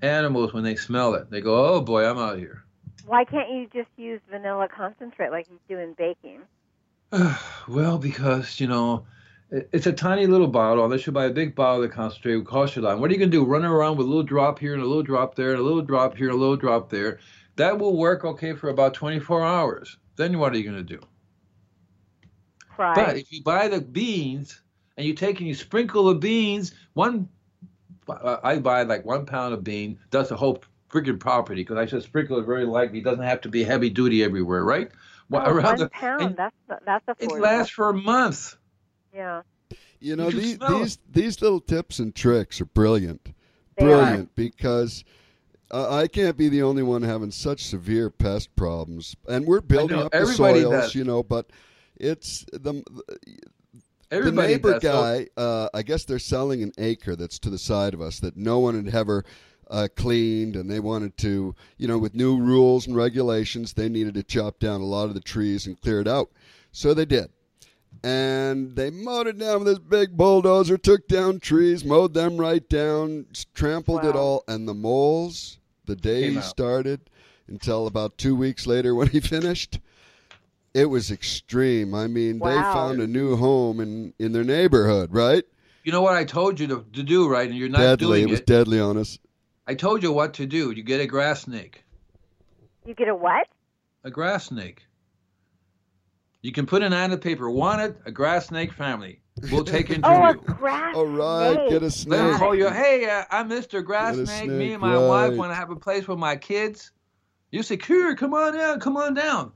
[0.01, 1.29] animals when they smell it.
[1.29, 2.63] They go, "Oh boy, I'm out of here."
[3.05, 6.41] Why can't you just use vanilla concentrate like you do in baking?
[7.67, 9.05] well, because you know,
[9.49, 10.85] it's a tiny little bottle.
[10.85, 12.99] Unless you buy a big bottle of concentrate, it will cost you a lot.
[12.99, 13.43] What are you gonna do?
[13.43, 15.81] Run around with a little drop here and a little drop there and a little
[15.81, 17.19] drop here, and a little drop there.
[17.57, 19.97] That will work okay for about 24 hours.
[20.15, 20.99] Then what are you gonna do?
[22.75, 22.93] Fry.
[22.95, 24.61] But if you buy the beans
[24.97, 27.27] and you take and you sprinkle the beans, one,
[28.07, 31.85] uh, I buy like one pound of bean, does the whole freaking property because I
[31.85, 32.99] just sprinkle it very lightly.
[32.99, 34.89] It doesn't have to be heavy duty everywhere, right?
[35.29, 36.21] Well, oh, around one the- pound.
[36.21, 36.55] and That's
[36.85, 37.41] that's it affordable.
[37.41, 38.55] lasts for a month.
[39.13, 39.41] Yeah.
[39.99, 40.67] You know, You can these it.
[40.69, 43.33] these these little tips and tricks are brilliant.
[43.77, 45.03] They brilliant because
[45.71, 49.97] uh, I can't be the only one having such severe pest problems, and we're building
[49.97, 50.95] know, up the soils, does.
[50.95, 51.23] you know.
[51.23, 51.49] But
[51.95, 52.83] it's the
[54.09, 54.81] the neighbor does.
[54.81, 55.27] Guy.
[55.37, 58.59] Uh, I guess they're selling an acre that's to the side of us that no
[58.59, 59.25] one had ever.
[59.69, 64.13] Uh, cleaned and they wanted to, you know, with new rules and regulations, they needed
[64.13, 66.29] to chop down a lot of the trees and clear it out.
[66.73, 67.29] So they did
[68.03, 72.67] and they mowed it down with this big bulldozer, took down trees, mowed them right
[72.67, 75.59] down, trampled it all, and the moles,
[75.91, 76.43] the day Came he out.
[76.45, 77.01] started
[77.47, 79.79] until about two weeks later when he finished,
[80.73, 81.93] it was extreme.
[81.93, 85.43] I mean, they found a new home in, in their neighborhood, right?
[85.83, 87.49] you know what I told you to, to do, right?
[87.49, 88.19] And you're not deadly.
[88.19, 88.45] doing It was it.
[88.45, 89.17] deadly on us.
[89.67, 90.71] I told you what to do.
[90.71, 91.83] You get a grass snake.
[92.85, 93.47] You get a what?
[94.03, 94.85] A grass snake.
[96.43, 97.49] You can put an ad in the paper.
[97.49, 99.20] Wanted a grass snake family.
[99.51, 100.41] We'll take into Oh, a you.
[100.41, 101.69] grass All right, snake.
[101.69, 102.19] get a Let snake.
[102.19, 102.69] them call you.
[102.69, 103.83] Hey, uh, I'm Mr.
[103.83, 104.49] Grass Get a Snake.
[104.49, 106.91] Me and my wife want to have a place for my kids.
[107.51, 109.51] You say, "Sure, come on down, come on down."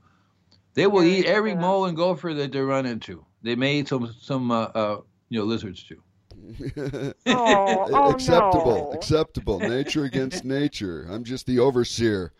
[0.74, 1.60] They will eat every yeah.
[1.60, 3.24] mole and gopher that they run into.
[3.42, 6.02] They may eat some some uh, uh, you know lizards too.
[7.26, 8.92] Oh, oh acceptable, no.
[8.92, 9.58] acceptable.
[9.58, 11.06] Nature against nature.
[11.10, 12.32] I'm just the overseer.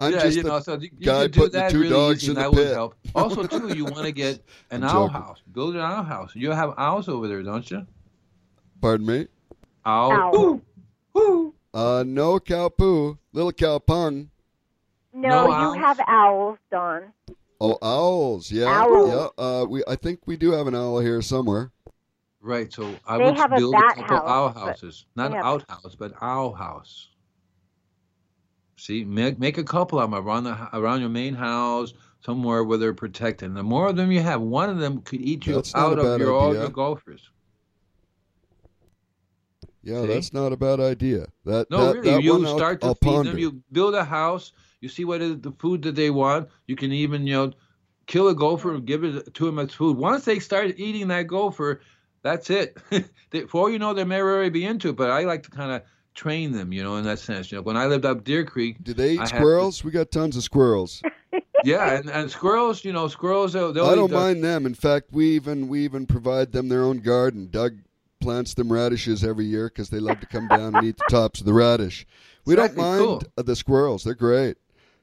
[0.00, 2.22] I'm yeah, just you know, so you, you guy can do that two really dogs
[2.22, 2.94] easy, in and the that would help.
[3.14, 5.22] Also, too, you want to get an owl joking.
[5.22, 5.38] house.
[5.52, 6.32] Build an owl house.
[6.34, 7.86] You have owls over there, don't you?
[8.80, 9.26] Pardon me.
[9.84, 10.12] Owl.
[10.12, 10.36] Owl.
[10.36, 10.62] Ooh,
[11.18, 11.54] ooh.
[11.74, 14.30] Uh, no cow poo, little cow pung.
[15.12, 17.12] No, No you have owls, Don.
[17.60, 18.50] Oh, owls.
[18.50, 19.08] Yeah, Owls.
[19.38, 19.44] yeah.
[19.44, 21.72] Uh, we I think we do have an owl here somewhere.
[22.40, 22.72] Right.
[22.72, 25.36] So I They would have a build a bat couple house, owl houses, not they
[25.36, 27.08] outhouse, but owl house.
[28.80, 31.92] See, make make a couple of them around the around your main house,
[32.24, 33.48] somewhere where they're protected.
[33.48, 35.98] And the more of them you have, one of them could eat you That's out
[35.98, 37.28] of your all your gophers.
[39.82, 40.06] Yeah, See?
[40.08, 41.26] that's not a bad idea.
[41.44, 42.10] That No, that, really.
[42.10, 43.30] that you one I'll- start to I'll feed ponder.
[43.32, 43.38] them.
[43.38, 44.52] You build a house.
[44.80, 46.48] You see what is the food that they want.
[46.66, 47.52] You can even you know
[48.06, 49.98] kill a gopher and give it to them as food.
[49.98, 51.82] Once they start eating that gopher,
[52.22, 52.78] that's it.
[53.30, 54.96] they, for all you know, they may already be into it.
[54.96, 55.82] But I like to kind of
[56.14, 57.50] train them, you know, in that sense.
[57.52, 59.84] You know, when I lived up Deer Creek, Do they eat I have to- squirrels?
[59.84, 61.02] We got tons of squirrels.
[61.64, 63.52] yeah, and, and squirrels, you know, squirrels.
[63.52, 64.66] They'll, they'll I don't eat the- mind them.
[64.66, 67.48] In fact, we even we even provide them their own garden.
[67.50, 67.78] Doug
[68.20, 71.40] plants them radishes every year because they love to come down and eat the tops
[71.40, 72.06] of the radish.
[72.44, 73.22] We Exactly, don't mind cool.
[73.38, 74.56] uh, the squirrels; they're great.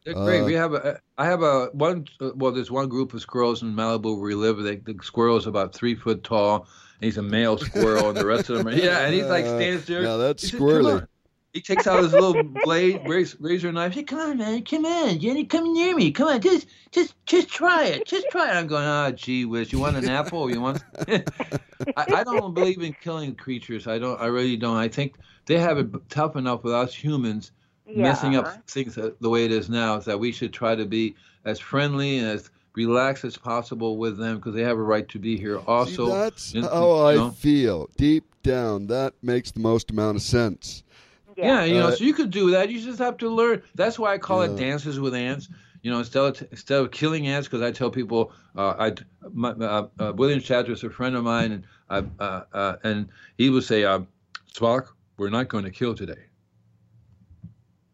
[0.04, 0.42] They're great.
[0.42, 2.08] Uh, we have a, I have a one.
[2.22, 4.58] uh, Well, there's one group of squirrels in Malibu where we live.
[4.58, 6.68] They, the squirrel's about three foot tall.
[7.00, 9.00] And he's a male squirrel, and the rest of them are yeah.
[9.06, 10.02] And he's like Uh, stands there.
[10.02, 11.08] now that's He says, squirrely.
[11.54, 13.94] He takes out his little blade, razor, razor knife.
[13.94, 16.12] He said, "Come on, man, come on, Jenny, come near me.
[16.12, 18.06] Come on, just, just, just try it.
[18.06, 20.52] Just try it." I'm going, "Ah, gee whiz, you want an apple?
[20.52, 21.24] You want?" I,
[21.98, 23.88] I don't believe in killing creatures.
[23.88, 24.20] I don't.
[24.22, 24.78] I really don't.
[24.78, 25.16] I think
[25.46, 27.52] they have it tough enough with us humans
[27.96, 31.16] messing up things the way it is now is that we should try to be
[31.46, 35.20] as friendly and as relaxed as possible with them because they have a right to
[35.20, 37.32] be here also See, that's in- how I you know?
[37.32, 38.88] feel deep down.
[38.88, 40.84] That makes the most amount of sense.
[41.36, 44.00] yeah, you know Uh, so you could do that you just have to learn that's
[44.00, 45.50] why i call it dances with ants
[45.84, 48.94] you know instead of instead of killing ants because i tell people uh, i
[49.34, 53.10] my, uh, uh, William Shatner is a friend of mine and I, uh, uh, and
[53.38, 54.08] he would say um,
[54.52, 54.88] Spock,
[55.18, 56.24] we're not going to kill today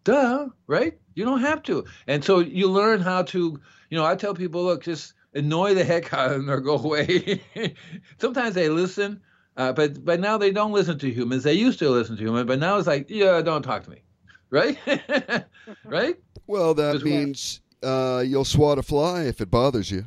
[0.05, 0.97] duh, right?
[1.15, 1.85] You don't have to.
[2.07, 3.60] And so you learn how to,
[3.93, 6.79] you know, I tell people, look, just annoy the heck out of them or go
[6.79, 7.43] away.
[8.17, 9.21] Sometimes they listen,
[9.55, 11.43] uh, but but now they don't listen to humans.
[11.43, 14.01] They used to listen to humans, but now it's like, yeah, don't talk to me,
[14.49, 14.79] right?
[15.85, 16.15] right?
[16.47, 20.05] Well, that means uh, you'll swat a fly if it bothers you.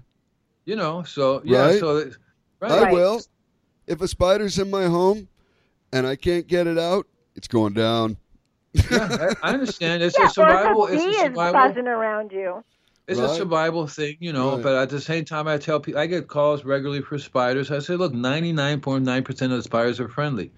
[0.65, 1.79] You know, so yeah, Right.
[1.79, 2.17] so that-
[2.59, 2.73] right.
[2.73, 3.23] I will.
[3.87, 5.29] If a spider's in my home
[5.93, 7.07] and I can't get it out,
[7.37, 8.17] it's going down.
[8.73, 10.03] yeah, I, I understand.
[10.03, 10.81] It's yeah, a survival.
[10.83, 11.53] or It's a a bee is survival.
[11.53, 12.65] buzzing around you.
[13.09, 13.31] It's Right.
[13.31, 14.55] a survival thing, you know.
[14.55, 14.63] Right.
[14.63, 17.71] But at the same time, I tell people I get calls regularly for spiders.
[17.71, 20.51] I say, look, ninety nine point nine percent of the spiders are friendly.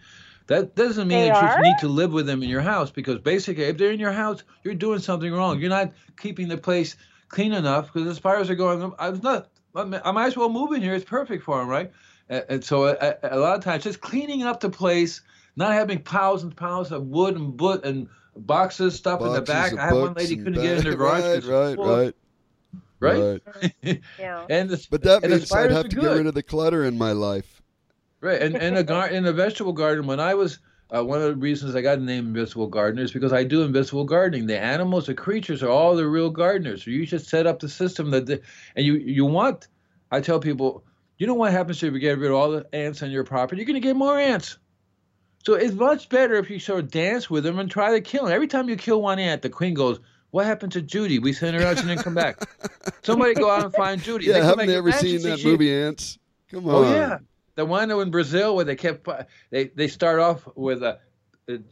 [0.47, 1.57] That doesn't mean They that are?
[1.59, 4.13] you need to live with them in your house because basically, if they're in your
[4.13, 5.61] house, you're doing something wrong.
[5.61, 6.97] You're not keeping the place
[7.29, 8.93] clean enough because the spiders are going.
[8.99, 9.49] I'm not.
[9.75, 10.95] I might as well move in here.
[10.95, 11.93] It's perfect for them, right?
[12.31, 15.21] And and so a, a lot of times, just cleaning up the place,
[15.55, 19.75] not having piles and piles of wood and boot and boxes stuff in the back.
[19.77, 21.23] I had one lady couldn't get in her garage.
[21.23, 22.15] Right, 'cause right, it's full of-
[23.01, 23.41] right,
[23.83, 24.01] right?
[24.19, 24.47] Yeah.
[24.49, 26.03] and the, But that and means I'd have to good.
[26.03, 27.63] get rid of the clutter in my life.
[28.21, 30.59] Right, and and a gar- in a vegetable garden, when I was
[30.91, 33.63] uh, one of the reasons I got the name Invisible Gardener is because I do
[33.63, 34.47] invisible gardening.
[34.47, 36.85] The animals, the creatures, are all the real gardeners.
[36.85, 38.41] So you just set up the system that, the,
[38.75, 39.69] and you you want.
[40.11, 40.85] I tell people,
[41.19, 43.61] you know what happens if you get rid of all the ants on your property?
[43.61, 44.57] You're going to get more ants.
[45.45, 48.25] So it's much better if you sort of dance with them and try to kill
[48.25, 48.33] them.
[48.33, 51.19] Every time you kill one ant, the queen goes, "What happened to Judy?
[51.19, 52.49] We sent her out, she didn't come back."
[53.03, 54.27] Somebody go out and find Judy.
[54.27, 56.19] Yeah, haven't they ever seen that she- movie Ants?
[56.51, 56.75] Come on.
[56.75, 57.19] Oh yeah,
[57.57, 60.99] the one in Brazil where they kept uh, they they start off with a.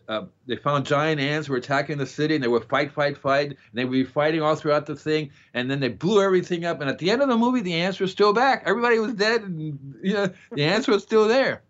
[0.08, 3.48] Uh, they found giant ants were attacking the city, and they would fight, fight, fight.
[3.48, 6.80] And they would be fighting all throughout the thing, and then they blew everything up.
[6.80, 8.62] And at the end of the movie, the ants were still back.
[8.64, 9.60] Everybody was dead, and
[10.02, 11.62] you know the ants were still there.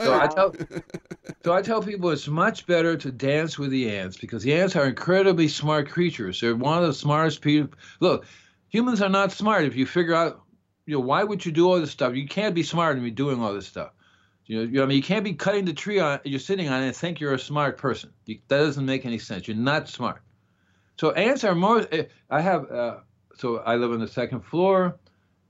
[0.00, 0.54] So I tell,
[1.44, 4.76] so I tell people it's much better to dance with the ants because the ants
[4.76, 6.40] are incredibly smart creatures.
[6.40, 7.78] They're one of the smartest people.
[8.00, 8.26] Look,
[8.68, 9.64] humans are not smart.
[9.64, 10.42] If you figure out,
[10.86, 12.14] you know, why would you do all this stuff?
[12.14, 13.92] You can't be smart and be doing all this stuff.
[14.46, 16.68] You know, you know, I mean, you can't be cutting the tree on you're sitting
[16.68, 18.10] on it and think you're a smart person.
[18.26, 19.46] You, that doesn't make any sense.
[19.46, 20.20] You're not smart.
[20.98, 21.86] So ants are more.
[21.92, 22.70] eh, I have.
[22.70, 22.96] Uh,
[23.36, 24.98] so I live on the second floor.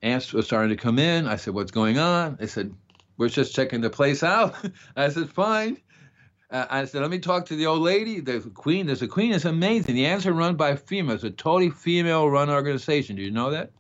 [0.03, 1.27] Ants were starting to come in.
[1.27, 2.75] I said, "What's going on?" They said,
[3.23, 4.55] "We're just checking the place out."
[4.97, 5.79] I said, "Fine."
[6.51, 8.87] Uh, I said, "Let me talk to the old lady, the queen.
[8.87, 9.33] There's a queen.
[9.33, 9.95] It's amazing.
[9.95, 11.23] The ants are run by females.
[11.23, 13.17] It's a totally female-run organization.
[13.17, 13.71] Do you know that?"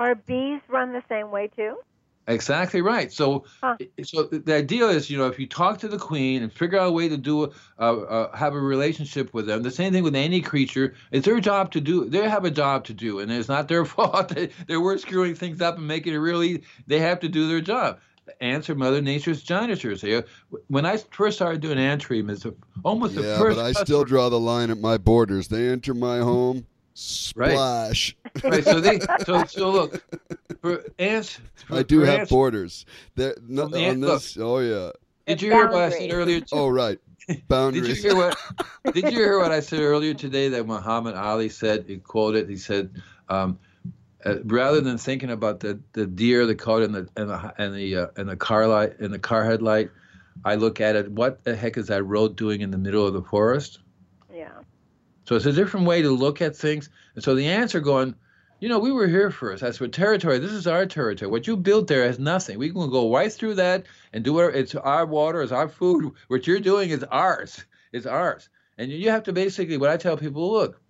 [0.00, 1.76] Are bees run the same way too?
[2.26, 3.12] Exactly right.
[3.12, 3.76] So, Huh.
[4.04, 6.88] so the idea is, you know, if you talk to the queen and figure out
[6.88, 9.62] a way to do, uh, uh, have a relationship with them.
[9.62, 10.94] The same thing with any creature.
[11.10, 12.08] It's their job to do.
[12.08, 14.28] They have a job to do, and it's not their fault.
[14.28, 16.62] They, they were screwing things up and making it really.
[16.86, 17.98] They have to do their job.
[18.40, 20.00] Ants are Mother Nature's janitors.
[20.00, 20.22] They,
[20.68, 22.46] when I first started doing ant treatments,
[22.84, 23.56] almost the yeah, first.
[23.56, 25.48] but I customer- still draw the line at my borders.
[25.48, 28.16] They enter my home, splash.
[28.44, 28.62] Right.
[28.62, 29.00] So they.
[29.26, 30.04] So so look.
[30.62, 31.40] for ants.
[31.66, 32.86] For, I do for have ants, borders.
[33.16, 34.36] There, no, From the ant- on this.
[34.38, 34.90] Oh yeah.
[35.26, 36.12] Did you hear what I said Boundaries.
[36.14, 36.40] earlier?
[36.52, 36.98] Oh right.
[37.48, 37.86] Boundaries.
[37.88, 38.38] Did you hear what?
[38.94, 40.48] did you hear what I said earlier today?
[40.48, 41.86] That Muhammad Ali said.
[41.88, 42.48] He quoted.
[42.48, 42.90] He said,
[43.28, 43.58] um,
[44.24, 47.74] uh, rather than thinking about the, the deer, the coat, and the and the and
[47.74, 49.90] the uh, and the car light and the car headlight,
[50.44, 51.10] I look at it.
[51.10, 53.80] What the heck is that road doing in the middle of the forest?
[54.32, 54.50] Yeah.
[55.24, 56.90] So it's a different way to look at things.
[57.14, 58.14] And so the answer going,
[58.60, 59.62] you know, we were here first.
[59.62, 60.38] That's what territory.
[60.38, 61.30] This is our territory.
[61.30, 62.58] What you built there has nothing.
[62.58, 64.54] We can go right through that and do whatever.
[64.54, 66.12] It's our water, it's our food.
[66.28, 67.64] What you're doing is ours.
[67.92, 68.48] It's ours.
[68.76, 70.80] And you have to basically, what I tell people, look,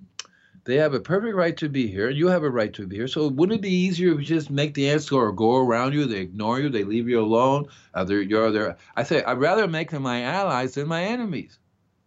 [0.65, 2.11] they have a perfect right to be here.
[2.11, 3.09] You have a right to be here.
[3.09, 5.95] So wouldn't it be easier if you just make the ants go or go around
[5.95, 6.07] you?
[6.07, 6.69] They ignore you.
[6.69, 7.67] They leave you alone.
[7.95, 8.77] Uh, they're, you're there.
[8.97, 11.59] I say I'd rather make them my allies than my enemies.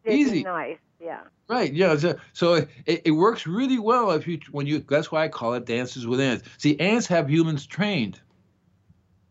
[0.03, 0.43] It'd be Easy.
[0.43, 0.77] Nice.
[0.99, 1.21] Yeah.
[1.49, 1.73] Right.
[1.73, 1.97] Yeah.
[1.97, 2.53] So, so
[2.85, 4.79] it, it works really well if you when you.
[4.79, 6.47] That's why I call it dances with ants.
[6.57, 8.19] See, ants have humans trained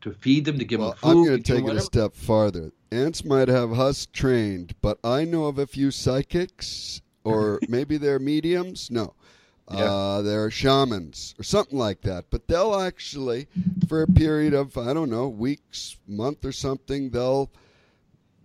[0.02, 1.08] to feed them, to give Well, them food.
[1.08, 2.72] I'm going to take it a step farther.
[2.90, 8.18] Ants might have us trained, but I know of a few psychics, or maybe they're
[8.18, 8.90] mediums.
[8.90, 9.14] No,
[9.70, 9.84] Yeah.
[9.84, 12.26] uh, they're shamans or something like that.
[12.30, 13.48] But they'll actually,
[13.88, 17.50] for a period of I don't know, weeks, month or something, they'll,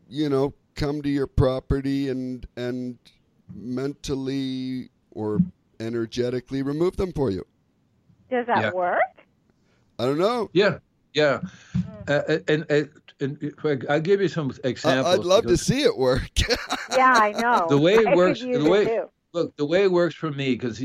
[0.10, 2.98] you know, come to your property and and
[3.54, 5.42] mentally or
[5.80, 7.46] energetically remove them for you.
[8.30, 8.72] Does that Yeah.
[8.72, 9.02] work?
[10.00, 10.50] I don't know.
[10.54, 10.80] Yeah.
[11.14, 11.40] Yeah.
[11.74, 11.80] Hmm.
[12.08, 12.90] Uh, and, and,
[13.20, 15.20] and I'll give you some examples.
[15.20, 16.30] I'd love to see it work.
[16.96, 17.68] Yeah, I know.
[17.70, 19.10] The way it I works- the way- it too.
[19.34, 20.82] look the way it works for me because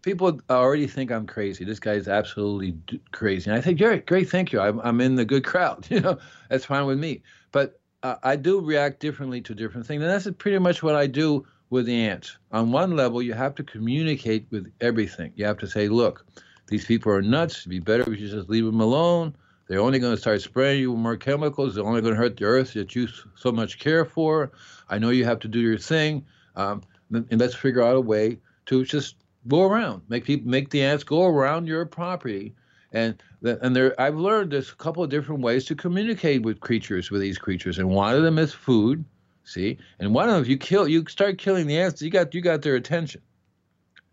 [0.00, 4.28] people already think i'm crazy this guy's absolutely d- crazy and i think great great
[4.28, 6.18] thank you i'm, I'm in the good crowd you know
[6.48, 7.22] that's fine with me
[7.52, 11.06] but uh, i do react differently to different things and that's pretty much what i
[11.06, 15.58] do with the ants on one level you have to communicate with everything you have
[15.58, 16.26] to say look
[16.66, 19.32] these people are nuts it'd be better if you just leave them alone
[19.72, 21.74] they're only going to start spraying you with more chemicals.
[21.74, 24.52] They're only going to hurt the earth that you so much care for.
[24.90, 26.26] I know you have to do your thing.
[26.56, 29.16] Um, and let's figure out a way to just
[29.48, 32.54] go around, make people, make the ants go around your property,
[32.92, 37.10] and and there, I've learned there's a couple of different ways to communicate with creatures,
[37.10, 39.02] with these creatures, and one of them is food,
[39.44, 42.34] see, and one of them, if you kill, you start killing the ants, you got
[42.34, 43.22] you got their attention.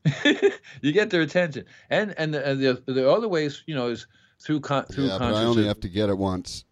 [0.81, 4.07] you get their attention, and and the, and the the other ways, you know, is
[4.41, 6.65] through con, through yeah, but I only have to get it once.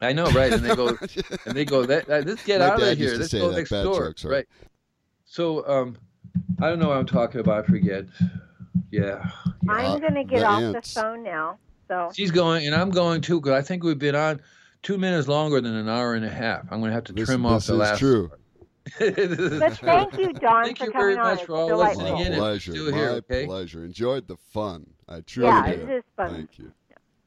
[0.00, 0.52] I know, right?
[0.52, 0.88] And they go,
[1.46, 3.12] and they go, that, that, let's get My out dad of used here.
[3.14, 3.56] to Let's say go that.
[3.56, 4.06] next Bad door.
[4.08, 4.34] joke, sorry.
[4.34, 4.46] Right.
[5.24, 5.96] So, um,
[6.60, 7.64] I don't know what I'm talking about.
[7.64, 8.04] I forget.
[8.90, 9.02] Yeah.
[9.62, 9.72] yeah.
[9.72, 10.94] I'm going to get the off ants.
[10.94, 11.58] the phone now.
[11.88, 14.40] So She's going, and I'm going too, because I think we've been on
[14.82, 16.62] two minutes longer than an hour and a half.
[16.70, 17.98] I'm going to have to This, trim off this the is last.
[17.98, 18.30] true.
[18.98, 19.88] this is But true.
[19.88, 21.24] thank you, Don, Thank for you coming very on.
[21.24, 22.02] much It's for all delightful.
[22.02, 22.38] listening My in.
[22.38, 22.72] pleasure.
[22.72, 23.46] still My here, okay?
[23.46, 23.84] pleasure.
[23.84, 24.86] Enjoyed the fun.
[25.08, 25.80] I truly Yeah, did.
[25.80, 26.34] it is fun.
[26.34, 26.72] Thank you.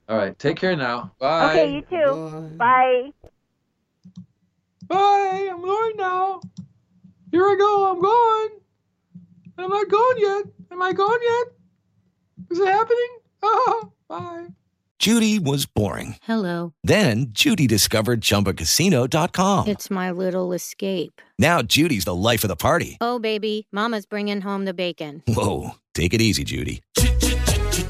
[0.10, 0.38] All right.
[0.40, 1.12] Take care now.
[1.20, 1.52] Bye.
[1.52, 2.52] Okay, you too.
[2.58, 3.12] Bye.
[4.88, 5.50] Bye.
[5.52, 6.42] I'm going now.
[7.32, 7.92] Here I go.
[7.92, 8.50] I'm going.
[9.58, 10.46] I'm not going yet.
[10.72, 11.48] Am I going yet?
[12.52, 13.18] Is it happening?
[13.44, 14.48] Oh, bye.
[15.00, 16.16] Judy was boring.
[16.24, 16.74] Hello.
[16.84, 19.68] Then Judy discovered ChumbaCasino.com.
[19.68, 21.22] It's my little escape.
[21.38, 22.98] Now Judy's the life of the party.
[23.00, 25.22] Oh, baby, Mama's bringing home the bacon.
[25.28, 26.82] Whoa, take it easy, Judy.